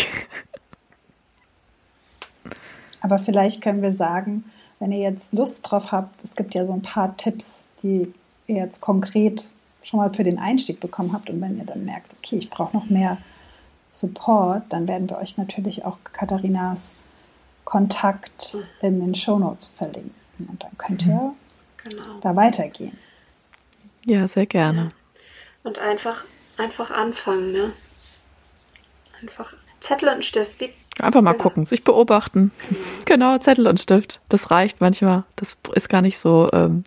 Aber 3.00 3.18
vielleicht 3.18 3.62
können 3.62 3.82
wir 3.82 3.92
sagen, 3.92 4.50
wenn 4.78 4.92
ihr 4.92 5.10
jetzt 5.10 5.32
Lust 5.32 5.68
drauf 5.68 5.90
habt, 5.90 6.22
es 6.22 6.36
gibt 6.36 6.54
ja 6.54 6.64
so 6.64 6.72
ein 6.72 6.82
paar 6.82 7.16
Tipps, 7.16 7.64
die 7.82 8.12
ihr 8.46 8.56
jetzt 8.56 8.80
konkret 8.80 9.48
schon 9.82 9.98
mal 9.98 10.12
für 10.12 10.24
den 10.24 10.38
Einstieg 10.38 10.80
bekommen 10.80 11.12
habt 11.12 11.30
und 11.30 11.40
wenn 11.40 11.58
ihr 11.58 11.64
dann 11.64 11.84
merkt, 11.84 12.12
okay, 12.18 12.36
ich 12.36 12.50
brauche 12.50 12.76
noch 12.76 12.86
mehr 12.86 13.18
Support, 13.92 14.64
dann 14.68 14.86
werden 14.86 15.08
wir 15.08 15.18
euch 15.18 15.36
natürlich 15.36 15.84
auch 15.84 15.98
Katharinas 16.12 16.94
Kontakt 17.64 18.56
in 18.80 19.00
den 19.00 19.14
Shownotes 19.14 19.68
verlinken 19.68 20.12
und 20.48 20.62
dann 20.62 20.76
könnt 20.78 21.06
ihr 21.06 21.34
genau. 21.84 22.18
da 22.20 22.34
weitergehen. 22.36 22.96
Ja, 24.06 24.26
sehr 24.26 24.46
gerne. 24.46 24.88
Und 25.62 25.78
einfach, 25.78 26.24
einfach 26.56 26.90
anfangen, 26.90 27.52
ne? 27.52 27.72
Einfach 29.20 29.54
Zettel 29.80 30.08
und 30.08 30.24
Stift. 30.24 30.60
Wie, 30.60 30.70
einfach 30.98 31.20
mal 31.20 31.32
genau. 31.32 31.42
gucken, 31.42 31.66
sich 31.66 31.84
beobachten. 31.84 32.50
Genau. 32.68 32.80
genau. 33.04 33.38
Zettel 33.38 33.66
und 33.66 33.80
Stift. 33.80 34.20
Das 34.28 34.50
reicht 34.50 34.80
manchmal. 34.80 35.24
Das 35.36 35.56
ist 35.74 35.88
gar 35.88 36.02
nicht 36.02 36.18
so 36.18 36.48
ähm, 36.52 36.84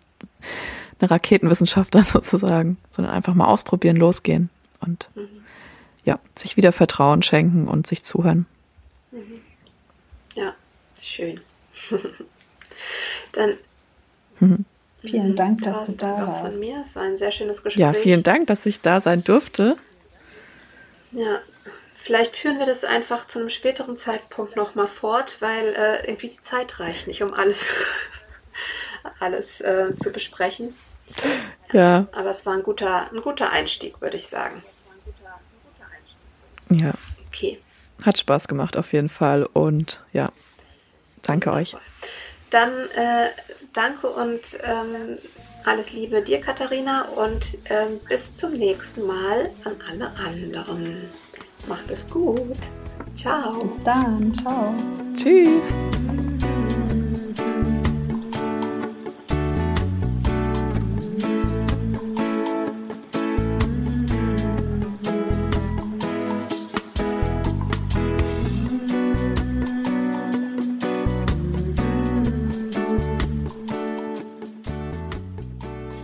eine 1.00 1.10
Raketenwissenschaft 1.10 1.94
dann 1.94 2.02
sozusagen, 2.04 2.76
sondern 2.90 3.14
einfach 3.14 3.34
mal 3.34 3.46
ausprobieren, 3.46 3.96
losgehen 3.96 4.50
und 4.80 5.08
mhm. 5.14 5.28
ja, 6.04 6.18
sich 6.36 6.56
wieder 6.56 6.72
Vertrauen 6.72 7.22
schenken 7.22 7.68
und 7.68 7.86
sich 7.86 8.04
zuhören. 8.04 8.46
Mhm. 9.10 9.40
Ja, 10.34 10.54
schön. 11.00 11.40
dann 13.32 13.54
mhm. 14.40 14.64
Vielen 15.06 15.32
mhm. 15.32 15.36
Dank, 15.36 15.62
dass 15.62 15.86
du 15.86 15.92
da 15.92 16.26
warst. 16.26 16.52
Von 16.52 16.60
mir. 16.60 16.82
Es 16.86 16.96
war 16.96 17.02
ein 17.02 17.16
sehr 17.16 17.30
schönes 17.30 17.62
Gespräch. 17.62 17.80
Ja, 17.80 17.92
vielen 17.92 18.22
Dank, 18.22 18.46
dass 18.46 18.64
ich 18.64 18.80
da 18.80 19.00
sein 19.00 19.22
durfte. 19.22 19.76
Ja, 21.12 21.40
vielleicht 21.94 22.36
führen 22.36 22.58
wir 22.58 22.66
das 22.66 22.84
einfach 22.84 23.26
zu 23.26 23.38
einem 23.38 23.50
späteren 23.50 23.96
Zeitpunkt 23.98 24.56
nochmal 24.56 24.86
fort, 24.86 25.36
weil 25.40 25.74
äh, 25.74 26.06
irgendwie 26.06 26.28
die 26.28 26.40
Zeit 26.40 26.80
reicht 26.80 27.06
nicht, 27.06 27.22
um 27.22 27.34
alles, 27.34 27.74
alles 29.20 29.60
äh, 29.60 29.94
zu 29.94 30.12
besprechen. 30.12 30.74
Ja. 31.72 32.06
Aber 32.12 32.30
es 32.30 32.46
war 32.46 32.54
ein 32.54 32.62
guter, 32.62 33.10
ein 33.10 33.20
guter 33.20 33.50
Einstieg, 33.50 34.00
würde 34.00 34.16
ich 34.16 34.26
sagen. 34.26 34.62
Ja. 36.70 36.92
Okay. 37.28 37.60
Hat 38.04 38.18
Spaß 38.18 38.48
gemacht 38.48 38.76
auf 38.76 38.92
jeden 38.92 39.08
Fall 39.08 39.44
und 39.44 40.04
ja, 40.12 40.30
danke 41.22 41.52
euch. 41.52 41.76
Dann 42.50 42.72
äh, 42.72 43.30
danke 43.72 44.08
und 44.08 44.40
ähm, 44.62 45.18
alles 45.64 45.92
Liebe 45.92 46.22
dir, 46.22 46.40
Katharina, 46.40 47.02
und 47.16 47.58
ähm, 47.70 47.98
bis 48.08 48.34
zum 48.34 48.52
nächsten 48.52 49.06
Mal 49.06 49.50
an 49.64 49.76
alle 49.88 50.10
anderen. 50.16 51.08
Macht 51.66 51.90
es 51.90 52.06
gut. 52.08 52.58
Ciao. 53.14 53.62
Bis 53.62 53.82
dann. 53.82 54.32
Ciao. 54.34 54.74
Tschüss. 55.14 55.72